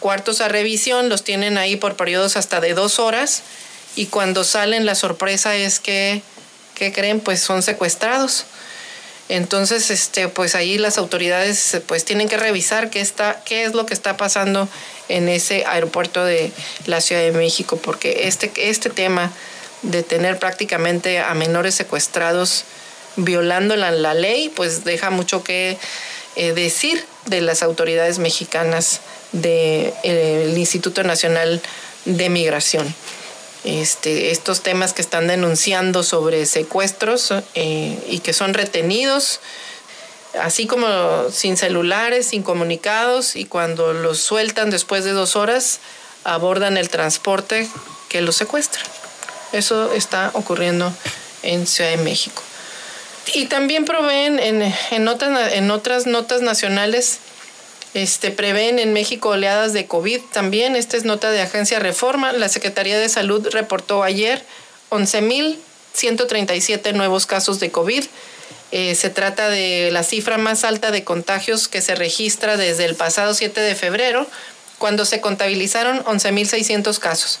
cuartos 0.00 0.40
a 0.40 0.48
revisión, 0.48 1.08
los 1.08 1.22
tienen 1.22 1.58
ahí 1.58 1.76
por 1.76 1.96
periodos 1.96 2.36
hasta 2.36 2.60
de 2.60 2.74
dos 2.74 2.98
horas 2.98 3.42
y 3.94 4.06
cuando 4.06 4.42
salen 4.44 4.86
la 4.86 4.94
sorpresa 4.94 5.54
es 5.54 5.78
que, 5.78 6.22
¿qué 6.74 6.92
creen? 6.92 7.20
Pues 7.20 7.40
son 7.40 7.62
secuestrados. 7.62 8.46
Entonces, 9.28 9.90
este, 9.90 10.28
pues 10.28 10.54
ahí 10.54 10.78
las 10.78 10.98
autoridades 10.98 11.80
pues 11.86 12.04
tienen 12.04 12.28
que 12.28 12.36
revisar 12.36 12.90
qué, 12.90 13.00
está, 13.00 13.42
qué 13.44 13.64
es 13.64 13.74
lo 13.74 13.84
que 13.84 13.92
está 13.92 14.16
pasando 14.16 14.68
en 15.08 15.28
ese 15.28 15.64
aeropuerto 15.66 16.24
de 16.24 16.52
la 16.86 17.00
Ciudad 17.00 17.22
de 17.22 17.32
México, 17.32 17.76
porque 17.76 18.28
este, 18.28 18.52
este 18.56 18.88
tema 18.88 19.32
de 19.82 20.02
tener 20.02 20.38
prácticamente 20.38 21.18
a 21.18 21.34
menores 21.34 21.74
secuestrados 21.74 22.64
violando 23.16 23.76
la, 23.76 24.14
ley, 24.14 24.50
pues 24.50 24.84
deja 24.84 25.10
mucho 25.10 25.42
que 25.42 25.78
eh, 26.36 26.52
decir 26.52 27.04
de 27.26 27.40
las 27.40 27.62
autoridades 27.62 28.18
mexicanas 28.18 29.00
del 29.32 29.92
de, 30.02 30.52
Instituto 30.56 31.02
Nacional 31.02 31.60
de 32.04 32.28
Migración. 32.28 32.94
Este, 33.64 34.30
estos 34.30 34.60
temas 34.60 34.92
que 34.92 35.02
están 35.02 35.26
denunciando 35.26 36.04
sobre 36.04 36.46
secuestros 36.46 37.34
eh, 37.54 37.98
y 38.08 38.20
que 38.20 38.32
son 38.32 38.54
retenidos, 38.54 39.40
así 40.40 40.66
como 40.66 41.30
sin 41.32 41.56
celulares, 41.56 42.26
sin 42.26 42.42
comunicados, 42.42 43.34
y 43.34 43.44
cuando 43.44 43.92
los 43.92 44.20
sueltan 44.20 44.70
después 44.70 45.04
de 45.04 45.12
dos 45.12 45.34
horas, 45.34 45.80
abordan 46.22 46.76
el 46.76 46.90
transporte 46.90 47.68
que 48.08 48.20
los 48.20 48.36
secuestra. 48.36 48.82
Eso 49.52 49.92
está 49.92 50.30
ocurriendo 50.34 50.92
en 51.42 51.66
Ciudad 51.66 51.90
de 51.90 51.98
México. 51.98 52.42
Y 53.34 53.46
también 53.46 53.84
proveen 53.84 54.38
en, 54.38 54.62
en, 54.62 54.74
en 54.90 55.70
otras 55.70 56.06
notas 56.06 56.42
nacionales, 56.42 57.18
este, 57.94 58.30
prevén 58.30 58.78
en 58.78 58.92
México 58.92 59.30
oleadas 59.30 59.72
de 59.72 59.86
COVID 59.86 60.20
también. 60.32 60.76
Esta 60.76 60.96
es 60.96 61.04
nota 61.04 61.30
de 61.30 61.40
Agencia 61.40 61.78
Reforma. 61.78 62.32
La 62.32 62.48
Secretaría 62.48 62.98
de 62.98 63.08
Salud 63.08 63.48
reportó 63.50 64.02
ayer 64.02 64.44
11.137 64.90 66.92
nuevos 66.92 67.26
casos 67.26 67.58
de 67.58 67.70
COVID. 67.70 68.04
Eh, 68.72 68.94
se 68.94 69.10
trata 69.10 69.48
de 69.48 69.90
la 69.92 70.02
cifra 70.02 70.38
más 70.38 70.64
alta 70.64 70.90
de 70.90 71.04
contagios 71.04 71.68
que 71.68 71.80
se 71.80 71.94
registra 71.94 72.56
desde 72.56 72.84
el 72.84 72.96
pasado 72.96 73.32
7 73.32 73.60
de 73.60 73.74
febrero, 73.74 74.26
cuando 74.78 75.04
se 75.04 75.20
contabilizaron 75.20 76.04
11.600 76.04 76.98
casos. 76.98 77.38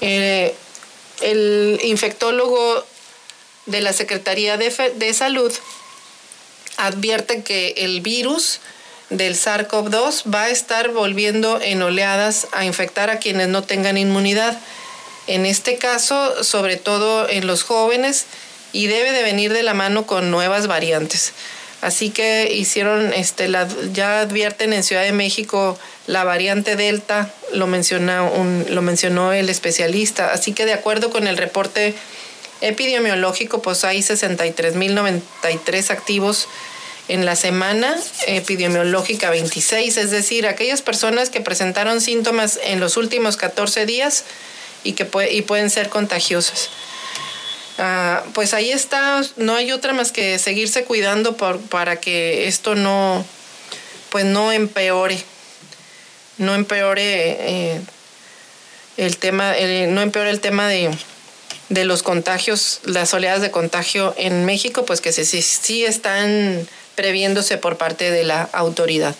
Eh, 0.00 0.54
el 1.20 1.80
infectólogo 1.82 2.84
de 3.66 3.80
la 3.80 3.92
Secretaría 3.92 4.56
de, 4.56 4.70
de 4.96 5.14
Salud 5.14 5.52
advierte 6.76 7.42
que 7.42 7.74
el 7.78 8.00
virus 8.00 8.60
del 9.10 9.34
SARS-CoV-2 9.34 10.32
va 10.32 10.44
a 10.44 10.50
estar 10.50 10.90
volviendo 10.90 11.60
en 11.60 11.82
oleadas 11.82 12.46
a 12.52 12.64
infectar 12.64 13.10
a 13.10 13.18
quienes 13.18 13.48
no 13.48 13.62
tengan 13.62 13.98
inmunidad 13.98 14.56
en 15.28 15.46
este 15.46 15.76
caso, 15.76 16.42
sobre 16.42 16.76
todo 16.76 17.28
en 17.28 17.46
los 17.46 17.62
jóvenes, 17.62 18.26
y 18.72 18.88
debe 18.88 19.12
de 19.12 19.22
venir 19.22 19.52
de 19.52 19.62
la 19.62 19.74
mano 19.74 20.06
con 20.06 20.30
nuevas 20.30 20.66
variantes. 20.66 21.32
Así 21.80 22.10
que 22.10 22.52
hicieron, 22.52 23.12
este, 23.12 23.46
la, 23.46 23.68
ya 23.92 24.20
advierten 24.20 24.72
en 24.72 24.82
Ciudad 24.82 25.04
de 25.04 25.12
México 25.12 25.78
la 26.08 26.24
variante 26.24 26.74
Delta, 26.74 27.32
lo, 27.52 27.66
un, 27.66 28.66
lo 28.68 28.82
mencionó 28.82 29.32
el 29.32 29.48
especialista. 29.48 30.32
Así 30.32 30.52
que 30.52 30.66
de 30.66 30.72
acuerdo 30.72 31.10
con 31.10 31.28
el 31.28 31.36
reporte 31.36 31.94
epidemiológico, 32.60 33.62
pues 33.62 33.84
hay 33.84 34.00
63.093 34.00 35.90
activos 35.90 36.48
en 37.06 37.24
la 37.24 37.36
semana 37.36 37.96
epidemiológica 38.26 39.30
26, 39.30 39.96
es 39.96 40.10
decir, 40.10 40.46
aquellas 40.46 40.82
personas 40.82 41.30
que 41.30 41.40
presentaron 41.40 42.00
síntomas 42.00 42.58
en 42.62 42.80
los 42.80 42.96
últimos 42.98 43.36
14 43.36 43.86
días 43.86 44.24
y 44.84 44.92
que 44.92 45.08
y 45.30 45.42
pueden 45.42 45.70
ser 45.70 45.88
contagiosas. 45.88 46.70
Ah, 47.78 48.24
pues 48.34 48.54
ahí 48.54 48.72
está, 48.72 49.22
no 49.36 49.54
hay 49.54 49.70
otra 49.70 49.92
más 49.92 50.10
que 50.10 50.38
seguirse 50.40 50.84
cuidando 50.84 51.36
por, 51.36 51.60
para 51.60 52.00
que 52.00 52.48
esto 52.48 52.74
no, 52.74 53.24
pues 54.10 54.24
no 54.24 54.50
empeore, 54.50 55.22
no 56.38 56.56
empeore 56.56 57.36
eh, 57.38 57.80
el 58.96 59.16
tema, 59.16 59.52
no 59.88 60.00
empeore 60.00 60.30
el 60.30 60.40
tema 60.40 60.66
de, 60.66 60.90
de, 61.68 61.84
los 61.84 62.02
contagios, 62.02 62.80
las 62.84 63.14
oleadas 63.14 63.42
de 63.42 63.52
contagio 63.52 64.12
en 64.18 64.44
México, 64.44 64.84
pues 64.84 65.00
que 65.00 65.12
sí, 65.12 65.24
sí 65.42 65.84
están 65.84 66.66
previéndose 66.96 67.58
por 67.58 67.76
parte 67.76 68.10
de 68.10 68.24
la 68.24 68.42
autoridad. 68.52 69.14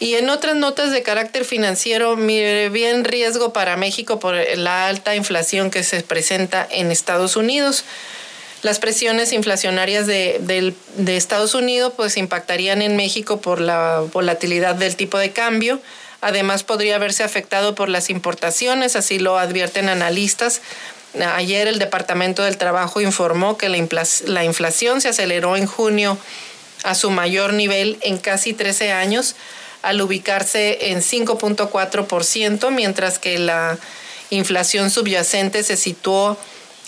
Y 0.00 0.14
en 0.14 0.30
otras 0.30 0.56
notas 0.56 0.92
de 0.92 1.02
carácter 1.02 1.44
financiero, 1.44 2.16
mire, 2.16 2.70
bien 2.70 3.04
riesgo 3.04 3.52
para 3.52 3.76
México 3.76 4.18
por 4.18 4.34
la 4.56 4.86
alta 4.86 5.14
inflación 5.14 5.70
que 5.70 5.84
se 5.84 6.02
presenta 6.02 6.66
en 6.70 6.90
Estados 6.90 7.36
Unidos. 7.36 7.84
Las 8.62 8.78
presiones 8.78 9.34
inflacionarias 9.34 10.06
de, 10.06 10.40
de, 10.96 11.16
Estados 11.16 11.54
Unidos 11.54 11.92
pues 11.96 12.16
impactarían 12.16 12.80
en 12.80 12.96
México 12.96 13.42
por 13.42 13.60
la 13.60 14.02
volatilidad 14.12 14.74
del 14.74 14.96
tipo 14.96 15.18
de 15.18 15.32
cambio. 15.32 15.80
Además 16.22 16.64
podría 16.64 16.96
haberse 16.96 17.22
afectado 17.22 17.74
por 17.74 17.90
las 17.90 18.08
importaciones, 18.08 18.96
así 18.96 19.18
lo 19.18 19.38
advierten 19.38 19.90
analistas. 19.90 20.62
Ayer 21.34 21.68
el 21.68 21.78
Departamento 21.78 22.42
del 22.42 22.56
Trabajo 22.56 23.02
informó 23.02 23.58
que 23.58 23.68
la, 23.68 24.06
la 24.26 24.44
inflación 24.44 25.02
se 25.02 25.08
aceleró 25.08 25.56
en 25.56 25.66
junio 25.66 26.16
a 26.84 26.94
su 26.94 27.10
mayor 27.10 27.52
nivel 27.52 27.98
en 28.00 28.16
casi 28.16 28.54
13 28.54 28.92
años 28.92 29.36
al 29.82 30.00
ubicarse 30.00 30.90
en 30.90 31.00
5.4%, 31.00 32.70
mientras 32.70 33.18
que 33.18 33.38
la 33.38 33.78
inflación 34.30 34.90
subyacente 34.90 35.62
se 35.62 35.76
situó 35.76 36.38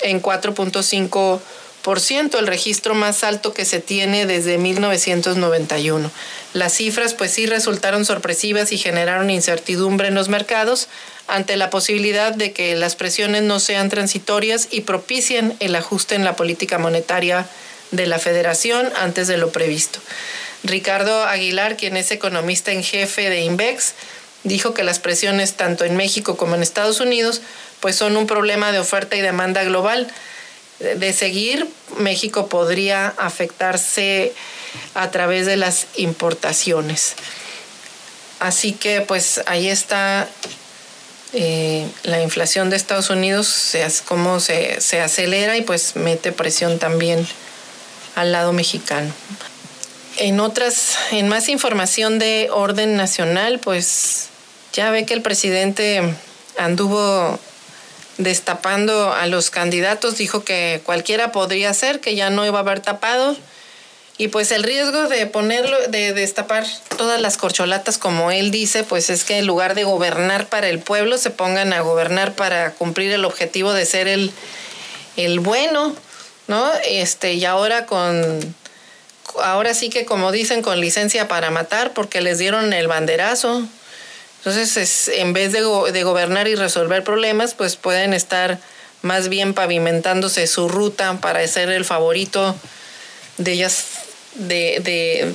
en 0.00 0.22
4.5%, 0.22 2.38
el 2.38 2.46
registro 2.46 2.94
más 2.94 3.24
alto 3.24 3.52
que 3.52 3.64
se 3.64 3.80
tiene 3.80 4.26
desde 4.26 4.58
1991. 4.58 6.10
Las 6.52 6.74
cifras 6.74 7.14
pues 7.14 7.32
sí 7.32 7.46
resultaron 7.46 8.04
sorpresivas 8.04 8.70
y 8.72 8.78
generaron 8.78 9.30
incertidumbre 9.30 10.06
en 10.08 10.14
los 10.14 10.28
mercados 10.28 10.88
ante 11.28 11.56
la 11.56 11.70
posibilidad 11.70 12.32
de 12.32 12.52
que 12.52 12.76
las 12.76 12.94
presiones 12.94 13.42
no 13.42 13.58
sean 13.58 13.88
transitorias 13.88 14.68
y 14.70 14.82
propicien 14.82 15.56
el 15.60 15.74
ajuste 15.74 16.14
en 16.14 16.24
la 16.24 16.36
política 16.36 16.76
monetaria 16.78 17.46
de 17.90 18.06
la 18.06 18.18
federación 18.18 18.90
antes 18.96 19.28
de 19.28 19.38
lo 19.38 19.50
previsto. 19.50 19.98
Ricardo 20.64 21.24
Aguilar, 21.24 21.76
quien 21.76 21.96
es 21.96 22.10
economista 22.10 22.72
en 22.72 22.82
jefe 22.82 23.30
de 23.30 23.40
INVEX, 23.40 23.94
dijo 24.44 24.74
que 24.74 24.84
las 24.84 24.98
presiones 24.98 25.54
tanto 25.54 25.84
en 25.84 25.96
México 25.96 26.36
como 26.36 26.54
en 26.54 26.62
Estados 26.62 27.00
Unidos 27.00 27.42
pues 27.80 27.96
son 27.96 28.16
un 28.16 28.26
problema 28.26 28.70
de 28.70 28.78
oferta 28.78 29.16
y 29.16 29.20
demanda 29.20 29.64
global. 29.64 30.08
De 30.78 31.12
seguir, 31.12 31.68
México 31.98 32.48
podría 32.48 33.08
afectarse 33.18 34.32
a 34.94 35.10
través 35.10 35.46
de 35.46 35.56
las 35.56 35.86
importaciones. 35.96 37.14
Así 38.40 38.72
que 38.72 39.00
pues 39.00 39.40
ahí 39.46 39.68
está 39.68 40.28
eh, 41.32 41.86
la 42.02 42.20
inflación 42.20 42.70
de 42.70 42.76
Estados 42.76 43.10
Unidos, 43.10 43.76
cómo 44.04 44.38
se, 44.38 44.80
se 44.80 45.00
acelera 45.00 45.56
y 45.56 45.62
pues 45.62 45.96
mete 45.96 46.32
presión 46.32 46.78
también 46.78 47.26
al 48.14 48.32
lado 48.32 48.52
mexicano. 48.52 49.12
En 50.18 50.40
otras, 50.40 50.96
en 51.10 51.28
más 51.28 51.48
información 51.48 52.18
de 52.18 52.48
orden 52.52 52.96
nacional, 52.96 53.58
pues 53.58 54.28
ya 54.72 54.90
ve 54.90 55.04
que 55.04 55.14
el 55.14 55.22
presidente 55.22 56.14
anduvo 56.58 57.38
destapando 58.18 59.12
a 59.12 59.26
los 59.26 59.50
candidatos, 59.50 60.18
dijo 60.18 60.44
que 60.44 60.80
cualquiera 60.84 61.32
podría 61.32 61.72
ser, 61.74 62.00
que 62.00 62.14
ya 62.14 62.30
no 62.30 62.46
iba 62.46 62.58
a 62.58 62.62
haber 62.62 62.80
tapado. 62.80 63.36
Y 64.18 64.28
pues 64.28 64.52
el 64.52 64.62
riesgo 64.62 65.08
de 65.08 65.26
ponerlo, 65.26 65.76
de 65.88 66.12
destapar 66.12 66.66
todas 66.96 67.20
las 67.20 67.38
corcholatas, 67.38 67.98
como 67.98 68.30
él 68.30 68.50
dice, 68.50 68.84
pues 68.84 69.10
es 69.10 69.24
que 69.24 69.38
en 69.38 69.46
lugar 69.46 69.74
de 69.74 69.84
gobernar 69.84 70.46
para 70.46 70.68
el 70.68 70.78
pueblo, 70.78 71.18
se 71.18 71.30
pongan 71.30 71.72
a 71.72 71.80
gobernar 71.80 72.34
para 72.34 72.72
cumplir 72.72 73.10
el 73.12 73.24
objetivo 73.24 73.72
de 73.72 73.86
ser 73.86 74.08
el, 74.08 74.30
el 75.16 75.40
bueno, 75.40 75.96
¿no? 76.46 76.70
Este, 76.84 77.32
y 77.34 77.44
ahora 77.46 77.86
con, 77.86 78.54
ahora 79.40 79.74
sí 79.74 79.88
que 79.88 80.04
como 80.04 80.32
dicen, 80.32 80.62
con 80.62 80.80
licencia 80.80 81.28
para 81.28 81.50
matar, 81.50 81.92
porque 81.92 82.20
les 82.20 82.38
dieron 82.38 82.72
el 82.72 82.88
banderazo. 82.88 83.66
Entonces, 84.38 84.76
es, 84.76 85.08
en 85.08 85.32
vez 85.32 85.52
de, 85.52 85.60
de 85.92 86.02
gobernar 86.02 86.48
y 86.48 86.54
resolver 86.54 87.04
problemas, 87.04 87.54
pues 87.54 87.76
pueden 87.76 88.12
estar 88.12 88.58
más 89.02 89.28
bien 89.28 89.52
pavimentándose 89.52 90.46
su 90.46 90.68
ruta 90.68 91.18
para 91.20 91.46
ser 91.46 91.68
el 91.68 91.84
favorito 91.84 92.56
de 93.36 93.52
ellas, 93.52 93.84
de, 94.34 95.32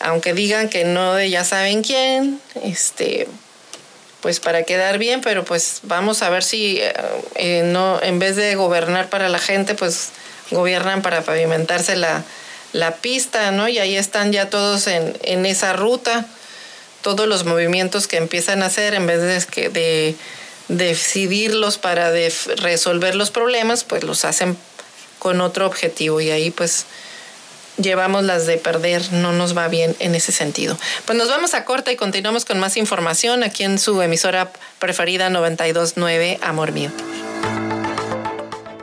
aunque 0.00 0.32
digan 0.32 0.68
que 0.68 0.84
no 0.84 1.14
de 1.14 1.30
ya 1.30 1.44
saben 1.44 1.82
quién, 1.82 2.40
este, 2.62 3.28
pues 4.20 4.40
para 4.40 4.64
quedar 4.64 4.98
bien, 4.98 5.20
pero 5.20 5.44
pues 5.44 5.80
vamos 5.82 6.22
a 6.22 6.30
ver 6.30 6.42
si 6.42 6.78
eh, 6.80 6.92
eh, 7.36 7.62
no, 7.64 8.02
en 8.02 8.18
vez 8.18 8.36
de 8.36 8.54
gobernar 8.54 9.10
para 9.10 9.28
la 9.28 9.38
gente, 9.38 9.74
pues 9.74 10.10
gobiernan 10.50 11.02
para 11.02 11.22
pavimentarse 11.22 11.96
la, 11.96 12.24
la 12.74 12.96
pista, 12.96 13.50
¿no? 13.52 13.68
Y 13.68 13.78
ahí 13.78 13.96
están 13.96 14.32
ya 14.32 14.50
todos 14.50 14.86
en, 14.88 15.16
en 15.22 15.46
esa 15.46 15.72
ruta 15.72 16.26
todos 17.04 17.28
los 17.28 17.44
movimientos 17.44 18.08
que 18.08 18.16
empiezan 18.16 18.62
a 18.62 18.66
hacer, 18.66 18.94
en 18.94 19.06
vez 19.06 19.20
de, 19.20 19.68
de, 19.68 20.16
decidirlos 20.68 21.76
para 21.76 22.10
resolver 22.56 23.14
los 23.14 23.30
problemas, 23.30 23.84
pues 23.84 24.02
los 24.02 24.24
hacen 24.24 24.56
con 25.18 25.42
otro 25.42 25.66
objetivo 25.66 26.22
y 26.22 26.30
ahí 26.30 26.50
pues 26.50 26.86
llevamos 27.76 28.24
las 28.24 28.46
de 28.46 28.56
perder, 28.56 29.12
no 29.12 29.32
nos 29.32 29.54
va 29.54 29.68
bien 29.68 29.94
en 29.98 30.14
ese 30.14 30.32
sentido. 30.32 30.78
Pues 31.04 31.18
nos 31.18 31.28
vamos 31.28 31.52
a 31.52 31.66
corta 31.66 31.92
y 31.92 31.96
continuamos 31.96 32.46
con 32.46 32.58
más 32.58 32.78
información 32.78 33.42
aquí 33.42 33.64
en 33.64 33.78
su 33.78 34.00
emisora 34.00 34.50
preferida 34.78 35.28
929 35.28 36.38
Amor 36.40 36.72
Mío. 36.72 36.90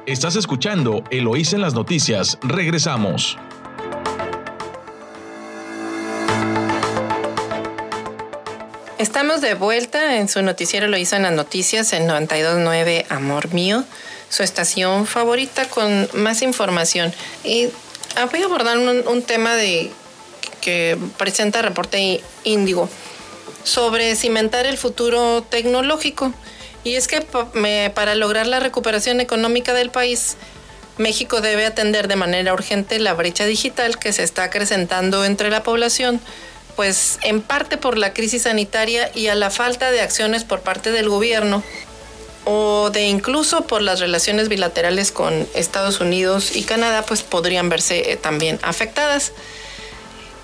Estás 0.05 0.35
escuchando 0.35 1.03
Eloís 1.09 1.53
en 1.53 1.61
las 1.61 1.73
noticias. 1.73 2.37
Regresamos. 2.43 3.39
Estamos 9.01 9.41
de 9.41 9.55
vuelta 9.55 10.17
en 10.17 10.29
su 10.29 10.43
noticiero 10.43 10.87
Lo 10.87 10.95
hizo 10.95 11.15
en 11.15 11.23
las 11.23 11.31
noticias 11.31 11.91
en 11.91 12.05
929 12.05 13.07
Amor 13.09 13.51
Mío, 13.51 13.83
su 14.29 14.43
estación 14.43 15.07
favorita 15.07 15.67
con 15.67 16.07
más 16.13 16.43
información. 16.43 17.11
Y 17.43 17.69
ah, 18.15 18.25
voy 18.29 18.43
a 18.43 18.45
abordar 18.45 18.77
un, 18.77 19.23
tema 19.23 19.55
de 19.55 19.89
que 20.61 20.99
presenta 21.17 21.61
el 21.61 21.65
reporte 21.65 22.21
Índigo 22.43 22.87
sobre 23.63 24.15
cimentar 24.15 24.67
el 24.67 24.77
futuro 24.77 25.41
tecnológico. 25.49 26.31
Y 26.83 26.93
es 26.93 27.07
que 27.07 27.25
para 27.95 28.13
lograr 28.13 28.45
la 28.45 28.59
recuperación 28.59 29.19
económica 29.19 29.73
del 29.73 29.89
país, 29.89 30.37
México 30.99 31.41
debe 31.41 31.65
atender 31.65 32.07
de 32.07 32.17
manera 32.17 32.53
urgente 32.53 32.99
la 32.99 33.15
brecha 33.15 33.45
digital 33.45 33.97
que 33.97 34.13
se 34.13 34.21
está 34.21 34.43
acrecentando 34.43 35.25
entre 35.25 35.49
la 35.49 35.63
población 35.63 36.21
pues 36.81 37.19
en 37.21 37.43
parte 37.43 37.77
por 37.77 37.95
la 37.95 38.11
crisis 38.11 38.41
sanitaria 38.41 39.11
y 39.13 39.27
a 39.27 39.35
la 39.35 39.51
falta 39.51 39.91
de 39.91 40.01
acciones 40.01 40.43
por 40.43 40.61
parte 40.61 40.91
del 40.91 41.09
gobierno 41.09 41.61
o 42.43 42.89
de 42.89 43.05
incluso 43.05 43.67
por 43.67 43.83
las 43.83 43.99
relaciones 43.99 44.49
bilaterales 44.49 45.11
con 45.11 45.47
Estados 45.53 45.99
Unidos 45.99 46.55
y 46.55 46.63
Canadá, 46.63 47.05
pues 47.05 47.21
podrían 47.21 47.69
verse 47.69 48.11
eh, 48.11 48.17
también 48.17 48.59
afectadas. 48.63 49.31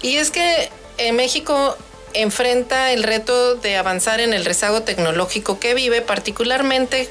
Y 0.04 0.18
es 0.18 0.30
que 0.30 0.70
en 1.00 1.16
México 1.16 1.76
enfrenta 2.14 2.92
el 2.92 3.02
reto 3.02 3.56
de 3.56 3.76
avanzar 3.76 4.20
en 4.20 4.32
el 4.32 4.46
rezago 4.46 4.84
tecnológico 4.84 5.60
que 5.60 5.74
vive, 5.74 6.04
particularmente 6.04 7.10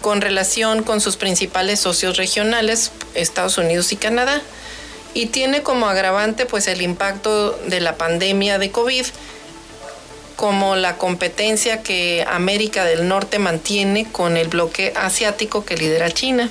con 0.00 0.22
relación 0.22 0.82
con 0.82 1.02
sus 1.02 1.16
principales 1.16 1.78
socios 1.78 2.16
regionales, 2.16 2.90
Estados 3.14 3.58
Unidos 3.58 3.92
y 3.92 3.96
Canadá 3.96 4.40
y 5.14 5.26
tiene 5.26 5.62
como 5.62 5.86
agravante 5.86 6.46
pues 6.46 6.66
el 6.68 6.82
impacto 6.82 7.52
de 7.66 7.80
la 7.80 7.96
pandemia 7.96 8.58
de 8.58 8.70
COVID 8.70 9.06
como 10.36 10.74
la 10.76 10.96
competencia 10.96 11.82
que 11.82 12.26
América 12.28 12.84
del 12.84 13.06
Norte 13.06 13.38
mantiene 13.38 14.10
con 14.10 14.36
el 14.36 14.48
bloque 14.48 14.92
asiático 14.96 15.64
que 15.64 15.76
lidera 15.76 16.10
China. 16.10 16.50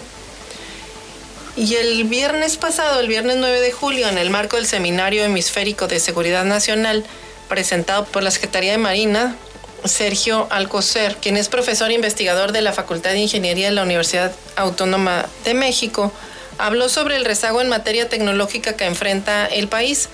Y 1.57 1.76
el 1.76 2.05
viernes 2.05 2.55
pasado, 2.55 3.01
el 3.01 3.07
viernes 3.07 3.36
9 3.38 3.59
de 3.59 3.72
julio, 3.74 4.07
en 4.07 4.18
el 4.18 4.30
marco 4.30 4.55
del 4.55 4.66
Seminario 4.66 5.26
Hemisférico 5.26 5.88
de 5.88 5.99
Seguridad 5.99 6.45
Nacional, 6.45 7.03
presentado 7.49 8.05
por 8.05 8.24
la 8.24 8.32
Secretaría 8.32 8.72
de 8.72 8.78
Marina, 8.78 9.36
Sergio 9.84 10.47
Alcocer, 10.51 11.18
quien 11.18 11.36
es 11.36 11.49
profesor 11.49 11.91
e 11.91 11.95
investigador 11.95 12.53
de 12.53 12.62
la 12.62 12.72
Facultad 12.72 13.12
de 13.12 13.20
Ingeniería 13.20 13.68
de 13.68 13.76
la 13.76 13.84
Universidad 13.84 14.32
Autónoma 14.55 15.26
de 15.43 15.53
México, 15.53 16.14
habló 16.66 16.89
sobre 16.89 17.16
el 17.16 17.26
rezago 17.26 17.62
en 17.62 17.70
materia 17.70 18.07
tecnológica 18.07 18.76
que 18.78 18.86
enfrenta 18.86 19.45
el 19.45 19.68
país, 19.68 20.09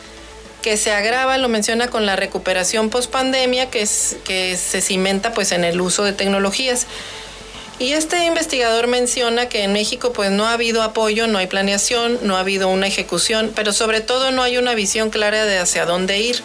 que 0.62 0.78
se 0.78 0.92
agrava, 0.92 1.38
lo 1.38 1.50
menciona, 1.50 1.88
con 1.88 2.06
la 2.06 2.16
recuperación 2.16 2.90
post-pandemia 2.90 3.70
que, 3.70 3.88
que 4.24 4.58
se 4.58 4.82
cimenta 4.82 5.34
pues, 5.34 5.52
en 5.52 5.64
el 5.64 5.80
uso 5.82 6.04
de 6.04 6.14
tecnologías. 6.14 6.88
Y 7.80 7.94
este 7.94 8.26
investigador 8.26 8.88
menciona 8.88 9.50
que 9.50 9.64
en 9.64 9.72
México 9.72 10.12
pues 10.12 10.32
no 10.32 10.48
ha 10.48 10.54
habido 10.54 10.82
apoyo, 10.82 11.28
no 11.28 11.38
hay 11.38 11.46
planeación, 11.46 12.18
no 12.24 12.36
ha 12.36 12.40
habido 12.40 12.70
una 12.70 12.88
ejecución, 12.88 13.52
pero 13.56 13.72
sobre 13.72 14.02
todo 14.02 14.32
no 14.32 14.42
hay 14.42 14.58
una 14.58 14.74
visión 14.74 15.12
clara 15.12 15.46
de 15.46 15.60
hacia 15.60 15.86
dónde 15.86 16.20
ir. 16.20 16.42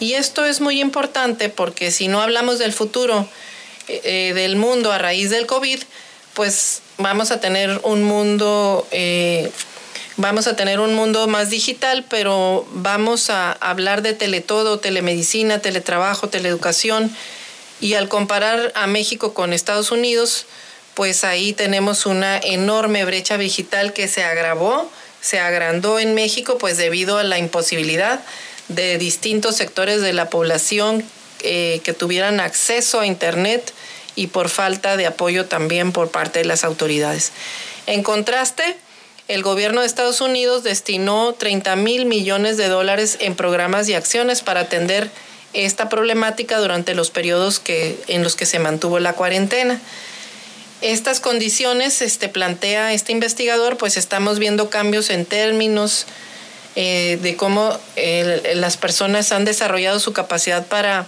Y 0.00 0.14
esto 0.14 0.46
es 0.46 0.62
muy 0.62 0.80
importante 0.80 1.50
porque 1.50 1.90
si 1.90 2.08
no 2.08 2.22
hablamos 2.22 2.58
del 2.58 2.72
futuro 2.72 3.28
eh, 3.88 4.00
eh, 4.04 4.32
del 4.34 4.56
mundo 4.56 4.90
a 4.90 4.96
raíz 4.96 5.28
del 5.28 5.46
COVID, 5.46 5.80
pues 6.34 6.82
vamos 6.98 7.30
a 7.30 7.40
tener 7.40 7.80
un 7.84 8.02
mundo, 8.02 8.86
eh, 8.90 9.50
vamos 10.16 10.46
a 10.46 10.56
tener 10.56 10.80
un 10.80 10.94
mundo 10.94 11.26
más 11.26 11.50
digital, 11.50 12.04
pero 12.10 12.66
vamos 12.72 13.30
a 13.30 13.52
hablar 13.52 14.02
de 14.02 14.12
teletodo, 14.12 14.78
telemedicina, 14.78 15.60
teletrabajo, 15.60 16.28
teleeducación. 16.28 17.14
Y 17.80 17.94
al 17.94 18.08
comparar 18.08 18.72
a 18.74 18.86
México 18.86 19.34
con 19.34 19.52
Estados 19.52 19.90
Unidos, 19.90 20.46
pues 20.94 21.24
ahí 21.24 21.52
tenemos 21.52 22.06
una 22.06 22.38
enorme 22.38 23.04
brecha 23.04 23.38
digital 23.38 23.92
que 23.92 24.08
se 24.08 24.24
agravó, 24.24 24.90
se 25.20 25.40
agrandó 25.40 25.98
en 25.98 26.14
México, 26.14 26.58
pues 26.58 26.76
debido 26.76 27.18
a 27.18 27.24
la 27.24 27.38
imposibilidad 27.38 28.20
de 28.68 28.98
distintos 28.98 29.56
sectores 29.56 30.00
de 30.00 30.12
la 30.12 30.30
población 30.30 31.04
eh, 31.42 31.80
que 31.84 31.92
tuvieran 31.92 32.40
acceso 32.40 33.00
a 33.00 33.06
Internet 33.06 33.72
y 34.16 34.28
por 34.28 34.48
falta 34.48 34.96
de 34.96 35.06
apoyo 35.06 35.46
también 35.46 35.92
por 35.92 36.10
parte 36.10 36.40
de 36.40 36.44
las 36.44 36.64
autoridades. 36.64 37.32
En 37.86 38.02
contraste, 38.02 38.76
el 39.26 39.42
gobierno 39.42 39.80
de 39.80 39.86
Estados 39.86 40.20
Unidos 40.20 40.62
destinó 40.62 41.32
30 41.32 41.76
mil 41.76 42.06
millones 42.06 42.56
de 42.56 42.68
dólares 42.68 43.16
en 43.20 43.34
programas 43.34 43.88
y 43.88 43.94
acciones 43.94 44.42
para 44.42 44.60
atender 44.60 45.10
esta 45.54 45.88
problemática 45.88 46.58
durante 46.58 46.94
los 46.94 47.10
periodos 47.10 47.60
que, 47.60 47.96
en 48.08 48.22
los 48.22 48.36
que 48.36 48.44
se 48.44 48.58
mantuvo 48.58 48.98
la 48.98 49.14
cuarentena. 49.14 49.80
Estas 50.80 51.20
condiciones, 51.20 52.02
este, 52.02 52.28
plantea 52.28 52.92
este 52.92 53.12
investigador, 53.12 53.78
pues 53.78 53.96
estamos 53.96 54.38
viendo 54.38 54.68
cambios 54.68 55.08
en 55.08 55.24
términos 55.24 56.06
eh, 56.76 57.18
de 57.22 57.36
cómo 57.36 57.78
las 58.54 58.76
personas 58.76 59.32
han 59.32 59.44
desarrollado 59.44 60.00
su 60.00 60.12
capacidad 60.12 60.66
para 60.66 61.06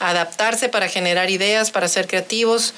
adaptarse, 0.00 0.68
para 0.68 0.88
generar 0.88 1.30
ideas, 1.30 1.70
para 1.70 1.88
ser 1.88 2.06
creativos. 2.06 2.74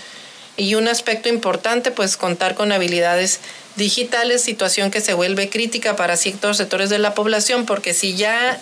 Y 0.56 0.74
un 0.74 0.88
aspecto 0.88 1.28
importante, 1.28 1.90
pues 1.90 2.16
contar 2.16 2.54
con 2.54 2.72
habilidades 2.72 3.40
digitales, 3.76 4.42
situación 4.42 4.90
que 4.90 5.00
se 5.00 5.14
vuelve 5.14 5.48
crítica 5.48 5.96
para 5.96 6.16
ciertos 6.16 6.56
sectores 6.56 6.90
de 6.90 6.98
la 6.98 7.14
población, 7.14 7.66
porque 7.66 7.94
si 7.94 8.14
ya 8.14 8.60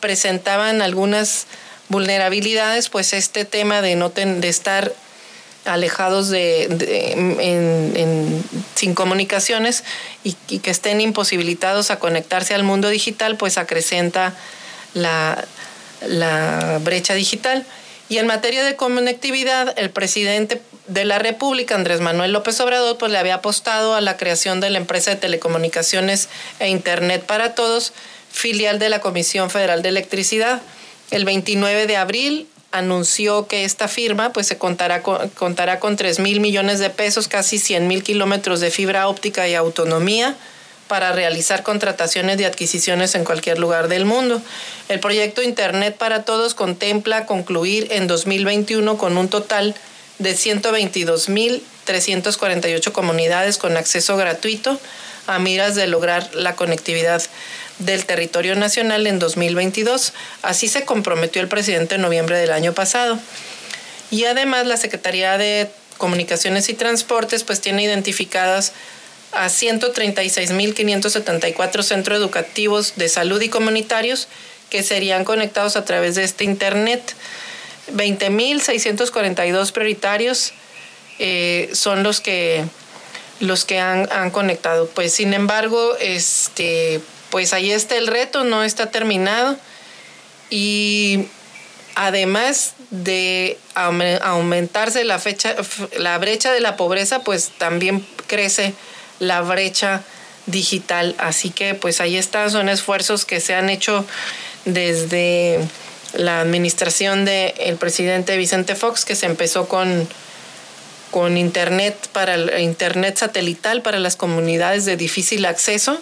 presentaban 0.00 0.82
algunas 0.82 1.46
vulnerabilidades, 1.88 2.88
pues 2.88 3.12
este 3.12 3.44
tema 3.44 3.82
de 3.82 3.96
no 3.96 4.10
de 4.10 4.48
estar 4.48 4.92
alejados 5.64 6.28
de, 6.28 6.68
sin 8.74 8.94
comunicaciones 8.94 9.84
y, 10.24 10.34
que 10.34 10.70
estén 10.70 11.00
imposibilitados 11.00 11.90
a 11.90 11.98
conectarse 11.98 12.54
al 12.54 12.64
mundo 12.64 12.88
digital, 12.88 13.36
pues 13.36 13.58
acrecenta 13.58 14.34
la, 14.94 15.44
la 16.06 16.78
brecha 16.82 17.14
digital. 17.14 17.64
Y 18.08 18.18
en 18.18 18.26
materia 18.26 18.64
de 18.64 18.76
conectividad, 18.76 19.72
el 19.78 19.90
presidente 19.90 20.60
de 20.86 21.04
la 21.04 21.18
República, 21.18 21.74
Andrés 21.74 22.00
Manuel 22.00 22.32
López 22.32 22.60
Obrador, 22.60 22.98
pues 22.98 23.12
le 23.12 23.18
había 23.18 23.36
apostado 23.36 23.94
a 23.94 24.00
la 24.00 24.16
creación 24.16 24.60
de 24.60 24.70
la 24.70 24.78
empresa 24.78 25.10
de 25.10 25.16
telecomunicaciones 25.16 26.28
e 26.58 26.68
Internet 26.68 27.24
para 27.24 27.54
todos, 27.54 27.92
filial 28.30 28.78
de 28.78 28.88
la 28.88 29.00
Comisión 29.00 29.50
Federal 29.50 29.82
de 29.82 29.90
Electricidad. 29.90 30.60
El 31.10 31.24
29 31.24 31.86
de 31.86 31.96
abril 31.96 32.48
anunció 32.72 33.46
que 33.46 33.64
esta 33.64 33.86
firma 33.86 34.32
pues 34.32 34.46
se 34.46 34.58
contará 34.58 35.02
con, 35.02 35.28
contará 35.30 35.78
con 35.78 35.96
3 35.96 36.18
mil 36.18 36.40
millones 36.40 36.78
de 36.78 36.90
pesos, 36.90 37.28
casi 37.28 37.58
100 37.58 37.86
mil 37.86 38.02
kilómetros 38.02 38.60
de 38.60 38.70
fibra 38.70 39.08
óptica 39.08 39.46
y 39.46 39.54
autonomía 39.54 40.36
para 40.92 41.12
realizar 41.12 41.62
contrataciones 41.62 42.36
de 42.36 42.44
adquisiciones 42.44 43.14
en 43.14 43.24
cualquier 43.24 43.58
lugar 43.58 43.88
del 43.88 44.04
mundo. 44.04 44.42
El 44.90 45.00
proyecto 45.00 45.40
Internet 45.40 45.96
para 45.96 46.24
Todos 46.24 46.52
contempla 46.52 47.24
concluir 47.24 47.88
en 47.92 48.06
2021 48.06 48.98
con 48.98 49.16
un 49.16 49.30
total 49.30 49.74
de 50.18 50.34
122.348 50.34 52.92
comunidades 52.92 53.56
con 53.56 53.78
acceso 53.78 54.18
gratuito 54.18 54.78
a 55.26 55.38
miras 55.38 55.76
de 55.76 55.86
lograr 55.86 56.28
la 56.34 56.56
conectividad 56.56 57.22
del 57.78 58.04
territorio 58.04 58.54
nacional 58.54 59.06
en 59.06 59.18
2022. 59.18 60.12
Así 60.42 60.68
se 60.68 60.84
comprometió 60.84 61.40
el 61.40 61.48
presidente 61.48 61.94
en 61.94 62.02
noviembre 62.02 62.36
del 62.36 62.52
año 62.52 62.74
pasado. 62.74 63.18
Y 64.10 64.26
además 64.26 64.66
la 64.66 64.76
Secretaría 64.76 65.38
de 65.38 65.70
Comunicaciones 65.96 66.68
y 66.68 66.74
Transportes 66.74 67.44
pues 67.44 67.62
tiene 67.62 67.82
identificadas 67.82 68.74
a 69.32 69.46
136.574 69.46 71.82
centros 71.82 72.18
educativos 72.18 72.94
de 72.96 73.08
salud 73.08 73.40
y 73.40 73.48
comunitarios 73.48 74.28
que 74.70 74.82
serían 74.82 75.24
conectados 75.24 75.76
a 75.76 75.84
través 75.84 76.14
de 76.14 76.24
este 76.24 76.44
Internet. 76.44 77.14
20.642 77.94 79.72
prioritarios 79.72 80.52
eh, 81.18 81.70
son 81.72 82.02
los 82.02 82.20
que, 82.20 82.64
los 83.40 83.64
que 83.64 83.80
han, 83.80 84.10
han, 84.12 84.30
conectado. 84.30 84.86
Pues 84.88 85.12
sin 85.12 85.34
embargo, 85.34 85.96
este, 86.00 87.00
pues 87.30 87.52
ahí 87.52 87.72
está 87.72 87.96
el 87.96 88.06
reto, 88.06 88.44
no 88.44 88.64
está 88.64 88.90
terminado. 88.90 89.58
Y 90.48 91.26
además 91.94 92.74
de 92.90 93.58
aumentarse 93.74 95.04
la, 95.04 95.18
fecha, 95.18 95.56
la 95.98 96.16
brecha 96.18 96.52
de 96.52 96.60
la 96.60 96.76
pobreza, 96.76 97.24
pues 97.24 97.50
también 97.58 98.06
crece 98.26 98.74
la 99.22 99.40
brecha 99.40 100.02
digital. 100.46 101.14
Así 101.18 101.50
que 101.50 101.74
pues 101.74 102.00
ahí 102.00 102.16
están, 102.16 102.50
son 102.50 102.68
esfuerzos 102.68 103.24
que 103.24 103.40
se 103.40 103.54
han 103.54 103.70
hecho 103.70 104.04
desde 104.64 105.60
la 106.14 106.40
administración 106.40 107.24
del 107.24 107.76
presidente 107.78 108.36
Vicente 108.36 108.74
Fox, 108.74 109.04
que 109.04 109.14
se 109.14 109.26
empezó 109.26 109.68
con, 109.68 110.08
con 111.10 111.36
internet 111.36 111.96
para 112.12 112.60
internet 112.60 113.16
satelital 113.16 113.82
para 113.82 113.98
las 113.98 114.16
comunidades 114.16 114.84
de 114.84 114.96
difícil 114.96 115.44
acceso. 115.46 115.98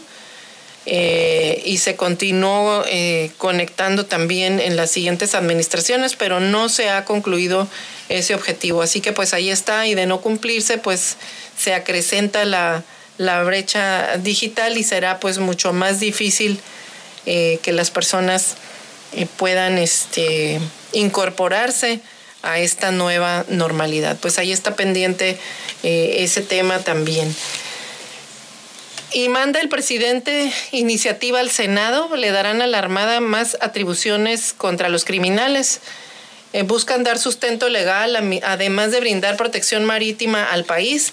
Eh, 0.86 1.60
y 1.66 1.76
se 1.76 1.94
continuó 1.94 2.84
eh, 2.88 3.30
conectando 3.36 4.06
también 4.06 4.58
en 4.60 4.76
las 4.76 4.90
siguientes 4.90 5.34
administraciones, 5.34 6.16
pero 6.16 6.40
no 6.40 6.70
se 6.70 6.88
ha 6.88 7.04
concluido 7.04 7.68
ese 8.08 8.34
objetivo. 8.34 8.80
Así 8.80 9.02
que 9.02 9.12
pues 9.12 9.34
ahí 9.34 9.50
está 9.50 9.86
y 9.86 9.94
de 9.94 10.06
no 10.06 10.22
cumplirse 10.22 10.78
pues 10.78 11.18
se 11.56 11.74
acrecenta 11.74 12.46
la, 12.46 12.82
la 13.20 13.42
brecha 13.42 14.16
digital 14.16 14.78
y 14.78 14.82
será 14.82 15.20
pues 15.20 15.36
mucho 15.36 15.74
más 15.74 16.00
difícil 16.00 16.58
eh, 17.26 17.58
que 17.62 17.70
las 17.70 17.90
personas 17.90 18.54
eh, 19.12 19.26
puedan 19.36 19.76
este, 19.76 20.58
incorporarse 20.92 22.00
a 22.40 22.60
esta 22.60 22.92
nueva 22.92 23.44
normalidad. 23.50 24.16
Pues 24.16 24.38
ahí 24.38 24.52
está 24.52 24.74
pendiente 24.74 25.36
eh, 25.82 26.14
ese 26.20 26.40
tema 26.40 26.78
también. 26.78 27.36
Y 29.12 29.28
manda 29.28 29.60
el 29.60 29.68
presidente 29.68 30.50
iniciativa 30.72 31.40
al 31.40 31.50
Senado, 31.50 32.16
le 32.16 32.30
darán 32.30 32.62
a 32.62 32.66
la 32.66 32.78
Armada 32.78 33.20
más 33.20 33.58
atribuciones 33.60 34.54
contra 34.54 34.88
los 34.88 35.04
criminales. 35.04 35.82
buscan 36.64 37.04
dar 37.04 37.18
sustento 37.18 37.68
legal, 37.68 38.16
además 38.44 38.92
de 38.92 39.00
brindar 39.00 39.36
protección 39.36 39.84
marítima 39.84 40.42
al 40.44 40.64
país 40.64 41.12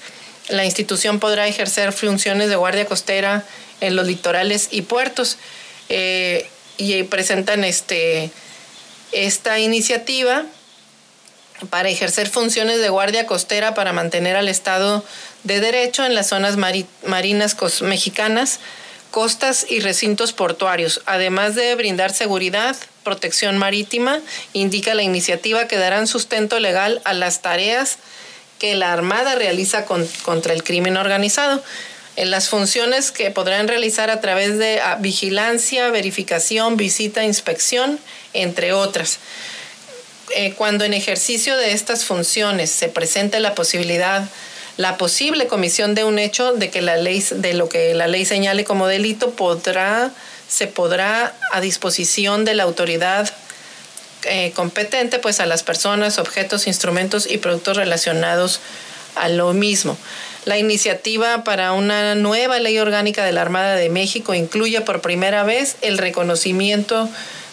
la 0.50 0.66
institución 0.66 1.20
podrá 1.20 1.48
ejercer 1.48 1.93
funciones 1.93 2.50
de 2.50 2.56
guardia 2.56 2.86
costera 2.86 3.43
en 3.82 3.95
los 3.95 4.08
litorales 4.08 4.70
y 4.72 4.84
puertos. 4.84 5.38
Eh, 5.89 6.50
y 6.78 7.04
presentan 7.04 7.64
este, 7.64 8.32
esta 9.12 9.60
iniciativa 9.60 10.45
para 11.70 11.89
ejercer 11.89 12.30
funciones 12.30 12.80
de 12.80 12.89
guardia 12.89 13.26
costera 13.26 13.74
para 13.74 13.93
mantener 13.93 14.36
al 14.36 14.48
Estado 14.48 15.04
de 15.43 15.60
Derecho 15.60 16.06
en 16.06 16.14
las 16.14 16.28
zonas 16.28 16.56
marinas 16.56 17.58
mexicanas, 17.82 18.60
costas 19.10 19.66
y 19.68 19.80
recintos 19.80 20.34
portuarios, 20.34 21.02
además 21.08 21.56
de 21.56 21.74
brindar 21.74 22.14
seguridad, 22.14 22.76
protección 23.04 23.58
marítima, 23.58 24.20
indica 24.54 24.93
la 24.93 25.02
iniciativa 25.02 25.68
que 25.68 25.78
darán 25.78 26.06
sustento 26.06 26.60
legal 26.60 27.02
a 27.06 27.14
las 27.14 27.41
tareas 27.41 27.98
que 28.60 28.76
la 28.76 28.93
Armada 28.93 29.36
realiza 29.36 29.86
contra 29.86 30.53
el 30.53 30.64
crimen 30.64 30.97
organizado. 30.97 31.64
En 32.16 32.32
las 32.32 32.49
funciones 32.49 33.12
que 33.12 33.30
podrán 33.30 33.68
realizar 33.68 34.10
a 34.10 34.22
través 34.22 34.58
de 34.58 34.82
ah, 34.82 34.97
vigilancia, 34.99 35.89
verificación, 35.89 36.76
visita, 36.76 37.24
inspección, 37.24 37.99
entre 38.34 38.74
otras. 38.74 39.20
Eh, 40.36 40.53
cuando 40.53 40.84
en 40.84 40.93
ejercicio 40.93 41.55
de 41.58 41.74
estas 41.74 42.05
funciones 42.05 42.72
se 42.72 42.89
presente 42.89 43.39
la 43.39 43.53
posibilidad, 43.53 44.28
la 44.78 44.97
posible 44.97 45.47
comisión 45.47 45.95
de 45.95 46.03
un 46.03 46.20
hecho 46.20 46.53
de 46.53 46.70
que 46.70 46.82
la 46.82 46.97
ley, 46.97 47.24
de 47.30 47.53
lo 47.53 47.70
que 47.70 47.93
la 47.93 48.08
ley 48.08 48.26
señale 48.26 48.64
como 48.64 48.88
delito, 48.88 49.32
podrá, 49.32 50.12
se 50.47 50.68
podrá 50.68 51.36
a 51.51 51.62
disposición 51.62 52.45
de 52.45 52.55
la 52.55 52.64
autoridad 52.64 53.32
eh, 54.28 54.52
competente 54.56 55.20
pues 55.20 55.40
a 55.40 55.46
las 55.46 55.64
personas, 55.64 56.20
objetos, 56.20 56.68
instrumentos 56.68 57.30
y 57.30 57.38
productos 57.38 57.78
relacionados 57.78 58.60
a 59.16 59.30
lo 59.30 59.54
mismo. 59.54 59.98
La 60.46 60.58
iniciativa 60.58 61.44
para 61.44 61.74
una 61.74 62.16
nueva 62.16 62.60
ley 62.60 62.80
orgánica 62.80 63.26
de 63.26 63.34
la 63.34 63.42
Armada 63.42 63.76
de 63.76 63.90
México 63.90 64.34
incluye 64.34 64.80
por 64.82 65.02
primera 65.02 65.44
vez 65.44 65.76
el 65.82 65.98
reconocimiento 65.98 67.10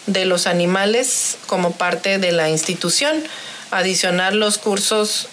de 0.07 0.25
los 0.25 0.47
animales 0.47 1.37
como 1.47 1.71
parte 1.71 2.19
de 2.19 2.31
la 2.31 2.49
institución, 2.49 3.23
adicionar 3.71 4.33
los 4.33 4.57
cursos 4.57 5.27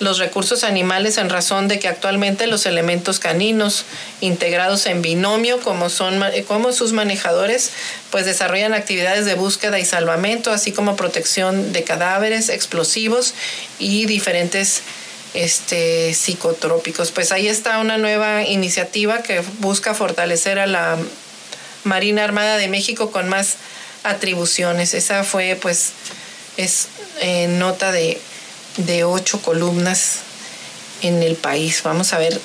los 0.00 0.18
recursos 0.18 0.64
animales 0.64 1.18
en 1.18 1.28
razón 1.28 1.68
de 1.68 1.78
que 1.78 1.86
actualmente 1.86 2.46
los 2.46 2.66
elementos 2.66 3.20
caninos 3.20 3.84
integrados 4.20 4.86
en 4.86 5.02
binomio, 5.02 5.60
como, 5.60 5.90
son, 5.90 6.22
como 6.48 6.72
sus 6.72 6.92
manejadores, 6.92 7.70
pues 8.10 8.24
desarrollan 8.24 8.74
actividades 8.74 9.26
de 9.26 9.34
búsqueda 9.34 9.78
y 9.78 9.84
salvamento, 9.84 10.50
así 10.50 10.72
como 10.72 10.96
protección 10.96 11.72
de 11.72 11.84
cadáveres, 11.84 12.48
explosivos 12.48 13.34
y 13.78 14.06
diferentes 14.06 14.82
este, 15.34 16.14
psicotrópicos. 16.14 17.10
Pues 17.12 17.30
ahí 17.30 17.46
está 17.46 17.78
una 17.78 17.98
nueva 17.98 18.42
iniciativa 18.42 19.22
que 19.22 19.42
busca 19.58 19.94
fortalecer 19.94 20.58
a 20.58 20.66
la 20.66 20.96
Marina 21.84 22.24
Armada 22.24 22.56
de 22.56 22.68
México 22.68 23.10
con 23.10 23.28
más 23.28 23.56
atribuciones. 24.02 24.94
Esa 24.94 25.24
fue 25.24 25.58
pues 25.60 25.92
es 26.56 26.88
eh, 27.20 27.48
nota 27.48 27.92
de 27.92 28.18
de 28.86 29.04
ocho 29.04 29.40
columnas 29.40 30.20
en 31.02 31.22
el 31.22 31.36
país. 31.36 31.82
Vamos 31.82 32.12
a 32.12 32.18
ver, 32.18 32.40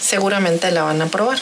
seguramente 0.00 0.70
la 0.70 0.82
van 0.82 1.00
a 1.02 1.06
aprobar. 1.06 1.38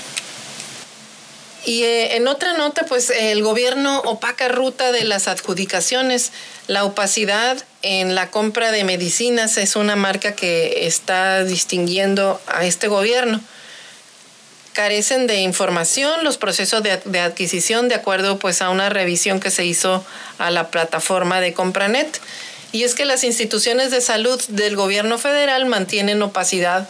Y 1.64 1.84
eh, 1.84 2.16
en 2.16 2.26
otra 2.26 2.54
nota, 2.54 2.86
pues 2.86 3.10
el 3.10 3.42
gobierno 3.42 4.00
opaca 4.00 4.48
ruta 4.48 4.92
de 4.92 5.04
las 5.04 5.28
adjudicaciones. 5.28 6.32
La 6.66 6.84
opacidad 6.84 7.62
en 7.82 8.14
la 8.14 8.30
compra 8.30 8.70
de 8.70 8.84
medicinas 8.84 9.56
es 9.56 9.76
una 9.76 9.96
marca 9.96 10.34
que 10.34 10.86
está 10.86 11.44
distinguiendo 11.44 12.40
a 12.46 12.64
este 12.64 12.88
gobierno. 12.88 13.40
Carecen 14.72 15.26
de 15.26 15.40
información 15.40 16.24
los 16.24 16.38
procesos 16.38 16.82
de, 16.82 16.96
de 17.04 17.20
adquisición 17.20 17.88
de 17.88 17.96
acuerdo 17.96 18.38
pues 18.38 18.62
a 18.62 18.70
una 18.70 18.88
revisión 18.88 19.40
que 19.40 19.50
se 19.50 19.64
hizo 19.64 20.04
a 20.38 20.50
la 20.50 20.70
plataforma 20.70 21.40
de 21.40 21.52
Compranet 21.52 22.20
y 22.72 22.84
es 22.84 22.94
que 22.94 23.04
las 23.04 23.24
instituciones 23.24 23.90
de 23.90 24.00
salud 24.00 24.40
del 24.48 24.76
gobierno 24.76 25.18
federal 25.18 25.66
mantienen 25.66 26.22
opacidad 26.22 26.88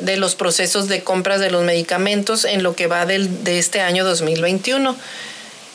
de 0.00 0.16
los 0.16 0.34
procesos 0.34 0.88
de 0.88 1.02
compras 1.02 1.40
de 1.40 1.50
los 1.50 1.64
medicamentos 1.64 2.44
en 2.44 2.62
lo 2.62 2.76
que 2.76 2.86
va 2.86 3.06
del, 3.06 3.42
de 3.44 3.58
este 3.58 3.80
año 3.80 4.04
2021. 4.04 4.96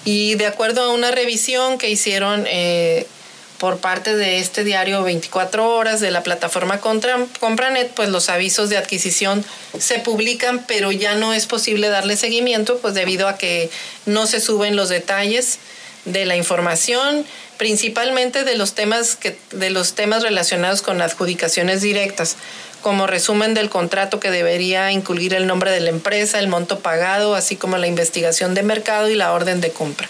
Y 0.05 0.35
de 0.35 0.47
acuerdo 0.47 0.83
a 0.83 0.93
una 0.93 1.11
revisión 1.11 1.77
que 1.77 1.89
hicieron 1.89 2.45
eh, 2.47 3.05
por 3.57 3.77
parte 3.77 4.15
de 4.15 4.39
este 4.39 4.63
diario 4.63 5.03
24 5.03 5.69
horas 5.69 5.99
de 5.99 6.11
la 6.11 6.23
plataforma 6.23 6.79
Compranet, 6.81 7.91
pues 7.93 8.09
los 8.09 8.29
avisos 8.29 8.69
de 8.69 8.77
adquisición 8.77 9.45
se 9.77 9.99
publican, 9.99 10.65
pero 10.67 10.91
ya 10.91 11.15
no 11.15 11.33
es 11.33 11.45
posible 11.45 11.89
darle 11.89 12.17
seguimiento, 12.17 12.77
pues 12.79 12.93
debido 12.93 13.27
a 13.27 13.37
que 13.37 13.69
no 14.05 14.25
se 14.27 14.41
suben 14.41 14.75
los 14.75 14.89
detalles 14.89 15.59
de 16.05 16.25
la 16.25 16.35
información 16.35 17.25
principalmente 17.63 18.43
de 18.43 18.57
los 18.57 18.73
temas 18.73 19.15
que 19.15 19.37
de 19.53 19.69
los 19.69 19.93
temas 19.93 20.21
relacionados 20.21 20.81
con 20.81 21.01
adjudicaciones 21.01 21.79
directas. 21.79 22.35
como 22.81 23.07
resumen 23.07 23.53
del 23.53 23.69
contrato 23.69 24.19
que 24.19 24.31
debería 24.31 24.91
incluir 24.91 25.33
el 25.33 25.47
nombre 25.47 25.71
de 25.71 25.79
la 25.79 25.89
empresa, 25.89 26.39
el 26.39 26.49
monto 26.49 26.79
pagado, 26.79 27.35
así 27.35 27.55
como 27.55 27.77
la 27.77 27.87
investigación 27.87 28.53
de 28.53 28.63
mercado 28.63 29.09
y 29.09 29.15
la 29.15 29.31
orden 29.31 29.61
de 29.61 29.71
compra. 29.71 30.09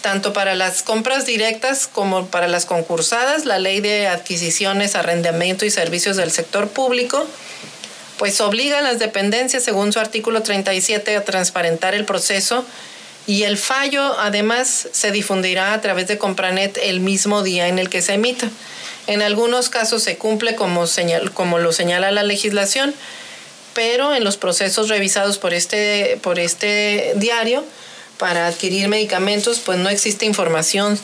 Tanto 0.00 0.32
para 0.32 0.54
las 0.54 0.82
compras 0.82 1.26
directas 1.26 1.86
como 1.86 2.28
para 2.28 2.48
las 2.48 2.64
concursadas, 2.64 3.44
la 3.44 3.58
ley 3.58 3.80
de 3.80 4.08
adquisiciones, 4.08 4.94
arrendamiento 4.94 5.66
y 5.66 5.70
servicios 5.70 6.16
del 6.16 6.30
sector 6.30 6.68
público, 6.68 7.26
pues 8.16 8.40
obliga 8.40 8.78
a 8.78 8.82
las 8.82 8.98
dependencias, 8.98 9.62
según 9.62 9.92
su 9.92 10.00
artículo 10.00 10.40
37, 10.40 11.14
a 11.14 11.24
transparentar 11.26 11.94
el 11.94 12.06
proceso 12.06 12.64
y 13.30 13.44
el 13.44 13.58
fallo 13.58 14.18
además 14.18 14.88
se 14.90 15.12
difundirá 15.12 15.72
a 15.72 15.80
través 15.80 16.08
de 16.08 16.18
Compranet 16.18 16.76
el 16.82 16.98
mismo 16.98 17.44
día 17.44 17.68
en 17.68 17.78
el 17.78 17.88
que 17.88 18.02
se 18.02 18.14
emita. 18.14 18.50
En 19.06 19.22
algunos 19.22 19.68
casos 19.68 20.02
se 20.02 20.16
cumple 20.16 20.56
como, 20.56 20.84
como 21.32 21.60
lo 21.60 21.72
señala 21.72 22.10
la 22.10 22.24
legislación, 22.24 22.92
pero 23.72 24.16
en 24.16 24.24
los 24.24 24.36
procesos 24.36 24.88
revisados 24.88 25.38
por 25.38 25.54
este, 25.54 26.18
por 26.20 26.40
este 26.40 27.12
diario 27.14 27.64
para 28.18 28.48
adquirir 28.48 28.88
medicamentos, 28.88 29.60
pues 29.60 29.78
no 29.78 29.90
existe 29.90 30.26
información 30.26 30.98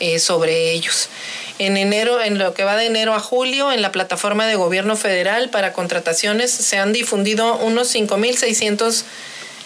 eh, 0.00 0.20
sobre 0.20 0.70
ellos. 0.72 1.10
En 1.58 1.76
enero, 1.76 2.22
en 2.22 2.38
lo 2.38 2.54
que 2.54 2.64
va 2.64 2.76
de 2.76 2.86
enero 2.86 3.12
a 3.12 3.20
julio, 3.20 3.72
en 3.72 3.82
la 3.82 3.92
plataforma 3.92 4.46
de 4.46 4.54
gobierno 4.54 4.96
federal 4.96 5.50
para 5.50 5.74
contrataciones 5.74 6.50
se 6.50 6.78
han 6.78 6.94
difundido 6.94 7.58
unos 7.58 7.94
5.600 7.94 9.04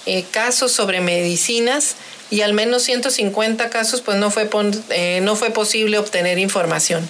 eh, 0.07 0.25
casos 0.31 0.73
sobre 0.73 1.01
medicinas 1.01 1.97
y 2.31 2.41
al 2.41 2.55
menos 2.55 2.83
150 2.83 3.71
casos 3.71 4.01
pues 4.01 4.17
no 4.17 4.31
fue, 4.31 4.49
eh, 4.91 5.21
no 5.23 5.37
fue 5.37 5.51
posible 5.51 5.99
obtener 5.99 6.39
información. 6.39 7.09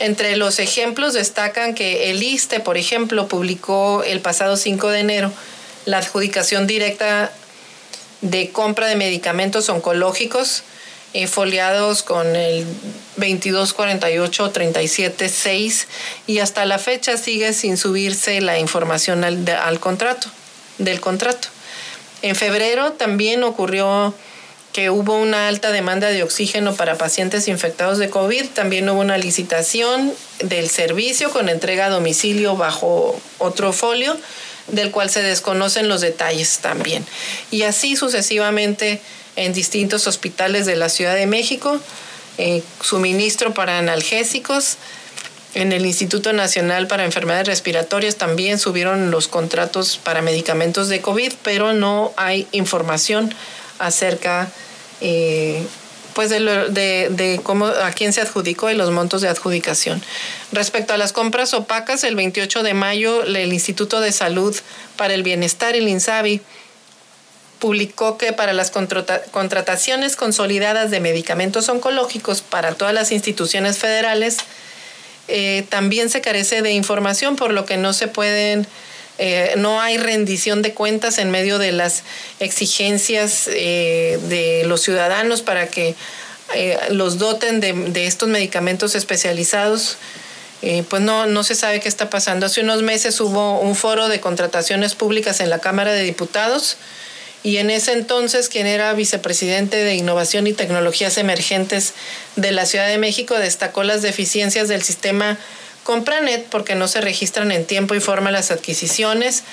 Entre 0.00 0.36
los 0.36 0.58
ejemplos 0.58 1.14
destacan 1.14 1.74
que 1.74 2.10
el 2.10 2.22
ISTE, 2.22 2.60
por 2.60 2.76
ejemplo, 2.76 3.28
publicó 3.28 4.02
el 4.02 4.20
pasado 4.20 4.56
5 4.56 4.88
de 4.88 5.00
enero 5.00 5.32
la 5.84 5.98
adjudicación 5.98 6.66
directa 6.66 7.30
de 8.20 8.50
compra 8.50 8.86
de 8.86 8.96
medicamentos 8.96 9.68
oncológicos 9.68 10.62
eh, 11.12 11.28
foliados 11.28 12.02
con 12.02 12.34
el 12.34 12.64
2248 13.18 14.50
376 14.50 15.86
y 16.26 16.38
hasta 16.40 16.64
la 16.64 16.78
fecha 16.78 17.16
sigue 17.16 17.52
sin 17.52 17.76
subirse 17.76 18.40
la 18.40 18.58
información 18.58 19.22
al, 19.22 19.48
al 19.48 19.78
contrato 19.78 20.28
del 20.78 21.00
contrato. 21.00 21.48
En 22.24 22.36
febrero 22.36 22.92
también 22.92 23.44
ocurrió 23.44 24.14
que 24.72 24.88
hubo 24.88 25.14
una 25.14 25.46
alta 25.46 25.72
demanda 25.72 26.08
de 26.08 26.22
oxígeno 26.22 26.74
para 26.74 26.96
pacientes 26.96 27.48
infectados 27.48 27.98
de 27.98 28.08
COVID. 28.08 28.46
También 28.46 28.88
hubo 28.88 28.98
una 29.02 29.18
licitación 29.18 30.10
del 30.38 30.70
servicio 30.70 31.30
con 31.30 31.50
entrega 31.50 31.84
a 31.84 31.90
domicilio 31.90 32.56
bajo 32.56 33.20
otro 33.36 33.74
folio, 33.74 34.16
del 34.68 34.90
cual 34.90 35.10
se 35.10 35.20
desconocen 35.20 35.86
los 35.86 36.00
detalles 36.00 36.60
también. 36.60 37.04
Y 37.50 37.64
así 37.64 37.94
sucesivamente 37.94 39.02
en 39.36 39.52
distintos 39.52 40.06
hospitales 40.06 40.64
de 40.64 40.76
la 40.76 40.88
Ciudad 40.88 41.16
de 41.16 41.26
México, 41.26 41.78
eh, 42.38 42.62
suministro 42.80 43.52
para 43.52 43.76
analgésicos, 43.76 44.78
en 45.54 45.72
el 45.72 45.86
Instituto 45.86 46.32
Nacional 46.32 46.86
para 46.86 47.04
Enfermedades 47.04 47.46
Respiratorias 47.46 48.16
también 48.16 48.58
subieron 48.58 49.10
los 49.10 49.28
contratos 49.28 49.98
para 50.02 50.20
medicamentos 50.20 50.88
de 50.88 51.00
COVID, 51.00 51.32
pero 51.42 51.72
no 51.72 52.12
hay 52.16 52.48
información 52.52 53.32
acerca 53.78 54.48
eh, 55.00 55.64
pues 56.14 56.30
de, 56.30 57.40
cómo, 57.42 57.66
a 57.66 57.90
quién 57.92 58.12
se 58.12 58.20
adjudicó 58.20 58.70
y 58.70 58.74
los 58.74 58.90
montos 58.90 59.20
de 59.20 59.28
adjudicación. 59.28 60.02
Respecto 60.52 60.94
a 60.94 60.96
las 60.96 61.12
compras 61.12 61.54
opacas, 61.54 62.04
el 62.04 62.16
28 62.16 62.62
de 62.62 62.74
mayo 62.74 63.24
el 63.24 63.52
Instituto 63.52 64.00
de 64.00 64.12
Salud 64.12 64.56
para 64.96 65.14
el 65.14 65.22
Bienestar, 65.22 65.74
el 65.74 65.88
INSABI, 65.88 66.40
publicó 67.58 68.18
que 68.18 68.32
para 68.32 68.52
las 68.52 68.70
contrataciones 68.70 70.16
consolidadas 70.16 70.90
de 70.90 71.00
medicamentos 71.00 71.68
oncológicos 71.68 72.42
para 72.42 72.74
todas 72.74 72.94
las 72.94 73.10
instituciones 73.10 73.78
federales, 73.78 74.38
eh, 75.28 75.64
también 75.68 76.10
se 76.10 76.20
carece 76.20 76.62
de 76.62 76.72
información, 76.72 77.36
por 77.36 77.52
lo 77.52 77.64
que 77.64 77.76
no 77.76 77.92
se 77.92 78.08
pueden, 78.08 78.66
eh, 79.18 79.54
no 79.56 79.80
hay 79.80 79.96
rendición 79.96 80.62
de 80.62 80.74
cuentas 80.74 81.18
en 81.18 81.30
medio 81.30 81.58
de 81.58 81.72
las 81.72 82.02
exigencias 82.40 83.48
eh, 83.48 84.18
de 84.28 84.64
los 84.66 84.82
ciudadanos 84.82 85.42
para 85.42 85.68
que 85.68 85.94
los 86.90 87.18
doten 87.18 87.60
de, 87.60 88.06
estos 88.06 88.28
medicamentos 88.28 88.94
especializados. 88.94 89.96
pues 90.88 91.02
no, 91.02 91.26
no 91.26 91.42
se 91.42 91.54
sabe 91.54 91.80
qué 91.80 91.88
está 91.88 92.10
pasando. 92.10 92.46
Hace 92.46 92.60
unos 92.60 92.82
meses 92.82 93.18
hubo 93.20 93.60
un 93.60 93.74
foro 93.74 94.08
de 94.08 94.20
contrataciones 94.20 94.94
públicas 94.94 95.40
en 95.40 95.48
la 95.48 95.58
Cámara 95.58 95.92
de 95.92 96.02
Diputados 96.02 96.76
y 97.44 97.58
en 97.58 97.70
ese 97.70 97.92
entonces 97.92 98.48
quien 98.48 98.66
era 98.66 98.92
vicepresidente 98.94 99.76
de 99.76 99.94
Innovación 99.94 100.46
y 100.46 100.54
Tecnologías 100.54 101.18
Emergentes 101.18 101.92
de 102.36 102.50
la 102.50 102.66
Ciudad 102.66 102.88
de 102.88 102.98
México 102.98 103.38
destacó 103.38 103.84
las 103.84 104.02
deficiencias 104.02 104.66
del 104.66 104.82
sistema 104.82 105.38
Compranet 105.84 106.46
porque 106.46 106.74
no 106.74 106.88
se 106.88 107.02
registran 107.02 107.52
en 107.52 107.66
tiempo 107.66 107.94
y 107.94 108.00
forma 108.00 108.30
las 108.30 108.50
adquisiciones, 108.50 109.44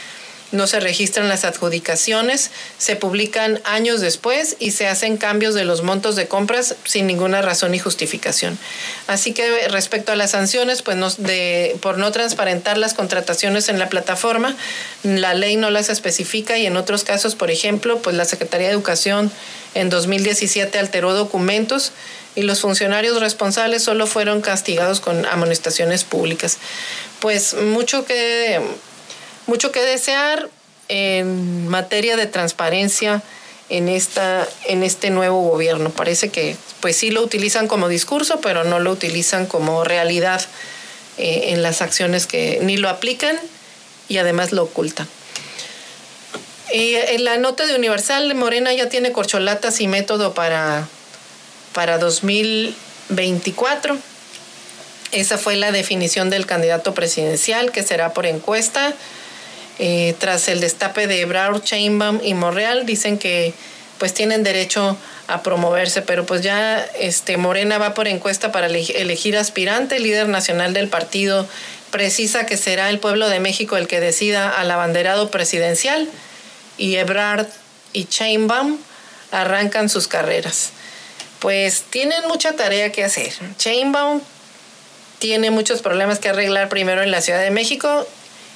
no 0.51 0.67
se 0.67 0.79
registran 0.79 1.29
las 1.29 1.45
adjudicaciones, 1.45 2.51
se 2.77 2.95
publican 2.95 3.61
años 3.63 4.01
después 4.01 4.55
y 4.59 4.71
se 4.71 4.87
hacen 4.87 5.17
cambios 5.17 5.53
de 5.55 5.65
los 5.65 5.81
montos 5.81 6.15
de 6.15 6.27
compras 6.27 6.75
sin 6.83 7.07
ninguna 7.07 7.41
razón 7.41 7.73
y 7.73 7.79
justificación. 7.79 8.57
Así 9.07 9.33
que 9.33 9.67
respecto 9.69 10.11
a 10.11 10.15
las 10.15 10.31
sanciones, 10.31 10.81
pues 10.81 10.97
de, 11.17 11.77
por 11.81 11.97
no 11.97 12.11
transparentar 12.11 12.77
las 12.77 12.93
contrataciones 12.93 13.69
en 13.69 13.79
la 13.79 13.89
plataforma, 13.89 14.55
la 15.03 15.33
ley 15.33 15.55
no 15.55 15.69
las 15.69 15.89
especifica 15.89 16.57
y 16.57 16.65
en 16.65 16.77
otros 16.77 17.03
casos, 17.03 17.35
por 17.35 17.51
ejemplo, 17.51 18.01
pues 18.01 18.15
la 18.15 18.25
Secretaría 18.25 18.67
de 18.67 18.73
Educación 18.73 19.31
en 19.73 19.89
2017 19.89 20.77
alteró 20.77 21.13
documentos 21.13 21.93
y 22.35 22.43
los 22.43 22.61
funcionarios 22.61 23.19
responsables 23.19 23.83
solo 23.83 24.07
fueron 24.07 24.41
castigados 24.41 24.99
con 24.99 25.25
amonestaciones 25.25 26.03
públicas. 26.03 26.57
Pues 27.19 27.53
mucho 27.53 28.05
que 28.05 28.59
mucho 29.47 29.71
que 29.71 29.81
desear 29.81 30.49
en 30.87 31.67
materia 31.67 32.17
de 32.17 32.27
transparencia 32.27 33.21
en, 33.69 33.87
esta, 33.87 34.47
en 34.65 34.83
este 34.83 35.09
nuevo 35.09 35.49
gobierno. 35.49 35.89
Parece 35.89 36.29
que 36.29 36.55
pues 36.81 36.97
sí 36.97 37.11
lo 37.11 37.21
utilizan 37.21 37.67
como 37.67 37.87
discurso, 37.87 38.41
pero 38.41 38.63
no 38.63 38.79
lo 38.79 38.91
utilizan 38.91 39.45
como 39.45 39.83
realidad 39.83 40.41
eh, 41.17 41.53
en 41.53 41.63
las 41.63 41.81
acciones 41.81 42.27
que 42.27 42.59
ni 42.61 42.77
lo 42.77 42.89
aplican 42.89 43.39
y 44.09 44.17
además 44.17 44.51
lo 44.51 44.63
ocultan. 44.63 45.07
En 46.73 47.25
la 47.25 47.37
nota 47.37 47.65
de 47.65 47.75
Universal, 47.75 48.33
Morena 48.35 48.73
ya 48.73 48.87
tiene 48.87 49.11
corcholatas 49.11 49.81
y 49.81 49.87
método 49.87 50.33
para, 50.33 50.87
para 51.73 51.97
2024. 51.97 53.97
Esa 55.11 55.37
fue 55.37 55.57
la 55.57 55.73
definición 55.73 56.29
del 56.29 56.45
candidato 56.45 56.93
presidencial, 56.93 57.71
que 57.71 57.83
será 57.83 58.13
por 58.13 58.25
encuesta. 58.25 58.93
Eh, 59.79 60.15
tras 60.19 60.47
el 60.47 60.59
destape 60.59 61.07
de 61.07 61.21
Ebrard, 61.21 61.63
Chainbaum 61.63 62.19
y 62.23 62.33
Morreal, 62.33 62.85
dicen 62.85 63.17
que 63.17 63.53
pues 63.97 64.13
tienen 64.13 64.43
derecho 64.43 64.97
a 65.27 65.43
promoverse, 65.43 66.01
pero 66.01 66.25
pues 66.25 66.41
ya 66.41 66.83
este 66.99 67.37
Morena 67.37 67.77
va 67.77 67.93
por 67.93 68.07
encuesta 68.07 68.51
para 68.51 68.67
elegir 68.67 69.37
aspirante, 69.37 69.99
líder 69.99 70.27
nacional 70.27 70.73
del 70.73 70.87
partido, 70.87 71.47
precisa 71.91 72.45
que 72.45 72.57
será 72.57 72.89
el 72.89 72.99
pueblo 72.99 73.29
de 73.29 73.39
México 73.39 73.77
el 73.77 73.87
que 73.87 73.99
decida 73.99 74.49
al 74.49 74.71
abanderado 74.71 75.29
presidencial 75.29 76.09
y 76.77 76.95
Ebrard 76.95 77.47
y 77.93 78.05
Chainbaum 78.05 78.77
arrancan 79.31 79.89
sus 79.89 80.07
carreras. 80.07 80.71
Pues 81.39 81.83
tienen 81.89 82.27
mucha 82.27 82.53
tarea 82.53 82.91
que 82.91 83.03
hacer. 83.03 83.33
Chainbaum 83.57 84.21
tiene 85.19 85.51
muchos 85.51 85.81
problemas 85.81 86.19
que 86.19 86.29
arreglar 86.29 86.69
primero 86.69 87.03
en 87.03 87.11
la 87.11 87.21
Ciudad 87.21 87.41
de 87.41 87.51
México 87.51 88.07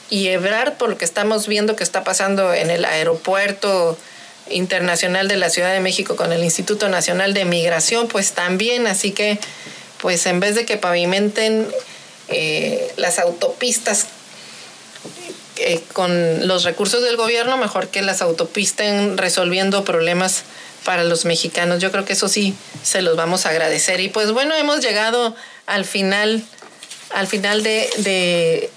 y 0.10 0.28
Ebrard, 0.28 0.74
por 0.74 0.90
lo 0.90 0.98
que 0.98 1.06
estamos 1.06 1.48
viendo 1.48 1.76
que 1.76 1.84
está 1.84 2.04
pasando 2.04 2.54
en 2.54 2.70
el 2.70 2.86
aeropuerto 2.86 3.98
internacional 4.50 5.28
de 5.28 5.38
la 5.38 5.50
Ciudad 5.50 5.74
de 5.74 5.80
México 5.80 6.16
con 6.16 6.32
el 6.32 6.44
Instituto 6.44 6.90
Nacional 6.90 7.34
de 7.34 7.46
Migración, 7.46 8.08
pues 8.08 8.34
también, 8.34 8.88
así 8.88 9.12
que 9.12 9.40
pues 10.02 10.26
en 10.28 10.40
vez 10.40 10.56
de 10.56 10.66
que 10.66 10.78
pavimenten 10.78 11.68
eh, 12.28 12.94
las 12.98 13.18
autopistas 13.18 14.08
eh, 15.58 15.82
con 15.94 16.48
los 16.48 16.64
recursos 16.64 17.02
del 17.02 17.18
gobierno, 17.18 17.58
mejor 17.58 17.88
que 17.88 18.02
las 18.02 18.22
autopistas 18.22 19.16
resolviendo 19.16 19.84
problemas 19.84 20.44
para 20.84 21.04
los 21.04 21.26
mexicanos. 21.26 21.82
Yo 21.82 21.92
creo 21.92 22.06
que 22.06 22.14
eso 22.14 22.28
sí 22.28 22.56
se 22.84 23.02
los 23.02 23.16
vamos 23.16 23.48
a 23.48 23.50
agradecer. 23.50 24.00
Y 24.02 24.10
pues 24.10 24.32
bueno, 24.32 24.54
hemos 24.54 24.82
llegado 24.82 25.36
al 25.66 25.86
final, 25.86 26.44
al 27.10 27.26
final 27.26 27.64
de 27.64 28.70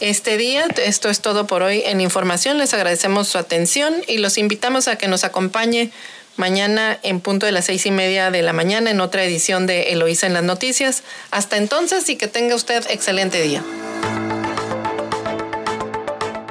este 0.00 0.36
día. 0.36 0.66
Esto 0.84 1.08
es 1.08 1.20
todo 1.20 1.46
por 1.46 1.62
hoy 1.62 1.82
en 1.84 2.00
información. 2.00 2.58
Les 2.58 2.74
agradecemos 2.74 3.28
su 3.28 3.38
atención 3.38 3.94
y 4.06 4.18
los 4.18 4.38
invitamos 4.38 4.88
a 4.88 4.96
que 4.96 5.08
nos 5.08 5.24
acompañe 5.24 5.90
mañana 6.36 6.98
en 7.02 7.20
punto 7.20 7.46
de 7.46 7.52
las 7.52 7.66
seis 7.66 7.86
y 7.86 7.90
media 7.90 8.30
de 8.30 8.42
la 8.42 8.52
mañana 8.52 8.90
en 8.90 9.00
otra 9.00 9.24
edición 9.24 9.66
de 9.66 9.92
Eloísa 9.92 10.26
en 10.26 10.34
las 10.34 10.44
noticias. 10.44 11.02
Hasta 11.30 11.56
entonces 11.56 12.08
y 12.08 12.16
que 12.16 12.28
tenga 12.28 12.54
usted 12.54 12.84
excelente 12.90 13.40
día. 13.42 13.62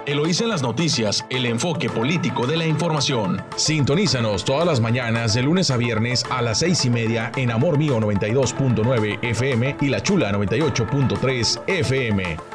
Eloísa 0.06 0.44
en 0.44 0.52
las 0.52 0.62
noticias, 0.62 1.26
el 1.32 1.48
enfoque 1.48 1.90
político 1.90 2.46
de 2.46 2.58
la 2.58 2.66
información. 2.66 3.44
Sintonízanos 3.56 4.46
todas 4.46 4.68
las 4.68 4.80
mañanas 4.80 5.34
de 5.34 5.42
lunes 5.42 5.72
a 5.72 5.78
viernes 5.78 6.24
a 6.30 6.44
las 6.44 6.60
seis 6.60 6.86
y 6.86 6.92
media 6.92 7.32
en 7.36 7.50
Amor 7.50 7.80
Mío 7.80 8.00
92.9 8.00 9.20
FM 9.24 9.78
y 9.82 9.88
La 9.88 10.04
Chula 10.04 10.32
98.3 10.32 11.62
FM. 11.68 12.55